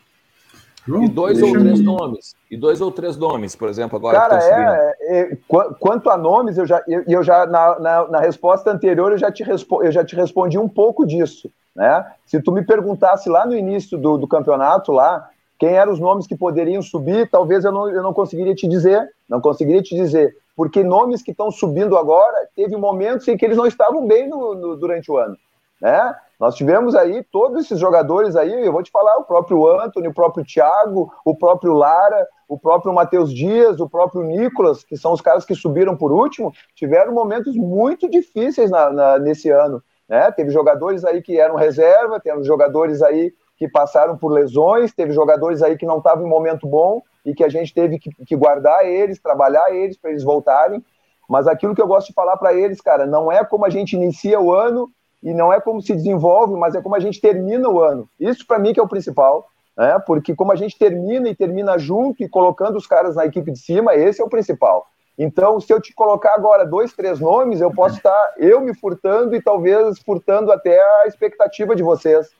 e 0.88 1.08
dois 1.08 1.42
ou 1.42 1.52
três 1.52 1.80
nomes. 1.80 2.34
E 2.50 2.56
dois 2.56 2.80
ou 2.80 2.90
três 2.90 3.16
nomes, 3.16 3.54
por 3.54 3.68
exemplo, 3.68 3.96
agora. 3.96 4.18
Cara, 4.18 4.42
é, 4.42 4.96
é, 5.00 5.32
é, 5.32 5.38
quanto 5.78 6.10
a 6.10 6.16
nomes, 6.16 6.56
eu 6.56 6.66
já, 6.66 6.82
eu, 6.88 7.04
eu 7.06 7.22
já 7.22 7.46
na, 7.46 7.78
na, 7.78 8.08
na, 8.08 8.20
resposta 8.20 8.70
anterior 8.70 9.12
eu 9.12 9.18
já, 9.18 9.30
te 9.30 9.42
respo, 9.42 9.82
eu 9.82 9.92
já 9.92 10.04
te 10.04 10.16
respondi 10.16 10.58
um 10.58 10.68
pouco 10.68 11.06
disso. 11.06 11.50
Né? 11.74 12.04
Se 12.26 12.40
tu 12.40 12.50
me 12.50 12.64
perguntasse 12.64 13.28
lá 13.28 13.46
no 13.46 13.54
início 13.54 13.98
do, 13.98 14.16
do 14.16 14.26
campeonato, 14.26 14.90
lá, 14.90 15.28
quem 15.60 15.74
eram 15.74 15.92
os 15.92 16.00
nomes 16.00 16.26
que 16.26 16.34
poderiam 16.34 16.80
subir, 16.80 17.28
talvez 17.28 17.66
eu 17.66 17.70
não, 17.70 17.86
eu 17.90 18.02
não 18.02 18.14
conseguiria 18.14 18.54
te 18.54 18.66
dizer. 18.66 19.06
Não 19.28 19.42
conseguiria 19.42 19.82
te 19.82 19.94
dizer. 19.94 20.34
Porque 20.56 20.82
nomes 20.82 21.22
que 21.22 21.32
estão 21.32 21.50
subindo 21.50 21.98
agora, 21.98 22.48
teve 22.56 22.78
momentos 22.78 23.28
em 23.28 23.36
que 23.36 23.44
eles 23.44 23.58
não 23.58 23.66
estavam 23.66 24.06
bem 24.06 24.26
no, 24.26 24.54
no, 24.54 24.76
durante 24.76 25.12
o 25.12 25.18
ano. 25.18 25.36
Né? 25.78 26.16
Nós 26.40 26.54
tivemos 26.54 26.94
aí 26.94 27.22
todos 27.30 27.66
esses 27.66 27.78
jogadores 27.78 28.36
aí, 28.36 28.64
eu 28.64 28.72
vou 28.72 28.82
te 28.82 28.90
falar, 28.90 29.18
o 29.18 29.24
próprio 29.24 29.68
Anthony, 29.78 30.08
o 30.08 30.14
próprio 30.14 30.46
Thiago, 30.46 31.12
o 31.26 31.36
próprio 31.36 31.74
Lara, 31.74 32.26
o 32.48 32.58
próprio 32.58 32.94
Matheus 32.94 33.30
Dias, 33.30 33.80
o 33.80 33.88
próprio 33.88 34.22
Nicolas, 34.22 34.82
que 34.82 34.96
são 34.96 35.12
os 35.12 35.20
caras 35.20 35.44
que 35.44 35.54
subiram 35.54 35.94
por 35.94 36.10
último, 36.10 36.54
tiveram 36.74 37.12
momentos 37.12 37.54
muito 37.54 38.08
difíceis 38.08 38.70
na, 38.70 38.90
na, 38.90 39.18
nesse 39.18 39.50
ano. 39.50 39.82
Né? 40.08 40.32
Teve 40.32 40.50
jogadores 40.50 41.04
aí 41.04 41.20
que 41.20 41.38
eram 41.38 41.54
reserva, 41.54 42.18
temos 42.18 42.46
jogadores 42.46 43.02
aí 43.02 43.30
que 43.60 43.68
passaram 43.68 44.16
por 44.16 44.32
lesões, 44.32 44.94
teve 44.94 45.12
jogadores 45.12 45.62
aí 45.62 45.76
que 45.76 45.84
não 45.84 45.98
estavam 45.98 46.24
em 46.24 46.28
momento 46.30 46.66
bom 46.66 47.02
e 47.26 47.34
que 47.34 47.44
a 47.44 47.48
gente 47.50 47.74
teve 47.74 47.98
que, 47.98 48.10
que 48.24 48.34
guardar 48.34 48.86
eles, 48.86 49.20
trabalhar 49.20 49.70
eles 49.70 49.98
para 49.98 50.10
eles 50.10 50.24
voltarem. 50.24 50.82
Mas 51.28 51.46
aquilo 51.46 51.74
que 51.74 51.82
eu 51.82 51.86
gosto 51.86 52.06
de 52.06 52.14
falar 52.14 52.38
para 52.38 52.54
eles, 52.54 52.80
cara, 52.80 53.04
não 53.04 53.30
é 53.30 53.44
como 53.44 53.66
a 53.66 53.68
gente 53.68 53.92
inicia 53.92 54.40
o 54.40 54.50
ano 54.50 54.90
e 55.22 55.34
não 55.34 55.52
é 55.52 55.60
como 55.60 55.82
se 55.82 55.94
desenvolve, 55.94 56.54
mas 56.56 56.74
é 56.74 56.80
como 56.80 56.94
a 56.94 57.00
gente 57.00 57.20
termina 57.20 57.68
o 57.68 57.80
ano. 57.80 58.08
Isso 58.18 58.46
para 58.46 58.58
mim 58.58 58.72
que 58.72 58.80
é 58.80 58.82
o 58.82 58.88
principal, 58.88 59.46
né? 59.76 59.98
Porque 60.06 60.34
como 60.34 60.52
a 60.52 60.56
gente 60.56 60.78
termina 60.78 61.28
e 61.28 61.34
termina 61.34 61.76
junto 61.76 62.24
e 62.24 62.28
colocando 62.30 62.78
os 62.78 62.86
caras 62.86 63.14
na 63.14 63.26
equipe 63.26 63.52
de 63.52 63.58
cima, 63.58 63.94
esse 63.94 64.22
é 64.22 64.24
o 64.24 64.30
principal. 64.30 64.86
Então, 65.18 65.60
se 65.60 65.70
eu 65.70 65.78
te 65.78 65.92
colocar 65.92 66.32
agora 66.32 66.64
dois, 66.64 66.94
três 66.94 67.20
nomes, 67.20 67.60
eu 67.60 67.70
posso 67.70 67.98
estar 67.98 68.34
eu 68.38 68.58
me 68.62 68.74
furtando 68.74 69.36
e 69.36 69.42
talvez 69.42 69.98
furtando 69.98 70.50
até 70.50 70.80
a 71.02 71.06
expectativa 71.06 71.76
de 71.76 71.82
vocês. 71.82 72.30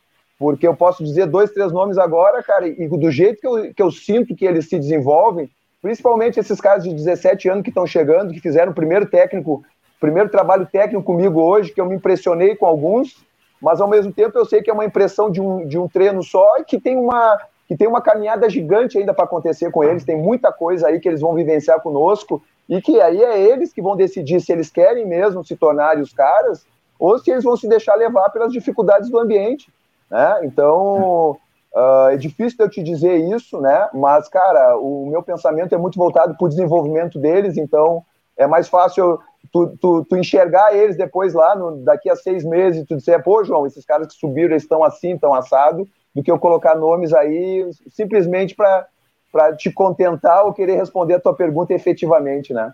Porque 0.41 0.67
eu 0.67 0.75
posso 0.75 1.05
dizer 1.05 1.27
dois, 1.27 1.51
três 1.51 1.71
nomes 1.71 1.99
agora, 1.99 2.43
cara, 2.43 2.67
e 2.67 2.89
do 2.89 3.11
jeito 3.11 3.41
que 3.43 3.47
eu, 3.47 3.75
que 3.75 3.83
eu 3.83 3.91
sinto 3.91 4.35
que 4.35 4.47
eles 4.47 4.71
se 4.71 4.79
desenvolvem, 4.79 5.51
principalmente 5.83 6.41
esses 6.41 6.59
caras 6.59 6.83
de 6.83 6.95
17 6.95 7.49
anos 7.51 7.63
que 7.63 7.69
estão 7.69 7.87
chegando, 7.87 8.33
que 8.33 8.41
fizeram 8.41 8.73
o 8.73 8.75
primeiro 8.75 9.05
técnico 9.05 9.63
primeiro 10.01 10.31
trabalho 10.31 10.67
técnico 10.67 11.05
comigo 11.05 11.43
hoje, 11.43 11.73
que 11.73 11.81
eu 11.81 11.85
me 11.85 11.95
impressionei 11.95 12.57
com 12.57 12.65
alguns, 12.65 13.23
mas 13.61 13.81
ao 13.83 13.87
mesmo 13.87 14.11
tempo 14.11 14.39
eu 14.39 14.47
sei 14.47 14.63
que 14.63 14.71
é 14.71 14.73
uma 14.73 14.87
impressão 14.87 15.31
de 15.31 15.43
um, 15.43 15.67
de 15.67 15.79
um 15.79 15.87
treino 15.87 16.23
só 16.23 16.57
e 16.59 16.65
que 16.65 16.81
tem 16.81 16.97
uma, 16.97 17.39
que 17.69 17.77
tem 17.77 17.87
uma 17.87 18.01
caminhada 18.01 18.49
gigante 18.49 18.97
ainda 18.97 19.13
para 19.13 19.27
acontecer 19.27 19.71
com 19.71 19.85
eles, 19.85 20.03
tem 20.03 20.17
muita 20.17 20.51
coisa 20.51 20.89
aí 20.89 20.99
que 20.99 21.07
eles 21.07 21.21
vão 21.21 21.35
vivenciar 21.35 21.83
conosco 21.83 22.43
e 22.67 22.81
que 22.81 22.99
aí 22.99 23.23
é 23.23 23.39
eles 23.39 23.75
que 23.75 23.83
vão 23.83 23.95
decidir 23.95 24.41
se 24.41 24.51
eles 24.51 24.71
querem 24.71 25.07
mesmo 25.07 25.45
se 25.45 25.55
tornarem 25.55 26.03
os 26.03 26.15
caras 26.15 26.65
ou 26.99 27.19
se 27.19 27.31
eles 27.31 27.45
vão 27.45 27.57
se 27.57 27.69
deixar 27.69 27.95
levar 27.95 28.31
pelas 28.31 28.53
dificuldades 28.53 29.11
do 29.11 29.19
ambiente, 29.19 29.71
né? 30.11 30.41
Então, 30.43 31.37
uh, 31.75 32.09
é 32.11 32.17
difícil 32.17 32.57
eu 32.61 32.69
te 32.69 32.83
dizer 32.83 33.17
isso, 33.17 33.61
né? 33.61 33.89
Mas, 33.95 34.29
cara, 34.29 34.77
o 34.77 35.07
meu 35.07 35.23
pensamento 35.23 35.75
é 35.75 35.79
muito 35.79 35.99
voltado 35.99 36.37
para 36.37 36.45
o 36.45 36.49
desenvolvimento 36.49 37.19
deles, 37.19 37.57
então 37.57 38.03
é 38.37 38.47
mais 38.47 38.69
fácil 38.69 39.21
tu, 39.53 39.77
tu, 39.81 40.05
tu, 40.05 40.17
enxergar 40.17 40.75
eles 40.75 40.97
depois 40.97 41.35
lá, 41.35 41.55
no, 41.55 41.77
daqui 41.85 42.11
a 42.11 42.17
seis 42.17 42.45
meses, 42.45 42.85
tu 42.87 42.97
dizer, 42.97 43.23
pô, 43.23 43.45
João, 43.45 43.67
esses 43.67 43.85
caras 43.85 44.09
que 44.09 44.15
subiram, 44.15 44.57
estão 44.57 44.83
assim, 44.83 45.15
estão 45.15 45.35
assado, 45.35 45.87
do 46.15 46.23
que 46.23 46.31
eu 46.31 46.39
colocar 46.39 46.75
nomes 46.75 47.13
aí 47.13 47.69
simplesmente 47.89 48.57
para 48.57 49.57
te 49.57 49.71
contentar 49.71 50.45
ou 50.45 50.53
querer 50.53 50.77
responder 50.77 51.15
a 51.15 51.21
tua 51.21 51.35
pergunta 51.35 51.73
efetivamente, 51.73 52.53
né? 52.53 52.73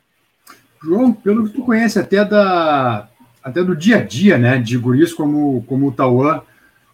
João, 0.83 1.13
pelo 1.13 1.47
que 1.47 1.55
tu 1.55 1.65
conhece 1.65 1.99
até 1.99 2.25
da 2.25 3.09
até 3.43 3.63
do 3.63 3.77
dia 3.77 3.99
a 3.99 4.03
dia, 4.03 4.37
né, 4.37 4.59
de 4.59 4.77
guris 4.77 5.15
como, 5.15 5.63
como 5.69 5.87
o 5.87 5.93
Tauan 5.93 6.43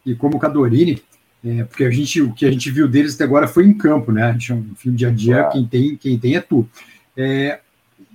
e 0.05 0.15
como 0.15 0.37
o 0.37 0.41
Cadorini, 0.41 1.03
é, 1.45 1.65
porque 1.65 1.85
a 1.85 1.91
gente, 1.91 2.23
o 2.23 2.33
que 2.33 2.47
a 2.47 2.51
gente 2.51 2.71
viu 2.71 2.87
deles 2.87 3.15
até 3.15 3.25
agora 3.25 3.49
foi 3.49 3.67
em 3.67 3.75
campo, 3.75 4.13
né? 4.13 4.25
A 4.25 4.33
gente, 4.33 4.53
enfim, 4.53 4.91
o 4.91 4.95
dia 4.95 5.09
a 5.09 5.11
dia, 5.11 5.49
quem 5.53 5.67
tem, 5.67 5.97
quem 5.97 6.19
tem 6.19 6.37
é 6.37 6.41
tu. 6.41 6.69
É, 7.17 7.61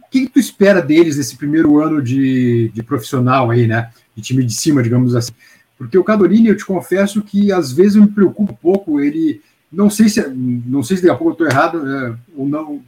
que 0.10 0.28
tu 0.28 0.40
espera 0.40 0.82
deles 0.82 1.18
nesse 1.18 1.36
primeiro 1.36 1.80
ano 1.82 2.02
de, 2.02 2.70
de 2.74 2.84
profissional 2.84 3.52
aí, 3.52 3.68
né? 3.68 3.92
De 4.16 4.22
time 4.22 4.44
de 4.46 4.54
cima, 4.54 4.82
digamos 4.82 5.16
assim. 5.16 5.34
Porque 5.78 5.98
o 5.98 6.04
Cadorini, 6.04 6.48
eu 6.48 6.58
te 6.58 6.66
confesso 6.66 7.22
que 7.22 7.52
às 7.52 7.72
vezes 7.72 7.96
eu 7.96 8.04
me 8.04 8.08
preocupo 8.08 8.54
um 8.54 8.56
pouco, 8.56 9.00
ele. 9.00 9.42
Não 9.72 9.90
sei 9.90 10.08
se 10.08 10.26
não 10.30 10.82
sei 10.82 10.96
se 10.96 11.04
daqui 11.04 11.14
a 11.14 11.18
pouco 11.18 11.32
eu 11.32 11.46
estou 11.46 11.48
errado 11.48 11.86
é, 11.86 12.16
ou 12.36 12.48
não. 12.48 12.82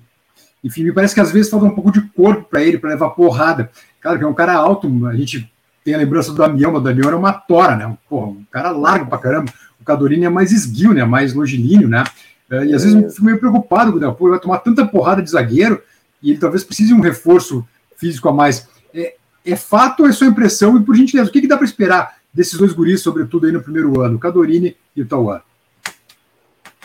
Enfim, 0.64 0.84
me 0.84 0.93
parece 0.93 1.14
que 1.14 1.20
às 1.20 1.32
vezes 1.32 1.52
falta 1.52 1.66
um 1.66 1.76
pouco 1.76 1.91
de 1.91 2.02
corpo 2.02 2.43
para 2.50 2.64
ele, 2.64 2.78
para 2.78 2.89
levar 2.91 3.10
porrada. 3.12 3.70
Cara, 4.00 4.18
que 4.18 4.24
é 4.24 4.28
um 4.28 4.34
cara 4.34 4.54
alto, 4.54 4.89
a 5.08 5.16
gente 5.16 5.52
tem 5.89 5.95
a 5.95 5.97
lembrança 5.97 6.31
do 6.31 6.37
Damião, 6.37 6.71
mas 6.71 6.81
o 6.81 6.83
Damião 6.83 7.07
era 7.07 7.17
uma 7.17 7.33
tora, 7.33 7.75
né? 7.75 7.97
Porra, 8.07 8.27
um 8.27 8.45
cara 8.51 8.69
largo 8.69 9.07
pra 9.07 9.17
caramba. 9.17 9.51
O 9.81 9.83
Cadorini 9.83 10.25
é 10.25 10.29
mais 10.29 10.51
esguio, 10.51 10.93
né? 10.93 11.03
Mais 11.03 11.33
longilíneo, 11.33 11.89
né? 11.89 12.03
É, 12.51 12.63
e 12.65 12.75
às 12.75 12.83
vezes 12.83 13.01
eu 13.01 13.09
fico 13.09 13.25
meio 13.25 13.39
preocupado, 13.39 13.99
né? 13.99 14.13
Pô, 14.15 14.25
ele 14.25 14.31
vai 14.31 14.39
tomar 14.39 14.59
tanta 14.59 14.85
porrada 14.85 15.19
de 15.19 15.31
zagueiro 15.31 15.81
e 16.21 16.29
ele 16.29 16.39
talvez 16.39 16.63
precise 16.63 16.89
de 16.89 16.93
um 16.93 17.01
reforço 17.01 17.67
físico 17.97 18.29
a 18.29 18.31
mais. 18.31 18.67
É, 18.93 19.15
é 19.43 19.55
fato 19.55 20.03
ou 20.03 20.09
é 20.09 20.11
sua 20.11 20.27
impressão? 20.27 20.77
E 20.77 20.83
por 20.83 20.95
gentileza, 20.95 21.27
o 21.27 21.33
que, 21.33 21.41
que 21.41 21.47
dá 21.47 21.57
para 21.57 21.65
esperar 21.65 22.17
desses 22.31 22.55
dois 22.55 22.71
guris, 22.71 23.01
sobretudo 23.01 23.47
aí 23.47 23.51
no 23.51 23.61
primeiro 23.61 23.99
ano, 23.99 24.17
o 24.17 24.19
Cadorini 24.19 24.77
e 24.95 25.01
o 25.01 25.07
Tauan? 25.07 25.41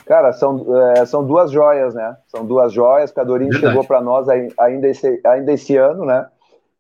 Cara, 0.06 0.32
são, 0.32 0.66
é, 0.96 1.04
são 1.04 1.26
duas 1.26 1.50
joias, 1.50 1.92
né? 1.92 2.16
São 2.28 2.46
duas 2.46 2.72
joias. 2.72 3.12
Cadorini 3.12 3.50
Verdade. 3.50 3.72
chegou 3.72 3.86
para 3.86 4.00
nós 4.00 4.28
ainda 4.58 4.88
esse, 4.88 5.20
ainda 5.26 5.52
esse 5.52 5.76
ano, 5.76 6.06
né? 6.06 6.26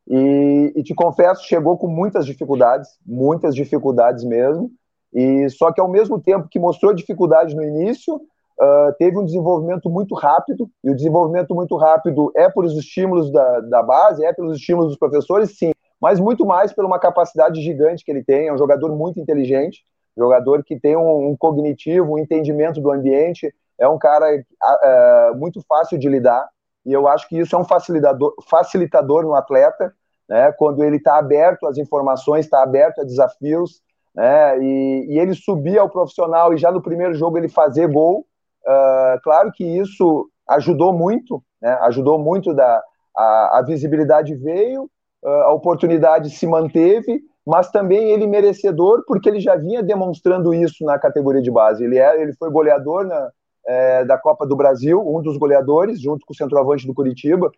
E, 0.06 0.72
e, 0.76 0.82
te 0.82 0.94
confesso, 0.94 1.44
chegou 1.44 1.78
com 1.78 1.88
muitas 1.88 2.26
dificuldades, 2.26 2.90
muitas 3.06 3.54
dificuldades 3.54 4.24
mesmo. 4.24 4.70
E 5.12 5.48
só 5.48 5.72
que 5.72 5.80
ao 5.80 5.88
mesmo 5.88 6.20
tempo 6.20 6.48
que 6.48 6.58
mostrou 6.58 6.92
dificuldade 6.92 7.54
no 7.54 7.62
início, 7.62 8.16
uh, 8.16 8.92
teve 8.98 9.18
um 9.18 9.24
desenvolvimento 9.24 9.88
muito 9.88 10.14
rápido. 10.14 10.68
E 10.82 10.90
o 10.90 10.94
desenvolvimento 10.94 11.54
muito 11.54 11.76
rápido 11.76 12.30
é 12.36 12.50
por 12.50 12.64
os 12.64 12.76
estímulos 12.76 13.32
da, 13.32 13.60
da 13.60 13.82
base, 13.82 14.24
é 14.24 14.32
pelos 14.32 14.58
estímulos 14.58 14.90
dos 14.90 14.98
professores, 14.98 15.56
sim, 15.56 15.72
mas 16.00 16.20
muito 16.20 16.44
mais 16.44 16.72
por 16.72 16.84
uma 16.84 16.98
capacidade 16.98 17.62
gigante 17.62 18.04
que 18.04 18.10
ele 18.10 18.24
tem. 18.24 18.48
É 18.48 18.52
um 18.52 18.58
jogador 18.58 18.94
muito 18.94 19.18
inteligente, 19.18 19.84
jogador 20.16 20.62
que 20.62 20.78
tem 20.78 20.96
um, 20.96 21.30
um 21.30 21.36
cognitivo, 21.36 22.14
um 22.14 22.18
entendimento 22.18 22.80
do 22.80 22.90
ambiente. 22.90 23.54
É 23.78 23.88
um 23.88 23.98
cara 23.98 24.26
uh, 24.36 25.38
muito 25.38 25.62
fácil 25.66 25.98
de 25.98 26.08
lidar 26.08 26.48
e 26.84 26.92
eu 26.92 27.08
acho 27.08 27.28
que 27.28 27.38
isso 27.38 27.56
é 27.56 27.58
um 27.58 27.64
facilitador, 27.64 28.34
facilitador 28.48 29.22
no 29.22 29.34
atleta, 29.34 29.94
né, 30.28 30.52
quando 30.52 30.82
ele 30.82 30.96
está 30.96 31.18
aberto 31.18 31.66
às 31.66 31.78
informações, 31.78 32.44
está 32.44 32.62
aberto 32.62 33.00
a 33.00 33.04
desafios, 33.04 33.80
né, 34.14 34.58
e, 34.58 35.06
e, 35.10 35.18
ele 35.18 35.34
subir 35.34 35.78
ao 35.78 35.88
profissional 35.88 36.52
e 36.52 36.58
já 36.58 36.70
no 36.70 36.82
primeiro 36.82 37.14
jogo 37.14 37.36
ele 37.36 37.48
fazer 37.48 37.88
gol, 37.88 38.26
uh, 38.66 39.20
claro 39.22 39.50
que 39.52 39.64
isso 39.64 40.28
ajudou 40.48 40.92
muito, 40.92 41.42
né, 41.60 41.76
ajudou 41.82 42.18
muito, 42.18 42.54
da, 42.54 42.82
a, 43.16 43.58
a 43.58 43.62
visibilidade 43.62 44.34
veio, 44.34 44.84
uh, 45.22 45.28
a 45.28 45.52
oportunidade 45.52 46.30
se 46.30 46.46
manteve, 46.46 47.22
mas 47.46 47.70
também 47.70 48.10
ele 48.10 48.26
merecedor, 48.26 49.04
porque 49.06 49.28
ele 49.28 49.40
já 49.40 49.56
vinha 49.56 49.82
demonstrando 49.82 50.54
isso 50.54 50.84
na 50.84 50.98
categoria 50.98 51.42
de 51.42 51.50
base, 51.50 51.84
ele, 51.84 51.98
é, 51.98 52.20
ele 52.20 52.32
foi 52.34 52.50
goleador 52.50 53.06
na, 53.06 53.30
é, 53.66 54.04
da 54.04 54.18
Copa 54.18 54.46
do 54.46 54.56
Brasil, 54.56 55.00
um 55.00 55.22
dos 55.22 55.36
goleadores, 55.36 56.00
junto 56.00 56.24
com 56.26 56.32
o 56.32 56.36
centroavante 56.36 56.86
do 56.86 56.94
Curitiba. 56.94 57.50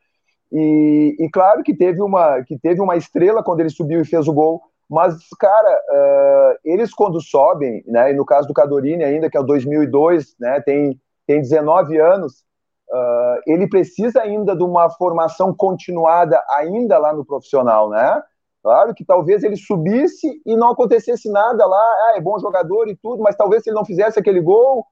E, 0.52 1.16
e, 1.18 1.28
claro 1.30 1.62
que 1.62 1.74
teve, 1.74 2.00
uma, 2.00 2.42
que 2.42 2.59
teve 2.59 2.80
uma 2.80 2.96
estrela 2.96 3.42
quando 3.42 3.61
ele 3.61 3.70
subiu 3.70 4.00
e 4.00 4.07
fez 4.07 4.28
o 4.28 4.32
gol. 4.32 4.62
Mas, 4.88 5.16
cara, 5.38 5.80
uh, 5.90 6.59
eles 6.64 6.94
quando 6.94 7.20
sobem, 7.20 7.82
né, 7.86 8.12
e 8.12 8.14
no 8.14 8.24
caso 8.24 8.46
do 8.46 8.54
Cadorini 8.54 9.02
ainda, 9.02 9.28
que 9.28 9.36
é 9.36 9.40
o 9.40 9.44
2002, 9.44 10.36
né, 10.38 10.61
tem, 10.61 11.00
tem 11.26 11.40
19 11.40 11.98
anos, 11.98 12.44
uh, 12.88 13.40
ele 13.46 13.68
precisa 13.68 14.20
ainda 14.22 14.54
de 14.54 14.62
uma 14.62 14.88
formação 14.90 15.52
continuada 15.52 16.40
ainda 16.50 16.98
lá 16.98 17.12
no 17.12 17.24
profissional, 17.24 17.90
né? 17.90 18.22
Claro 18.62 18.94
que 18.94 19.04
talvez 19.04 19.42
ele 19.42 19.57
subisse 19.57 20.40
e 20.44 20.57
não 20.57 20.70
acontecesse 20.70 21.30
nada 21.30 21.66
lá, 21.66 21.78
ah, 21.78 22.14
é 22.16 22.20
bom 22.20 22.38
jogador 22.38 22.88
e 22.88 22.96
tudo, 22.96 23.22
mas 23.22 23.36
talvez 23.36 23.62
se 23.62 23.70
ele 23.70 23.76
não 23.76 23.84
fizesse 23.84 24.18
aquele 24.18 24.40
gol, 24.40 24.84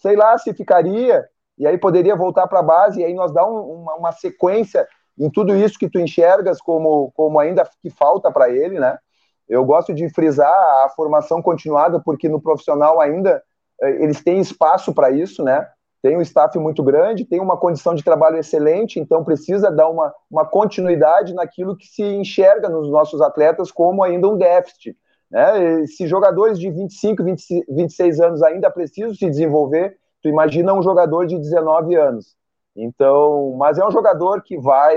sei 0.00 0.16
lá 0.16 0.36
se 0.38 0.52
ficaria, 0.54 1.24
e 1.58 1.66
aí 1.66 1.76
poderia 1.78 2.16
voltar 2.16 2.46
para 2.46 2.60
a 2.60 2.62
base, 2.62 3.00
e 3.00 3.04
aí 3.04 3.14
nós 3.14 3.32
dá 3.32 3.46
um, 3.46 3.82
uma, 3.82 3.94
uma, 3.94 4.12
sequência 4.12 4.88
em 5.18 5.30
tudo 5.30 5.54
isso 5.54 5.78
que 5.78 5.90
tu 5.90 6.00
enxergas 6.00 6.60
como, 6.60 7.12
como 7.14 7.38
ainda 7.38 7.68
que 7.82 7.90
falta 7.90 8.30
para 8.32 8.48
ele, 8.50 8.80
né? 8.80 8.98
Eu 9.48 9.64
gosto 9.64 9.92
de 9.92 10.08
frisar 10.08 10.50
a 10.84 10.88
formação 10.96 11.42
continuada, 11.42 12.00
porque 12.00 12.28
no 12.28 12.40
profissional 12.40 13.00
ainda 13.00 13.42
eh, 13.82 14.02
eles 14.02 14.22
têm 14.22 14.38
espaço 14.38 14.94
para 14.94 15.10
isso, 15.10 15.42
né? 15.42 15.68
Tem 16.02 16.16
um 16.16 16.22
staff 16.22 16.58
muito 16.58 16.82
grande, 16.82 17.26
tem 17.26 17.40
uma 17.40 17.58
condição 17.58 17.94
de 17.94 18.02
trabalho 18.02 18.38
excelente, 18.38 18.98
então 18.98 19.22
precisa 19.22 19.70
dar 19.70 19.88
uma, 19.90 20.14
uma 20.30 20.46
continuidade 20.46 21.34
naquilo 21.34 21.76
que 21.76 21.86
se 21.86 22.02
enxerga 22.02 22.70
nos 22.70 22.88
nossos 22.88 23.20
atletas 23.20 23.70
como 23.70 24.02
ainda 24.02 24.28
um 24.28 24.38
déficit. 24.38 24.96
Né? 25.30 25.86
Se 25.86 26.06
jogadores 26.06 26.58
de 26.58 26.70
25, 26.70 27.22
20, 27.22 27.64
26 27.68 28.20
anos 28.20 28.42
ainda 28.42 28.70
precisam 28.70 29.14
se 29.14 29.28
desenvolver, 29.28 29.96
tu 30.22 30.28
imagina 30.28 30.74
um 30.74 30.82
jogador 30.82 31.26
de 31.26 31.38
19 31.38 31.94
anos. 31.94 32.34
Então, 32.76 33.54
mas 33.58 33.78
é 33.78 33.86
um 33.86 33.90
jogador 33.90 34.42
que 34.42 34.58
vai, 34.58 34.96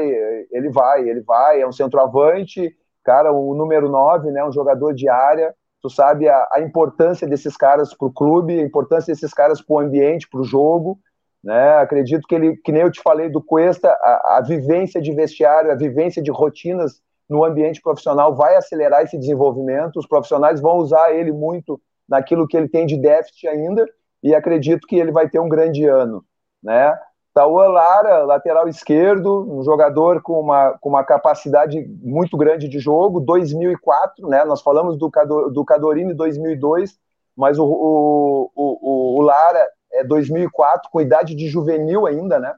ele 0.51 0.69
vai, 0.69 1.07
ele 1.07 1.21
vai, 1.21 1.61
é 1.61 1.67
um 1.67 1.71
centroavante, 1.71 2.75
cara, 3.03 3.31
o 3.31 3.53
número 3.53 3.89
9, 3.89 4.31
né, 4.31 4.43
um 4.45 4.51
jogador 4.51 4.93
de 4.93 5.09
área, 5.09 5.53
tu 5.81 5.89
sabe 5.89 6.29
a, 6.29 6.47
a 6.53 6.61
importância 6.61 7.27
desses 7.27 7.57
caras 7.57 7.93
para 7.93 8.07
o 8.07 8.13
clube, 8.13 8.59
a 8.59 8.63
importância 8.63 9.13
desses 9.13 9.33
caras 9.33 9.61
para 9.61 9.75
o 9.75 9.79
ambiente, 9.79 10.29
para 10.29 10.39
o 10.39 10.45
jogo, 10.45 10.99
né, 11.43 11.75
acredito 11.77 12.27
que 12.27 12.35
ele, 12.35 12.55
que 12.57 12.71
nem 12.71 12.83
eu 12.83 12.91
te 12.91 13.01
falei 13.01 13.29
do 13.29 13.41
Cuesta, 13.41 13.89
a, 13.89 14.37
a 14.37 14.41
vivência 14.41 15.01
de 15.01 15.11
vestiário, 15.11 15.71
a 15.71 15.75
vivência 15.75 16.21
de 16.21 16.31
rotinas 16.31 17.01
no 17.29 17.43
ambiente 17.43 17.81
profissional 17.81 18.35
vai 18.35 18.55
acelerar 18.55 19.01
esse 19.01 19.17
desenvolvimento, 19.17 19.97
os 19.97 20.07
profissionais 20.07 20.61
vão 20.61 20.77
usar 20.77 21.13
ele 21.13 21.31
muito 21.31 21.79
naquilo 22.07 22.47
que 22.47 22.57
ele 22.57 22.67
tem 22.67 22.85
de 22.85 22.97
déficit 22.97 23.47
ainda, 23.47 23.87
e 24.21 24.33
acredito 24.33 24.87
que 24.87 24.95
ele 24.95 25.11
vai 25.11 25.29
ter 25.29 25.39
um 25.39 25.49
grande 25.49 25.85
ano, 25.85 26.23
né? 26.61 26.97
Tauan 27.33 27.69
Lara, 27.69 28.23
lateral 28.23 28.67
esquerdo, 28.67 29.51
um 29.51 29.63
jogador 29.63 30.21
com 30.21 30.39
uma, 30.39 30.77
com 30.79 30.89
uma 30.89 31.03
capacidade 31.03 31.83
muito 32.01 32.37
grande 32.37 32.69
de 32.69 32.77
jogo, 32.77 33.19
2004, 33.19 34.27
né? 34.27 34.45
Nós 34.45 34.61
falamos 34.61 34.97
do, 34.97 35.09
Cador, 35.09 35.51
do 35.51 35.65
Cadorini 35.65 36.13
2002, 36.13 36.95
mas 37.35 37.57
o, 37.57 37.65
o, 37.65 38.51
o, 38.55 39.19
o 39.19 39.21
Lara 39.21 39.67
é 39.91 40.03
2004, 40.03 40.91
com 40.91 41.01
idade 41.01 41.33
de 41.33 41.47
juvenil 41.47 42.05
ainda, 42.05 42.39
né? 42.39 42.53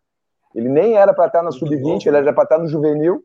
Ele 0.54 0.68
nem 0.68 0.96
era 0.96 1.14
para 1.14 1.28
estar 1.28 1.42
na 1.42 1.52
sub-20, 1.52 2.06
ele 2.06 2.18
era 2.18 2.34
para 2.34 2.44
estar 2.44 2.58
no 2.58 2.68
juvenil, 2.68 3.24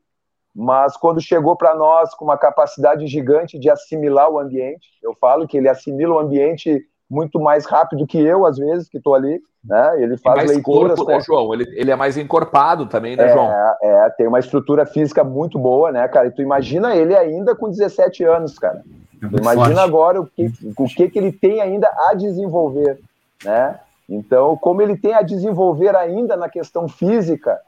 mas 0.54 0.96
quando 0.96 1.20
chegou 1.20 1.56
para 1.56 1.74
nós 1.74 2.14
com 2.14 2.24
uma 2.24 2.36
capacidade 2.36 3.06
gigante 3.06 3.58
de 3.58 3.70
assimilar 3.70 4.30
o 4.30 4.38
ambiente, 4.38 4.88
eu 5.02 5.14
falo 5.14 5.46
que 5.46 5.56
ele 5.56 5.68
assimila 5.68 6.16
o 6.16 6.18
ambiente 6.18 6.84
muito 7.08 7.40
mais 7.40 7.66
rápido 7.66 8.06
que 8.06 8.18
eu, 8.18 8.46
às 8.46 8.56
vezes, 8.56 8.88
que 8.88 8.98
estou 8.98 9.14
ali, 9.14 9.40
né? 9.64 10.02
Ele 10.02 10.16
faz 10.16 10.36
mais 10.36 10.50
leituras. 10.50 10.96
Corpo, 10.96 11.10
né, 11.10 11.20
João? 11.20 11.52
Ele, 11.52 11.66
ele 11.74 11.90
é 11.90 11.96
mais 11.96 12.16
encorpado 12.16 12.86
também, 12.86 13.16
né, 13.16 13.24
é, 13.24 13.32
João? 13.32 13.50
É, 13.82 14.10
tem 14.16 14.28
uma 14.28 14.38
estrutura 14.38 14.86
física 14.86 15.24
muito 15.24 15.58
boa, 15.58 15.90
né, 15.90 16.06
cara? 16.08 16.28
E 16.28 16.30
tu 16.30 16.40
imagina 16.40 16.94
ele 16.94 17.16
ainda 17.16 17.54
com 17.54 17.68
17 17.68 18.24
anos, 18.24 18.58
cara. 18.58 18.82
É 19.22 19.26
imagina 19.26 19.66
forte. 19.66 19.78
agora 19.78 20.20
o 20.20 20.26
que, 20.26 20.52
o 20.78 20.84
que, 20.86 21.10
que 21.10 21.18
ele 21.18 21.32
tem 21.32 21.60
ainda 21.60 21.90
a 22.08 22.14
desenvolver, 22.14 22.98
né? 23.44 23.78
Então, 24.08 24.56
como 24.56 24.82
ele 24.82 24.96
tem 24.96 25.14
a 25.14 25.22
desenvolver 25.22 25.94
ainda 25.94 26.36
na 26.36 26.48
questão 26.48 26.88
física, 26.88 27.60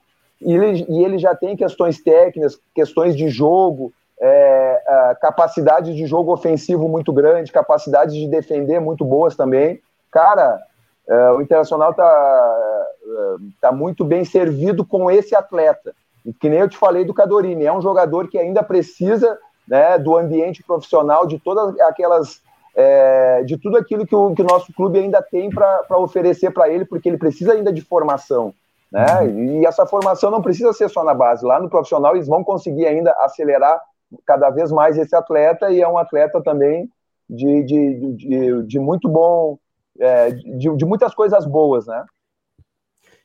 e 0.45 0.55
ele, 0.55 0.87
e 0.89 1.05
ele 1.05 1.19
já 1.19 1.35
tem 1.35 1.57
questões 1.57 2.03
técnicas, 2.03 2.59
questões 2.75 3.17
de 3.17 3.29
jogo, 3.29 3.93
é, 4.21 5.17
capacidade 5.21 5.95
de 5.95 6.07
jogo 6.07 6.33
ofensivo 6.33 6.89
muito 6.89 7.13
grande, 7.13 7.51
capacidade 7.51 8.13
de 8.13 8.29
defender 8.29 8.81
muito 8.81 9.05
boas 9.05 9.35
também. 9.35 9.81
Cara, 10.11 10.61
é, 11.09 11.31
o 11.33 11.41
Internacional 11.41 11.91
está 11.91 12.59
é, 13.05 13.37
tá 13.61 13.73
muito 13.73 14.05
bem 14.05 14.25
servido 14.25 14.85
com 14.85 15.11
esse 15.11 15.35
atleta. 15.35 15.95
E 16.25 16.33
que 16.33 16.49
nem 16.49 16.61
eu 16.61 16.69
te 16.69 16.77
falei 16.77 17.05
do 17.05 17.15
Cadorini, 17.15 17.65
é 17.65 17.73
um 17.73 17.83
jogador 17.83 18.29
que 18.29 18.39
ainda 18.39 18.63
precisa 18.63 19.37
né, 19.67 19.99
do 19.99 20.17
ambiente 20.17 20.63
profissional, 20.63 21.27
de 21.27 21.39
todas 21.39 21.79
aquelas. 21.81 22.41
É, 22.75 23.43
de 23.43 23.59
tudo 23.59 23.77
aquilo 23.77 24.07
que 24.07 24.17
o, 24.17 24.35
que 24.35 24.41
o 24.41 24.47
nosso 24.47 24.73
clube 24.73 24.99
ainda 24.99 25.21
tem 25.21 25.51
para 25.51 25.99
oferecer 25.99 26.53
para 26.53 26.71
ele, 26.71 26.87
porque 26.87 27.07
ele 27.07 27.19
precisa 27.19 27.53
ainda 27.53 27.71
de 27.71 27.83
formação. 27.83 28.55
Né? 28.93 29.23
Uhum. 29.23 29.63
E 29.63 29.67
essa 29.67 29.87
formação 29.87 30.31
não 30.31 30.43
precisa 30.43 30.73
ser 30.73 30.91
só 30.91 31.03
na 31.03 31.15
base. 31.15 31.47
Lá 31.47 31.59
no 31.59 31.71
profissional, 31.71 32.15
eles 32.15 32.29
vão 32.29 32.45
conseguir 32.45 32.87
ainda 32.87 33.11
acelerar 33.21 33.81
cada 34.27 34.51
vez 34.51 34.71
mais 34.71 34.99
esse 34.99 35.17
atleta, 35.17 35.71
e 35.71 35.81
é 35.81 35.89
um 35.89 35.97
atleta 35.97 36.43
também 36.43 36.91
de, 37.29 37.63
de, 37.63 38.17
de, 38.17 38.63
de 38.65 38.79
muito 38.79 39.09
bom, 39.09 39.59
é, 39.99 40.31
de, 40.33 40.77
de 40.77 40.85
muitas 40.85 41.15
coisas 41.15 41.47
boas, 41.47 41.87
né? 41.87 42.05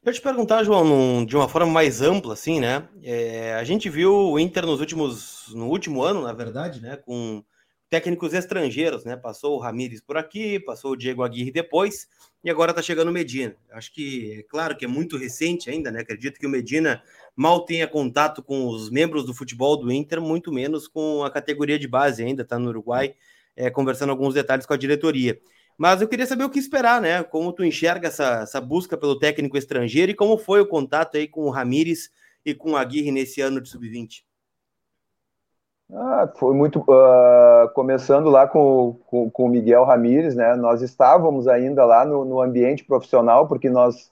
Eu 0.06 0.14
te 0.14 0.22
perguntar, 0.22 0.64
João, 0.64 0.86
num, 0.86 1.26
de 1.26 1.36
uma 1.36 1.50
forma 1.50 1.70
mais 1.70 2.02
ampla, 2.02 2.32
assim, 2.32 2.62
né? 2.62 2.88
É, 3.04 3.56
a 3.56 3.64
gente 3.66 3.90
viu 3.90 4.14
o 4.14 4.40
Inter 4.40 4.66
nos 4.66 4.80
últimos, 4.80 5.54
no 5.54 5.68
último 5.68 6.02
ano, 6.02 6.22
na 6.22 6.32
verdade, 6.32 6.82
né? 6.82 6.96
Com 6.96 7.44
técnicos 7.90 8.34
estrangeiros, 8.34 9.06
né? 9.06 9.16
Passou 9.16 9.56
o 9.56 9.60
Ramires 9.60 10.02
por 10.02 10.18
aqui, 10.18 10.60
passou 10.60 10.92
o 10.92 10.96
Diego 10.96 11.24
Aguirre 11.24 11.52
depois, 11.52 12.08
e 12.44 12.50
agora 12.50 12.72
está 12.72 12.82
chegando 12.82 13.10
o 13.10 13.14
Medina. 13.14 13.56
Acho 13.72 13.94
que 13.94 14.40
é 14.40 14.44
claro 14.44 14.76
que 14.76 14.86
é 14.86 14.88
muito 14.88 15.18
recente 15.18 15.70
ainda, 15.70 15.92
né? 15.92 16.02
Acredito 16.02 16.40
que 16.40 16.46
o 16.46 16.50
Medina 16.50 17.02
mal 17.36 17.66
tenha 17.66 17.88
contato 17.88 18.44
com 18.44 18.68
os 18.68 18.90
membros 18.90 19.26
do 19.26 19.34
futebol 19.34 19.78
do 19.78 19.92
Inter, 19.92 20.22
muito 20.22 20.52
menos 20.52 20.88
com 20.88 21.24
a 21.24 21.32
categoria 21.32 21.80
de 21.80 21.88
base 21.88 22.24
ainda, 22.24 22.44
está 22.44 22.60
no 22.60 22.70
Uruguai, 22.70 23.16
é, 23.56 23.70
conversando 23.70 24.10
alguns 24.10 24.34
detalhes 24.34 24.66
com 24.66 24.74
a 24.74 24.78
diretoria. 24.78 25.40
Mas 25.78 26.02
eu 26.02 26.08
queria 26.08 26.26
saber 26.26 26.44
o 26.44 26.50
que 26.50 26.60
esperar, 26.60 27.00
né? 27.00 27.24
Como 27.24 27.54
tu 27.54 27.64
enxerga 27.64 28.08
essa, 28.08 28.42
essa 28.42 28.60
busca 28.60 28.98
pelo 28.98 29.18
técnico 29.18 29.58
estrangeiro 29.58 30.12
e 30.12 30.16
como 30.16 30.38
foi 30.38 30.60
o 30.60 30.68
contato 30.68 31.18
aí 31.18 31.28
com 31.28 31.46
o 31.46 31.50
Ramires 31.52 32.10
e 32.44 32.54
com 32.56 32.72
o 32.72 32.78
Aguirre 32.78 33.12
nesse 33.12 33.42
ano 33.42 33.62
de 33.62 33.70
sub-20? 33.70 34.24
Ah, 35.94 36.30
foi 36.36 36.54
muito. 36.54 36.80
Uh, 36.80 37.70
começando 37.74 38.30
lá 38.30 38.48
com, 38.48 39.00
com, 39.08 39.30
com, 39.30 39.46
o 39.46 39.50
Miguel 39.50 39.86
Ramírez, 39.86 40.36
né? 40.36 40.56
Nós 40.56 40.82
estávamos 40.82 41.48
ainda 41.48 41.86
lá 41.86 42.06
no, 42.06 42.26
no 42.26 42.42
ambiente 42.42 42.84
profissional, 42.84 43.48
porque 43.48 43.70
nós. 43.70 44.12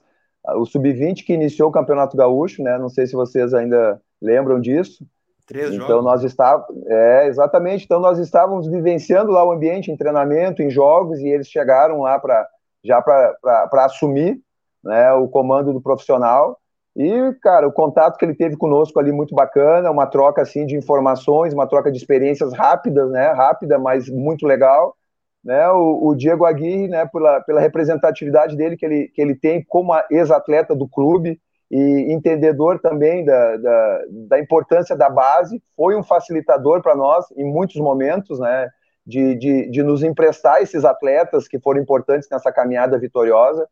O 0.54 0.64
Sub-20 0.64 1.24
que 1.24 1.34
iniciou 1.34 1.68
o 1.68 1.72
Campeonato 1.72 2.16
Gaúcho, 2.16 2.62
né? 2.62 2.78
Não 2.78 2.88
sei 2.88 3.06
se 3.06 3.14
vocês 3.14 3.52
ainda 3.52 4.00
lembram 4.22 4.60
disso. 4.60 5.04
Três 5.46 5.74
então 5.74 5.88
jogos. 5.88 6.04
nós 6.04 6.22
estávamos. 6.24 6.86
É, 6.86 7.26
exatamente. 7.26 7.84
Então 7.84 8.00
nós 8.00 8.18
estávamos 8.18 8.66
vivenciando 8.68 9.30
lá 9.30 9.44
o 9.44 9.52
ambiente 9.52 9.90
em 9.90 9.96
treinamento, 9.96 10.62
em 10.62 10.70
jogos, 10.70 11.18
e 11.20 11.28
eles 11.28 11.48
chegaram 11.48 12.02
lá 12.02 12.18
para 12.18 12.48
já 12.84 13.02
para 13.02 13.84
assumir 13.84 14.40
né, 14.82 15.12
o 15.12 15.28
comando 15.28 15.72
do 15.72 15.80
profissional. 15.80 16.58
E, 16.96 17.34
cara, 17.42 17.68
o 17.68 17.72
contato 17.72 18.16
que 18.16 18.24
ele 18.24 18.34
teve 18.34 18.56
conosco 18.56 18.98
ali 18.98 19.12
muito 19.12 19.34
bacana, 19.34 19.90
uma 19.90 20.06
troca 20.06 20.40
assim 20.40 20.64
de 20.64 20.74
informações, 20.74 21.52
uma 21.52 21.66
troca 21.66 21.92
de 21.92 21.98
experiências 21.98 22.54
rápidas, 22.54 23.10
né? 23.10 23.32
Rápida, 23.32 23.78
mas 23.78 24.08
muito 24.08 24.46
legal. 24.46 24.96
Né? 25.44 25.68
O, 25.68 26.08
o 26.08 26.14
Diego 26.16 26.46
Aguirre, 26.46 26.88
né, 26.88 27.04
pela, 27.06 27.40
pela 27.42 27.60
representatividade 27.60 28.56
dele 28.56 28.76
que 28.76 28.86
ele, 28.86 29.08
que 29.08 29.20
ele 29.20 29.34
tem 29.36 29.62
como 29.62 29.92
ex-atleta 30.10 30.74
do 30.74 30.88
clube 30.88 31.38
e 31.70 32.12
entendedor 32.12 32.80
também 32.80 33.24
da, 33.24 33.56
da, 33.58 34.00
da 34.28 34.40
importância 34.40 34.96
da 34.96 35.10
base, 35.10 35.62
foi 35.76 35.94
um 35.96 36.02
facilitador 36.02 36.80
para 36.82 36.96
nós 36.96 37.26
em 37.36 37.44
muitos 37.44 37.76
momentos, 37.76 38.40
né? 38.40 38.70
De, 39.06 39.36
de, 39.36 39.70
de 39.70 39.82
nos 39.82 40.02
emprestar 40.02 40.62
esses 40.62 40.84
atletas 40.84 41.46
que 41.46 41.60
foram 41.60 41.80
importantes 41.80 42.26
nessa 42.30 42.50
caminhada 42.50 42.98
vitoriosa. 42.98 43.68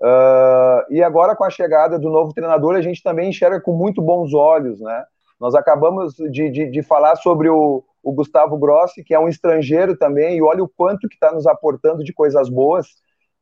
Uh, 0.00 0.86
e 0.90 1.02
agora, 1.02 1.34
com 1.34 1.44
a 1.44 1.50
chegada 1.50 1.98
do 1.98 2.08
novo 2.08 2.32
treinador, 2.32 2.76
a 2.76 2.80
gente 2.80 3.02
também 3.02 3.30
enxerga 3.30 3.60
com 3.60 3.72
muito 3.72 4.00
bons 4.00 4.32
olhos, 4.32 4.80
né? 4.80 5.04
Nós 5.40 5.54
acabamos 5.54 6.14
de, 6.14 6.50
de, 6.50 6.70
de 6.70 6.82
falar 6.82 7.16
sobre 7.16 7.48
o, 7.48 7.84
o, 8.02 8.12
Gustavo 8.12 8.56
Grossi, 8.56 9.02
que 9.04 9.14
é 9.14 9.18
um 9.18 9.28
estrangeiro 9.28 9.96
também, 9.96 10.36
e 10.36 10.42
olha 10.42 10.62
o 10.62 10.68
quanto 10.68 11.08
que 11.08 11.14
está 11.14 11.32
nos 11.32 11.46
aportando 11.46 12.04
de 12.04 12.12
coisas 12.12 12.48
boas. 12.48 12.88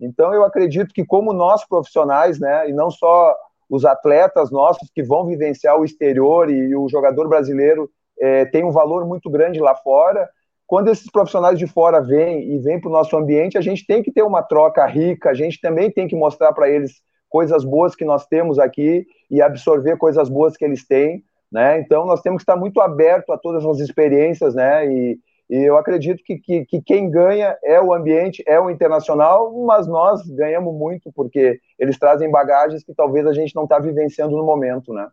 Então, 0.01 0.33
eu 0.35 0.45
acredito 0.45 0.93
que 0.93 1.05
como 1.05 1.33
nós 1.33 1.67
profissionais, 1.67 2.39
né, 2.39 2.69
e 2.69 2.73
não 2.73 2.91
só 2.91 3.35
os 3.69 3.85
atletas 3.85 4.51
nossos 4.51 4.91
que 4.95 5.03
vão 5.03 5.27
vivenciar 5.27 5.79
o 5.79 5.85
exterior 5.85 6.51
e, 6.51 6.55
e 6.55 6.77
o 6.77 6.89
jogador 6.89 7.29
brasileiro 7.29 7.91
é, 8.19 8.45
tem 8.45 8.65
um 8.65 8.71
valor 8.71 9.07
muito 9.07 9.29
grande 9.31 9.59
lá 9.59 9.75
fora, 9.75 10.29
quando 10.67 10.91
esses 10.91 11.11
profissionais 11.11 11.59
de 11.59 11.67
fora 11.67 12.01
vêm 12.01 12.55
e 12.55 12.59
vêm 12.59 12.81
para 12.81 12.89
o 12.89 12.93
nosso 12.93 13.17
ambiente, 13.17 13.57
a 13.57 13.61
gente 13.61 13.87
tem 13.87 14.03
que 14.03 14.11
ter 14.11 14.23
uma 14.23 14.43
troca 14.43 14.85
rica, 14.85 15.31
a 15.31 15.35
gente 15.35 15.61
também 15.61 15.91
tem 15.91 16.09
que 16.09 16.17
mostrar 16.17 16.53
para 16.53 16.69
eles 16.69 17.01
coisas 17.29 17.65
boas 17.65 17.95
que 17.95 18.05
nós 18.05 18.27
temos 18.27 18.59
aqui 18.59 19.07
e 19.31 19.41
absorver 19.41 19.97
coisas 19.97 20.29
boas 20.29 20.57
que 20.57 20.65
eles 20.65 20.87
têm, 20.87 21.23
né? 21.51 21.79
Então 21.79 22.05
nós 22.05 22.21
temos 22.21 22.39
que 22.39 22.43
estar 22.43 22.57
muito 22.57 22.81
aberto 22.81 23.33
a 23.33 23.39
todas 23.39 23.65
as 23.65 23.79
experiências, 23.79 24.55
né? 24.55 24.87
E, 24.87 25.19
e 25.49 25.57
eu 25.57 25.77
acredito 25.77 26.23
que, 26.25 26.39
que, 26.39 26.65
que, 26.65 26.83
quem 26.83 27.09
ganha 27.09 27.57
é 27.63 27.81
o 27.81 27.95
ambiente, 27.95 28.43
é 28.47 28.59
o 28.59 28.69
internacional, 28.69 29.53
mas 29.65 29.87
nós 29.87 30.27
ganhamos 30.29 30.75
muito 30.75 31.13
porque 31.13 31.61
eles 31.79 31.99
trazem 31.99 32.31
bagagens 32.31 32.83
que 32.83 32.95
talvez 32.95 33.27
a 33.27 33.33
gente 33.33 33.55
não 33.55 33.65
está 33.65 33.79
vivenciando 33.79 34.37
no 34.37 34.45
momento, 34.45 34.93
né? 34.93 35.09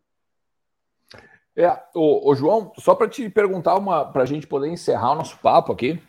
É, 1.56 1.70
o, 1.94 2.32
o 2.32 2.36
João, 2.36 2.72
só 2.80 2.96
para 2.96 3.08
te 3.08 3.30
perguntar 3.30 3.76
uma, 3.76 4.06
para 4.06 4.24
a 4.24 4.26
gente 4.26 4.48
poder 4.48 4.70
encerrar 4.70 5.12
o 5.12 5.16
nosso 5.16 5.38
papo 5.38 5.72
aqui. 5.72 6.02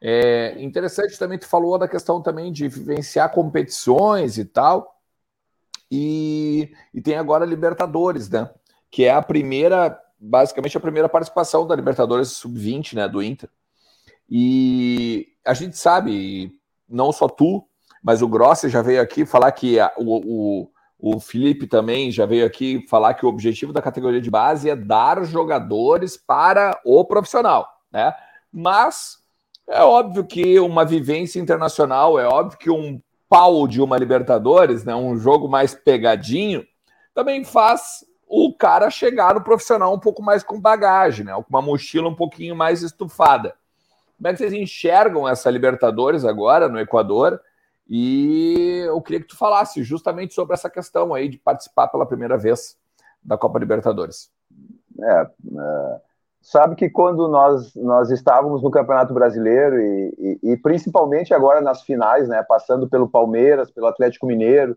É 0.00 0.54
interessante 0.62 1.18
também 1.18 1.38
tu 1.38 1.46
falou 1.46 1.78
da 1.78 1.88
questão 1.88 2.22
também 2.22 2.52
de 2.52 2.68
vivenciar 2.68 3.32
competições 3.32 4.38
e 4.38 4.44
tal. 4.44 5.00
E, 5.90 6.72
e 6.94 7.00
tem 7.02 7.16
agora 7.16 7.44
a 7.44 7.48
Libertadores, 7.48 8.30
né? 8.30 8.50
Que 8.90 9.04
é 9.04 9.12
a 9.12 9.20
primeira, 9.22 10.00
basicamente 10.18 10.76
a 10.76 10.80
primeira 10.80 11.08
participação 11.08 11.66
da 11.66 11.76
Libertadores 11.76 12.28
Sub-20, 12.30 12.94
né, 12.94 13.08
do 13.08 13.22
Inter. 13.22 13.50
E 14.30 15.28
a 15.44 15.52
gente 15.52 15.76
sabe, 15.76 16.52
não 16.88 17.12
só 17.12 17.28
tu, 17.28 17.66
mas 18.02 18.22
o 18.22 18.28
Grossi 18.28 18.68
já 18.68 18.80
veio 18.80 19.02
aqui 19.02 19.26
falar 19.26 19.52
que 19.52 19.78
a, 19.78 19.92
o 19.98 20.71
o 21.04 21.18
Felipe 21.18 21.66
também 21.66 22.12
já 22.12 22.24
veio 22.24 22.46
aqui 22.46 22.86
falar 22.88 23.14
que 23.14 23.26
o 23.26 23.28
objetivo 23.28 23.72
da 23.72 23.82
categoria 23.82 24.20
de 24.20 24.30
base 24.30 24.70
é 24.70 24.76
dar 24.76 25.24
jogadores 25.24 26.16
para 26.16 26.80
o 26.84 27.04
profissional, 27.04 27.68
né? 27.90 28.14
Mas 28.52 29.18
é 29.68 29.82
óbvio 29.82 30.24
que 30.24 30.60
uma 30.60 30.84
vivência 30.84 31.40
internacional, 31.40 32.20
é 32.20 32.26
óbvio 32.28 32.56
que 32.56 32.70
um 32.70 33.02
pau 33.28 33.66
de 33.66 33.82
uma 33.82 33.98
Libertadores, 33.98 34.84
né, 34.84 34.94
um 34.94 35.16
jogo 35.16 35.48
mais 35.48 35.74
pegadinho, 35.74 36.64
também 37.12 37.42
faz 37.42 38.04
o 38.28 38.54
cara 38.54 38.88
chegar 38.88 39.34
no 39.34 39.42
profissional 39.42 39.92
um 39.92 39.98
pouco 39.98 40.22
mais 40.22 40.44
com 40.44 40.60
bagagem, 40.60 41.24
né, 41.24 41.32
com 41.34 41.46
uma 41.50 41.62
mochila 41.62 42.08
um 42.08 42.14
pouquinho 42.14 42.54
mais 42.54 42.80
estufada. 42.80 43.56
Como 44.16 44.28
é 44.28 44.32
que 44.32 44.38
vocês 44.38 44.52
enxergam 44.52 45.28
essa 45.28 45.50
Libertadores 45.50 46.24
agora 46.24 46.68
no 46.68 46.78
Equador? 46.78 47.40
E 47.88 48.84
eu 48.86 49.00
queria 49.00 49.20
que 49.20 49.28
tu 49.28 49.36
falasse 49.36 49.82
justamente 49.82 50.34
sobre 50.34 50.54
essa 50.54 50.70
questão 50.70 51.12
aí 51.12 51.28
de 51.28 51.38
participar 51.38 51.88
pela 51.88 52.06
primeira 52.06 52.38
vez 52.38 52.76
da 53.22 53.36
Copa 53.36 53.58
Libertadores. 53.58 54.30
É, 55.00 55.20
é, 55.22 56.00
sabe 56.40 56.74
que 56.74 56.90
quando 56.90 57.28
nós, 57.28 57.74
nós 57.76 58.10
estávamos 58.10 58.62
no 58.62 58.70
Campeonato 58.70 59.14
Brasileiro 59.14 59.80
e, 59.80 60.38
e, 60.42 60.52
e, 60.52 60.56
principalmente 60.56 61.32
agora 61.32 61.60
nas 61.60 61.82
finais, 61.82 62.28
né, 62.28 62.42
passando 62.42 62.88
pelo 62.88 63.08
Palmeiras, 63.08 63.70
pelo 63.70 63.86
Atlético 63.86 64.26
Mineiro 64.26 64.76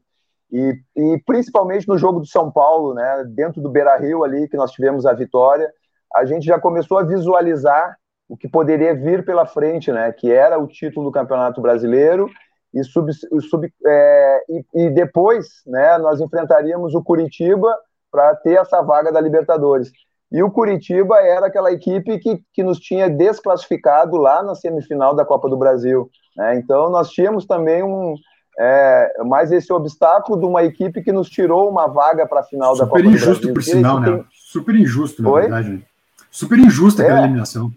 e, 0.52 0.80
e 0.96 1.22
principalmente 1.26 1.88
no 1.88 1.98
jogo 1.98 2.20
do 2.20 2.28
São 2.28 2.52
Paulo, 2.52 2.94
né, 2.94 3.24
dentro 3.28 3.62
do 3.62 3.70
Beira-Rio 3.70 4.24
ali 4.24 4.48
que 4.48 4.58
nós 4.58 4.72
tivemos 4.72 5.06
a 5.06 5.14
vitória, 5.14 5.72
a 6.14 6.24
gente 6.24 6.46
já 6.46 6.60
começou 6.60 6.98
a 6.98 7.04
visualizar 7.04 7.98
o 8.28 8.38
que 8.38 8.48
poderia 8.48 8.96
vir 8.96 9.26
pela 9.26 9.46
frente, 9.46 9.92
né, 9.92 10.12
que 10.12 10.32
era 10.32 10.58
o 10.58 10.68
título 10.68 11.08
do 11.08 11.12
Campeonato 11.12 11.62
Brasileiro 11.62 12.30
e, 12.76 12.84
sub, 12.84 13.10
sub, 13.50 13.74
é, 13.86 14.44
e, 14.50 14.66
e, 14.86 14.90
depois 14.90 15.48
né, 15.66 15.98
nós 15.98 16.20
enfrentaríamos 16.20 16.94
o 16.94 17.02
Curitiba 17.02 17.74
para 18.12 18.36
ter 18.36 18.60
essa 18.60 18.82
vaga 18.82 19.12
da 19.12 19.22
Libertadores. 19.22 19.92
E 20.32 20.44
o 20.44 20.52
Curitiba 20.52 21.20
era 21.22 21.48
aquela 21.48 21.72
equipe 21.72 22.20
que, 22.20 22.42
que 22.54 22.64
nos 22.64 22.80
tinha 22.80 23.10
desclassificado 23.10 24.18
lá 24.18 24.44
na 24.44 24.56
semifinal 24.56 25.16
da 25.16 25.24
Copa 25.24 25.48
do 25.48 25.56
Brasil. 25.56 26.10
Né? 26.36 26.58
Então 26.58 26.90
nós 26.90 27.10
tínhamos 27.10 27.46
também 27.46 27.82
um, 27.82 28.16
é, 28.60 29.24
mais 29.24 29.52
esse 29.54 29.72
obstáculo 29.72 30.38
de 30.38 30.46
uma 30.46 30.64
equipe 30.64 31.02
que 31.02 31.14
nos 31.14 31.30
tirou 31.30 31.70
uma 31.70 31.88
vaga 31.88 32.28
para 32.28 32.42
a 32.42 32.44
final 32.44 32.76
Super 32.76 32.86
da 32.86 32.90
Copa 32.90 33.04
do 33.04 33.10
Brasil. 33.10 33.34
Super 33.36 33.48
injusto, 33.50 33.54
por 33.54 33.64
sinal, 33.64 34.00
né? 34.02 34.12
Tem... 34.12 34.26
Super 34.32 34.76
injusto, 34.76 35.24
na 35.24 35.30
Oi? 35.30 35.42
verdade. 35.42 35.88
Super 36.30 36.60
injusta 36.60 37.02
é. 37.02 37.06
aquela 37.06 37.22
eliminação. 37.22 37.72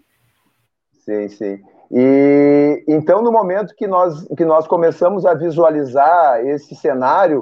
Sim, 1.05 1.29
sim. 1.29 1.61
E 1.91 2.83
então, 2.87 3.21
no 3.21 3.31
momento 3.31 3.73
que 3.75 3.87
nós, 3.87 4.25
que 4.37 4.45
nós 4.45 4.67
começamos 4.67 5.25
a 5.25 5.33
visualizar 5.33 6.45
esse 6.45 6.75
cenário, 6.75 7.41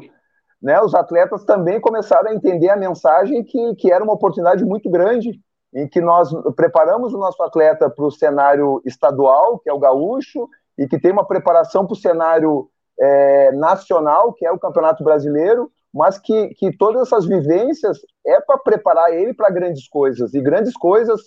né, 0.61 0.81
os 0.81 0.95
atletas 0.95 1.43
também 1.43 1.79
começaram 1.79 2.31
a 2.31 2.33
entender 2.33 2.69
a 2.69 2.77
mensagem 2.77 3.43
que, 3.43 3.75
que 3.75 3.91
era 3.91 4.03
uma 4.03 4.13
oportunidade 4.13 4.63
muito 4.63 4.89
grande, 4.89 5.39
em 5.73 5.87
que 5.87 6.01
nós 6.01 6.29
preparamos 6.55 7.13
o 7.13 7.17
nosso 7.17 7.41
atleta 7.43 7.89
para 7.89 8.05
o 8.05 8.11
cenário 8.11 8.81
estadual, 8.85 9.59
que 9.59 9.69
é 9.69 9.73
o 9.73 9.79
gaúcho, 9.79 10.47
e 10.77 10.87
que 10.87 10.99
tem 10.99 11.11
uma 11.11 11.27
preparação 11.27 11.85
para 11.85 11.93
o 11.93 11.97
cenário 11.97 12.69
é, 12.99 13.51
nacional, 13.51 14.33
que 14.33 14.45
é 14.45 14.51
o 14.51 14.59
Campeonato 14.59 15.03
Brasileiro, 15.03 15.71
mas 15.93 16.17
que, 16.19 16.49
que 16.49 16.75
todas 16.75 17.01
essas 17.03 17.25
vivências 17.25 17.97
é 18.25 18.39
para 18.39 18.57
preparar 18.57 19.11
ele 19.13 19.33
para 19.33 19.49
grandes 19.49 19.87
coisas, 19.87 20.33
e 20.33 20.41
grandes 20.41 20.73
coisas 20.73 21.21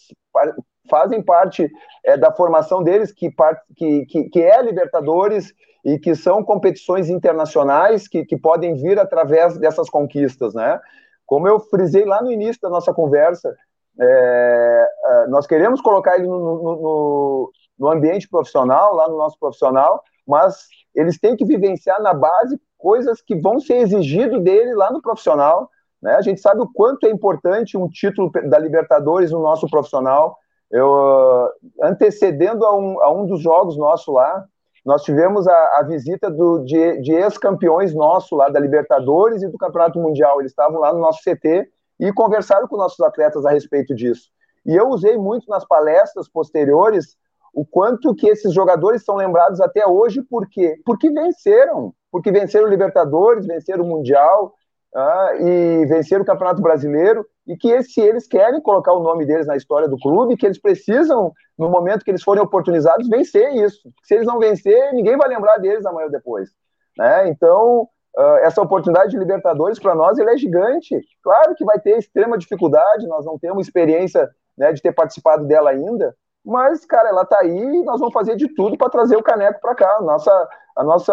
fazem 0.88 1.22
parte 1.22 1.70
é, 2.04 2.16
da 2.16 2.32
formação 2.32 2.82
deles, 2.82 3.12
que, 3.12 3.32
que, 3.76 4.06
que, 4.06 4.24
que 4.30 4.42
é 4.42 4.62
Libertadores 4.62 5.52
e 5.84 5.98
que 5.98 6.14
são 6.14 6.44
competições 6.44 7.08
internacionais 7.08 8.06
que, 8.06 8.24
que 8.24 8.36
podem 8.36 8.74
vir 8.74 8.98
através 8.98 9.58
dessas 9.58 9.88
conquistas, 9.88 10.54
né? 10.54 10.78
Como 11.26 11.46
eu 11.46 11.60
frisei 11.60 12.04
lá 12.04 12.22
no 12.22 12.32
início 12.32 12.60
da 12.60 12.68
nossa 12.68 12.92
conversa, 12.92 13.54
é, 14.00 14.88
é 15.04 15.26
nós 15.28 15.46
queremos 15.46 15.80
colocar 15.80 16.16
ele 16.16 16.26
no, 16.26 16.38
no, 16.38 17.52
no, 17.78 17.88
ambiente 17.88 18.28
profissional, 18.28 18.94
lá 18.94 19.08
no 19.08 19.16
nosso 19.16 19.38
profissional, 19.38 20.02
mas 20.26 20.66
eles 20.94 21.18
têm 21.18 21.36
que 21.36 21.44
vivenciar 21.44 22.02
na 22.02 22.12
base 22.12 22.60
coisas 22.76 23.22
que 23.22 23.36
vão 23.36 23.60
ser 23.60 23.76
exigido 23.76 24.40
dele 24.40 24.74
lá 24.74 24.90
no 24.90 25.00
profissional. 25.00 25.70
Né? 26.02 26.14
A 26.14 26.20
gente 26.20 26.40
sabe 26.40 26.62
o 26.62 26.72
quanto 26.72 27.06
é 27.06 27.10
importante 27.10 27.76
um 27.76 27.88
título 27.88 28.30
da 28.48 28.58
Libertadores 28.58 29.30
no 29.30 29.40
nosso 29.40 29.68
profissional, 29.68 30.36
eu 30.70 31.48
antecedendo 31.82 32.64
a 32.64 32.76
um, 32.76 33.02
a 33.02 33.10
um 33.10 33.26
dos 33.26 33.40
jogos 33.42 33.76
nossos 33.76 34.12
lá, 34.12 34.44
nós 34.84 35.02
tivemos 35.02 35.46
a, 35.46 35.78
a 35.78 35.82
visita 35.82 36.30
do, 36.30 36.60
de, 36.64 37.00
de 37.02 37.12
ex-campeões 37.12 37.94
nossos 37.94 38.36
lá 38.36 38.48
da 38.48 38.58
Libertadores 38.58 39.42
e 39.42 39.48
do 39.48 39.58
Campeonato 39.58 39.98
Mundial. 39.98 40.40
Eles 40.40 40.52
estavam 40.52 40.80
lá 40.80 40.92
no 40.92 41.00
nosso 41.00 41.20
CT 41.22 41.68
e 41.98 42.12
conversaram 42.12 42.66
com 42.66 42.76
nossos 42.76 43.00
atletas 43.00 43.44
a 43.44 43.50
respeito 43.50 43.94
disso. 43.94 44.30
E 44.64 44.74
eu 44.74 44.88
usei 44.88 45.16
muito 45.16 45.48
nas 45.48 45.66
palestras 45.66 46.28
posteriores 46.28 47.16
o 47.52 47.64
quanto 47.64 48.14
que 48.14 48.28
esses 48.28 48.54
jogadores 48.54 49.04
são 49.04 49.16
lembrados 49.16 49.60
até 49.60 49.86
hoje, 49.86 50.22
por 50.22 50.48
quê? 50.48 50.80
Porque 50.84 51.10
venceram, 51.10 51.92
porque 52.10 52.30
venceram 52.30 52.66
o 52.66 52.70
Libertadores, 52.70 53.46
venceram 53.46 53.84
o 53.84 53.88
Mundial 53.88 54.54
ah, 54.94 55.30
e 55.38 55.86
venceram 55.86 56.22
o 56.22 56.26
Campeonato 56.26 56.60
Brasileiro, 56.60 57.24
e 57.46 57.56
que 57.56 57.82
se 57.82 58.00
eles 58.00 58.26
querem 58.26 58.60
colocar 58.60 58.92
o 58.92 59.02
nome 59.02 59.24
deles 59.26 59.46
na 59.46 59.56
história 59.56 59.88
do 59.88 59.98
clube, 59.98 60.36
que 60.36 60.46
eles 60.46 60.60
precisam, 60.60 61.32
no 61.58 61.68
momento 61.68 62.04
que 62.04 62.10
eles 62.10 62.22
forem 62.22 62.42
oportunizados, 62.42 63.08
vencer 63.08 63.54
isso. 63.54 63.90
Se 64.04 64.14
eles 64.14 64.26
não 64.26 64.38
vencer, 64.38 64.92
ninguém 64.92 65.16
vai 65.16 65.28
lembrar 65.28 65.58
deles 65.58 65.84
amanhã 65.84 66.06
ou 66.06 66.12
depois. 66.12 66.50
Né? 66.96 67.28
Então, 67.28 67.88
uh, 68.16 68.36
essa 68.42 68.62
oportunidade 68.62 69.10
de 69.10 69.18
Libertadores 69.18 69.78
para 69.78 69.94
nós 69.94 70.18
ele 70.18 70.30
é 70.30 70.36
gigante. 70.36 71.00
Claro 71.22 71.54
que 71.54 71.64
vai 71.64 71.78
ter 71.78 71.98
extrema 71.98 72.38
dificuldade, 72.38 73.06
nós 73.06 73.24
não 73.24 73.38
temos 73.38 73.66
experiência 73.66 74.28
né, 74.56 74.72
de 74.72 74.82
ter 74.82 74.92
participado 74.92 75.46
dela 75.46 75.70
ainda, 75.70 76.14
mas, 76.44 76.84
cara, 76.86 77.08
ela 77.08 77.24
tá 77.24 77.38
aí 77.40 77.58
e 77.58 77.82
nós 77.84 78.00
vamos 78.00 78.14
fazer 78.14 78.36
de 78.36 78.48
tudo 78.54 78.76
para 78.76 78.90
trazer 78.90 79.16
o 79.16 79.22
caneco 79.22 79.60
para 79.60 79.74
cá. 79.74 80.00
Nossa, 80.00 80.48
a 80.76 80.84
nossa, 80.84 81.12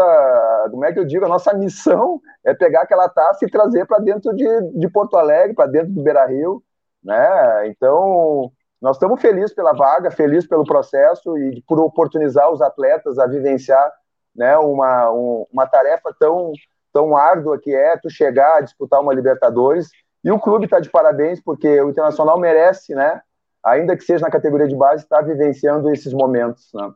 como 0.71 0.85
é 0.85 0.93
que 0.93 0.99
eu 0.99 1.05
digo, 1.05 1.25
a 1.25 1.29
nossa 1.29 1.53
missão 1.53 2.21
é 2.45 2.53
pegar 2.53 2.81
aquela 2.81 3.09
taça 3.09 3.45
e 3.45 3.49
trazer 3.49 3.85
para 3.85 3.99
dentro 3.99 4.33
de, 4.33 4.45
de 4.73 4.89
Porto 4.89 5.17
Alegre, 5.17 5.55
para 5.55 5.67
dentro 5.67 5.93
do 5.93 6.03
Beira 6.03 6.25
Rio, 6.25 6.63
né? 7.03 7.67
Então, 7.67 8.51
nós 8.81 8.95
estamos 8.95 9.19
felizes 9.21 9.53
pela 9.53 9.73
vaga, 9.73 10.11
felizes 10.11 10.47
pelo 10.47 10.63
processo 10.63 11.37
e 11.37 11.61
por 11.67 11.79
oportunizar 11.79 12.51
os 12.51 12.61
atletas 12.61 13.17
a 13.17 13.25
vivenciar 13.25 13.91
né, 14.35 14.57
uma, 14.57 15.11
um, 15.11 15.45
uma 15.51 15.65
tarefa 15.65 16.15
tão, 16.19 16.51
tão 16.93 17.17
árdua 17.17 17.59
que 17.59 17.73
é 17.73 17.97
tu 17.97 18.09
chegar 18.09 18.57
a 18.57 18.61
disputar 18.61 19.01
uma 19.01 19.13
Libertadores. 19.13 19.89
E 20.23 20.31
o 20.31 20.39
clube 20.39 20.65
está 20.65 20.79
de 20.79 20.89
parabéns, 20.89 21.41
porque 21.41 21.81
o 21.81 21.89
Internacional 21.89 22.39
merece, 22.39 22.93
né? 22.93 23.21
ainda 23.67 23.97
que 23.97 24.03
seja 24.03 24.25
na 24.25 24.31
categoria 24.31 24.67
de 24.67 24.75
base, 24.75 25.03
estar 25.03 25.21
vivenciando 25.21 25.91
esses 25.91 26.13
momentos. 26.13 26.69
Né? 26.73 26.91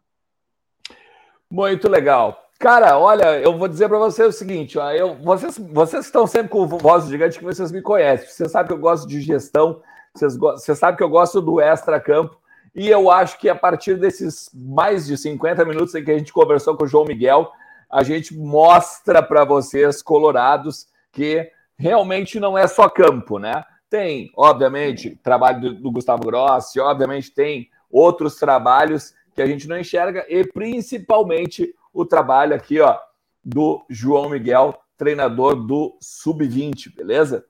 Muito 1.49 1.89
legal. 1.89 2.37
Cara, 2.61 2.95
olha, 2.99 3.39
eu 3.39 3.57
vou 3.57 3.67
dizer 3.67 3.89
para 3.89 3.97
você 3.97 4.23
o 4.23 4.31
seguinte: 4.31 4.77
ó, 4.77 4.91
eu, 4.91 5.15
vocês, 5.15 5.57
vocês 5.57 6.05
estão 6.05 6.27
sempre 6.27 6.49
com 6.49 6.67
voz 6.67 7.07
gigante 7.07 7.39
que 7.39 7.43
vocês 7.43 7.71
me 7.71 7.81
conhecem. 7.81 8.27
Você 8.27 8.47
sabe 8.47 8.67
que 8.67 8.73
eu 8.75 8.77
gosto 8.77 9.07
de 9.07 9.19
gestão, 9.19 9.81
vocês, 10.13 10.37
você 10.37 10.75
sabe 10.75 10.95
que 10.95 11.01
eu 11.03 11.09
gosto 11.09 11.41
do 11.41 11.59
extra-campo. 11.59 12.39
E 12.75 12.87
eu 12.87 13.09
acho 13.09 13.39
que 13.39 13.49
a 13.49 13.55
partir 13.55 13.95
desses 13.95 14.51
mais 14.53 15.07
de 15.07 15.17
50 15.17 15.65
minutos 15.65 15.95
em 15.95 16.03
que 16.03 16.11
a 16.11 16.17
gente 16.17 16.31
conversou 16.31 16.77
com 16.77 16.83
o 16.83 16.87
João 16.87 17.03
Miguel, 17.03 17.51
a 17.89 18.03
gente 18.03 18.37
mostra 18.37 19.23
para 19.23 19.43
vocês, 19.43 20.03
colorados, 20.03 20.87
que 21.11 21.49
realmente 21.75 22.39
não 22.39 22.55
é 22.55 22.67
só 22.67 22.87
campo, 22.87 23.39
né? 23.39 23.63
Tem, 23.89 24.31
obviamente, 24.37 25.19
trabalho 25.23 25.61
do, 25.61 25.73
do 25.73 25.91
Gustavo 25.91 26.21
Grossi, 26.23 26.79
obviamente 26.79 27.31
tem 27.31 27.71
outros 27.89 28.35
trabalhos 28.35 29.15
que 29.33 29.41
a 29.41 29.47
gente 29.47 29.67
não 29.67 29.79
enxerga 29.79 30.23
e 30.29 30.45
principalmente 30.45 31.73
o 31.93 32.05
trabalho 32.05 32.55
aqui, 32.55 32.79
ó, 32.79 32.97
do 33.43 33.83
João 33.89 34.29
Miguel, 34.29 34.75
treinador 34.97 35.55
do 35.55 35.97
Sub-20, 35.99 36.95
beleza? 36.95 37.45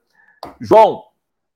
João, 0.59 1.03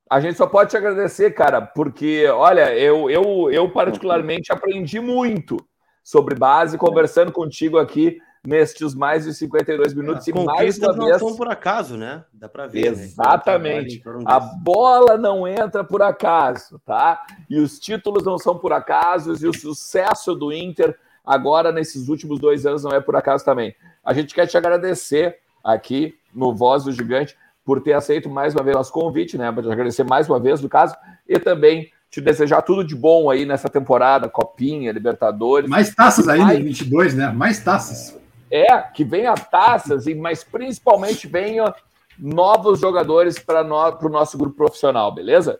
a 0.10 0.20
gente 0.20 0.38
só 0.38 0.46
pode 0.46 0.70
te 0.70 0.78
agradecer, 0.78 1.32
cara, 1.32 1.62
porque, 1.62 2.28
olha, 2.28 2.76
eu, 2.78 3.10
eu, 3.10 3.52
eu 3.52 3.72
particularmente 3.72 4.52
aprendi 4.52 5.00
muito 5.00 5.58
sobre 6.04 6.36
base 6.36 6.78
conversando 6.78 7.32
contigo 7.32 7.80
aqui 7.80 8.20
nestes 8.46 8.94
mais 8.94 9.26
de 9.26 9.34
52 9.34 9.94
minutos. 9.94 10.28
É, 10.28 10.32
e 10.32 10.34
mais 10.34 10.78
uma 10.78 10.94
não 10.94 11.06
vez... 11.08 11.18
são 11.18 11.36
por 11.36 11.50
acaso, 11.50 11.98
né? 11.98 12.24
Dá 12.32 12.48
para 12.48 12.68
ver. 12.68 12.96
Né? 12.96 13.04
Exatamente. 13.04 14.04
Né? 14.06 14.24
A 14.26 14.40
bola 14.40 15.18
não 15.18 15.48
entra 15.48 15.84
por 15.84 16.02
acaso, 16.02 16.80
tá? 16.86 17.26
E 17.50 17.60
os 17.60 17.80
títulos 17.80 18.24
não 18.24 18.38
são 18.38 18.58
por 18.58 18.72
acaso, 18.72 19.34
e 19.44 19.48
o 19.48 19.54
sucesso 19.54 20.36
do 20.36 20.54
Inter 20.54 20.98
agora 21.26 21.72
nesses 21.72 22.08
últimos 22.08 22.40
dois 22.40 22.66
anos 22.66 22.84
não 22.84 22.92
é 22.92 23.00
por 23.00 23.16
acaso 23.16 23.44
também. 23.44 23.76
A 24.04 24.14
gente 24.14 24.34
quer 24.34 24.48
te 24.48 24.58
agradecer 24.58 25.38
aqui 25.64 26.16
no 26.34 26.54
Voz 26.54 26.84
do 26.84 26.92
Gigante 26.92 27.36
por 27.64 27.82
ter 27.82 27.94
aceito 27.94 28.30
mais 28.30 28.54
uma 28.54 28.64
vez 28.64 28.76
nosso 28.76 28.92
convite, 28.92 29.38
né? 29.38 29.52
Para 29.52 29.64
te 29.64 29.72
agradecer 29.72 30.04
mais 30.04 30.30
uma 30.30 30.40
vez, 30.40 30.62
no 30.62 30.70
caso, 30.70 30.96
e 31.28 31.40
também 31.40 31.90
te 32.12 32.22
desejar 32.22 32.62
tudo 32.62 32.84
de 32.84 32.96
bom 32.96 33.30
aí 33.30 33.46
nessa 33.46 33.68
temporada, 33.68 34.30
Copinha, 34.30 34.92
Libertadores. 34.92 35.70
Mais 35.70 35.94
taças 35.94 36.28
aí, 36.28 36.40
mais... 36.40 36.64
22, 36.64 37.16
né? 37.16 37.30
Mais 37.30 37.64
taças. 37.64 38.18
É, 38.52 38.78
que 38.78 39.04
venha 39.04 39.34
taças, 39.34 40.06
mas 40.16 40.44
principalmente 40.44 41.28
venham 41.28 41.74
novos 42.18 42.80
jogadores 42.80 43.40
para 43.40 43.62
o 43.64 44.10
nosso 44.10 44.38
grupo 44.38 44.56
profissional, 44.56 45.14
beleza? 45.14 45.60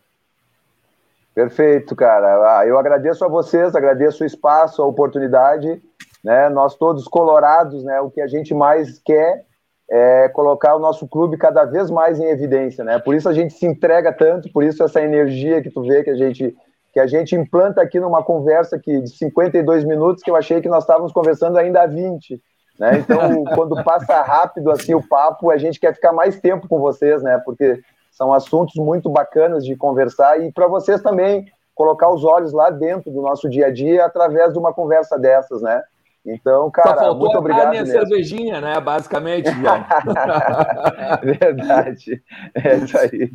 Perfeito, 1.36 1.94
cara. 1.98 2.60
Ah, 2.60 2.66
eu 2.66 2.80
agradeço 2.80 3.26
a 3.26 3.28
vocês, 3.28 3.76
agradeço 3.76 4.24
o 4.24 4.26
espaço, 4.26 4.82
a 4.82 4.88
oportunidade. 4.88 5.82
Né? 6.24 6.48
Nós 6.48 6.76
todos 6.76 7.06
colorados, 7.10 7.84
né? 7.84 8.00
O 8.00 8.10
que 8.10 8.22
a 8.22 8.28
gente 8.28 8.54
mais 8.54 9.00
quer 9.00 9.44
é 9.92 10.30
colocar 10.30 10.76
o 10.76 10.80
nosso 10.80 11.08
clube 11.08 11.38
cada 11.38 11.66
vez 11.66 11.92
mais 11.92 12.20
em 12.20 12.26
evidência, 12.26 12.84
né? 12.84 12.98
Por 12.98 13.14
isso 13.14 13.30
a 13.30 13.34
gente 13.34 13.54
se 13.54 13.66
entrega 13.66 14.12
tanto, 14.12 14.52
por 14.52 14.64
isso 14.64 14.84
essa 14.84 15.02
energia 15.02 15.62
que 15.62 15.70
tu 15.70 15.84
vê 15.84 16.04
que 16.04 16.10
a 16.10 16.16
gente 16.16 16.56
que 16.92 17.00
a 17.00 17.06
gente 17.06 17.36
implanta 17.36 17.82
aqui 17.82 18.00
numa 18.00 18.24
conversa 18.24 18.80
que 18.80 19.02
de 19.02 19.10
52 19.10 19.84
minutos 19.84 20.24
que 20.24 20.32
eu 20.32 20.36
achei 20.36 20.62
que 20.62 20.70
nós 20.70 20.84
estávamos 20.86 21.12
conversando 21.12 21.58
ainda 21.58 21.84
há 21.84 21.86
20. 21.86 22.42
Né? 22.80 23.00
Então, 23.00 23.44
quando 23.54 23.84
passa 23.84 24.22
rápido 24.22 24.72
assim 24.72 24.96
o 24.96 25.06
papo, 25.06 25.52
a 25.52 25.58
gente 25.58 25.78
quer 25.78 25.94
ficar 25.94 26.14
mais 26.14 26.40
tempo 26.40 26.70
com 26.70 26.80
vocês, 26.80 27.22
né? 27.22 27.38
Porque 27.44 27.82
são 28.16 28.34
assuntos 28.34 28.76
muito 28.76 29.10
bacanas 29.10 29.66
de 29.66 29.76
conversar 29.76 30.42
e 30.42 30.52
para 30.52 30.68
vocês 30.68 31.02
também 31.02 31.46
colocar 31.76 32.10
os 32.10 32.24
olhos 32.24 32.54
lá 32.54 32.70
dentro 32.70 33.12
do 33.12 33.22
nosso 33.22 33.50
dia 33.50 33.68
a 33.68 33.72
dia 33.72 34.06
através 34.06 34.54
de 34.54 34.60
uma 34.60 34.74
conversa 34.74 35.20
dessas, 35.20 35.62
né? 35.62 35.84
Então, 36.26 36.72
cara, 36.72 37.14
muito 37.14 37.38
obrigado. 37.38 37.76
A 37.76 37.86
cervejinha, 37.86 38.60
né? 38.60 38.80
Basicamente, 38.80 39.48
Verdade. 41.22 42.24
É 42.56 42.78
isso 42.78 42.98
aí. 42.98 43.32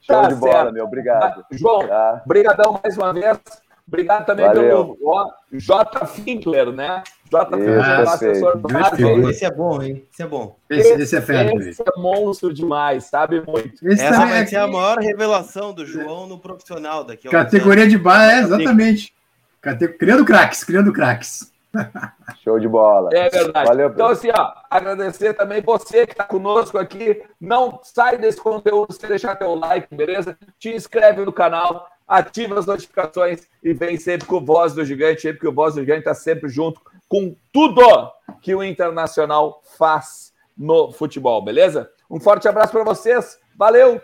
Show 0.00 0.22
tá 0.22 0.28
de 0.28 0.34
bola, 0.34 0.52
certo. 0.52 0.72
meu. 0.72 0.86
Obrigado. 0.86 1.44
João, 1.52 1.86
tá. 1.86 2.22
brigadão 2.26 2.80
mais 2.82 2.96
uma 2.96 3.12
vez. 3.12 3.38
Obrigado 3.86 4.26
também 4.26 4.46
Valeu. 4.46 4.96
pelo 4.96 5.32
J. 5.52 6.06
Finkler, 6.06 6.72
né? 6.72 7.04
J. 7.30 7.56
Finkler, 7.56 8.00
assessor 8.00 8.58
do 8.58 9.30
Esse 9.30 9.44
é 9.44 9.50
bom, 9.50 9.80
hein? 9.80 10.04
Esse 10.12 10.22
é 10.22 10.26
bom. 10.26 10.58
Esse, 10.68 11.02
esse 11.02 11.16
é 11.16 11.20
fera. 11.20 11.54
Esse 11.54 11.82
é 11.82 12.00
monstro 12.00 12.52
demais, 12.52 13.04
sabe 13.04 13.40
muito. 13.46 13.86
Esse 13.86 14.04
Essa 14.04 14.26
vai 14.26 14.42
é 14.42 14.46
ser 14.46 14.56
a 14.56 14.66
maior 14.66 14.98
revelação 14.98 15.72
do 15.72 15.86
João 15.86 16.26
no 16.26 16.38
profissional 16.38 17.04
daqui 17.04 17.28
a 17.28 17.30
Categoria 17.30 17.86
de 17.86 17.96
base, 17.96 18.34
é, 18.34 18.40
exatamente. 18.40 19.14
Cate... 19.60 19.88
Criando 19.88 20.24
craques, 20.24 20.64
criando 20.64 20.92
craques. 20.92 21.52
Show 22.42 22.58
de 22.58 22.68
bola. 22.68 23.10
É 23.12 23.28
verdade. 23.28 23.68
Valeu, 23.68 23.90
então, 23.90 24.08
assim, 24.08 24.30
ó, 24.36 24.52
agradecer 24.68 25.34
também 25.34 25.60
você 25.62 26.06
que 26.06 26.12
está 26.12 26.24
conosco 26.24 26.76
aqui. 26.76 27.22
Não 27.40 27.78
sai 27.84 28.18
desse 28.18 28.40
conteúdo 28.40 28.92
sem 28.92 29.08
deixar 29.08 29.36
teu 29.36 29.54
like, 29.54 29.94
beleza? 29.94 30.36
Te 30.58 30.74
inscreve 30.74 31.24
no 31.24 31.32
canal 31.32 31.88
ativa 32.06 32.58
as 32.58 32.66
notificações 32.66 33.48
e 33.62 33.72
vem 33.72 33.96
sempre 33.96 34.26
com 34.26 34.36
o 34.36 34.44
Voz 34.44 34.74
do 34.74 34.84
Gigante, 34.84 35.32
porque 35.32 35.48
o 35.48 35.52
Voz 35.52 35.74
do 35.74 35.80
Gigante 35.80 36.00
está 36.00 36.14
sempre 36.14 36.48
junto 36.48 36.80
com 37.08 37.34
tudo 37.52 38.12
que 38.40 38.54
o 38.54 38.62
Internacional 38.62 39.62
faz 39.76 40.32
no 40.56 40.92
futebol, 40.92 41.44
beleza? 41.44 41.90
Um 42.10 42.20
forte 42.20 42.48
abraço 42.48 42.72
para 42.72 42.84
vocês, 42.84 43.38
valeu, 43.56 44.00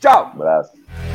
tchau! 0.00 0.32
Um 0.34 0.42
abraço. 0.42 1.13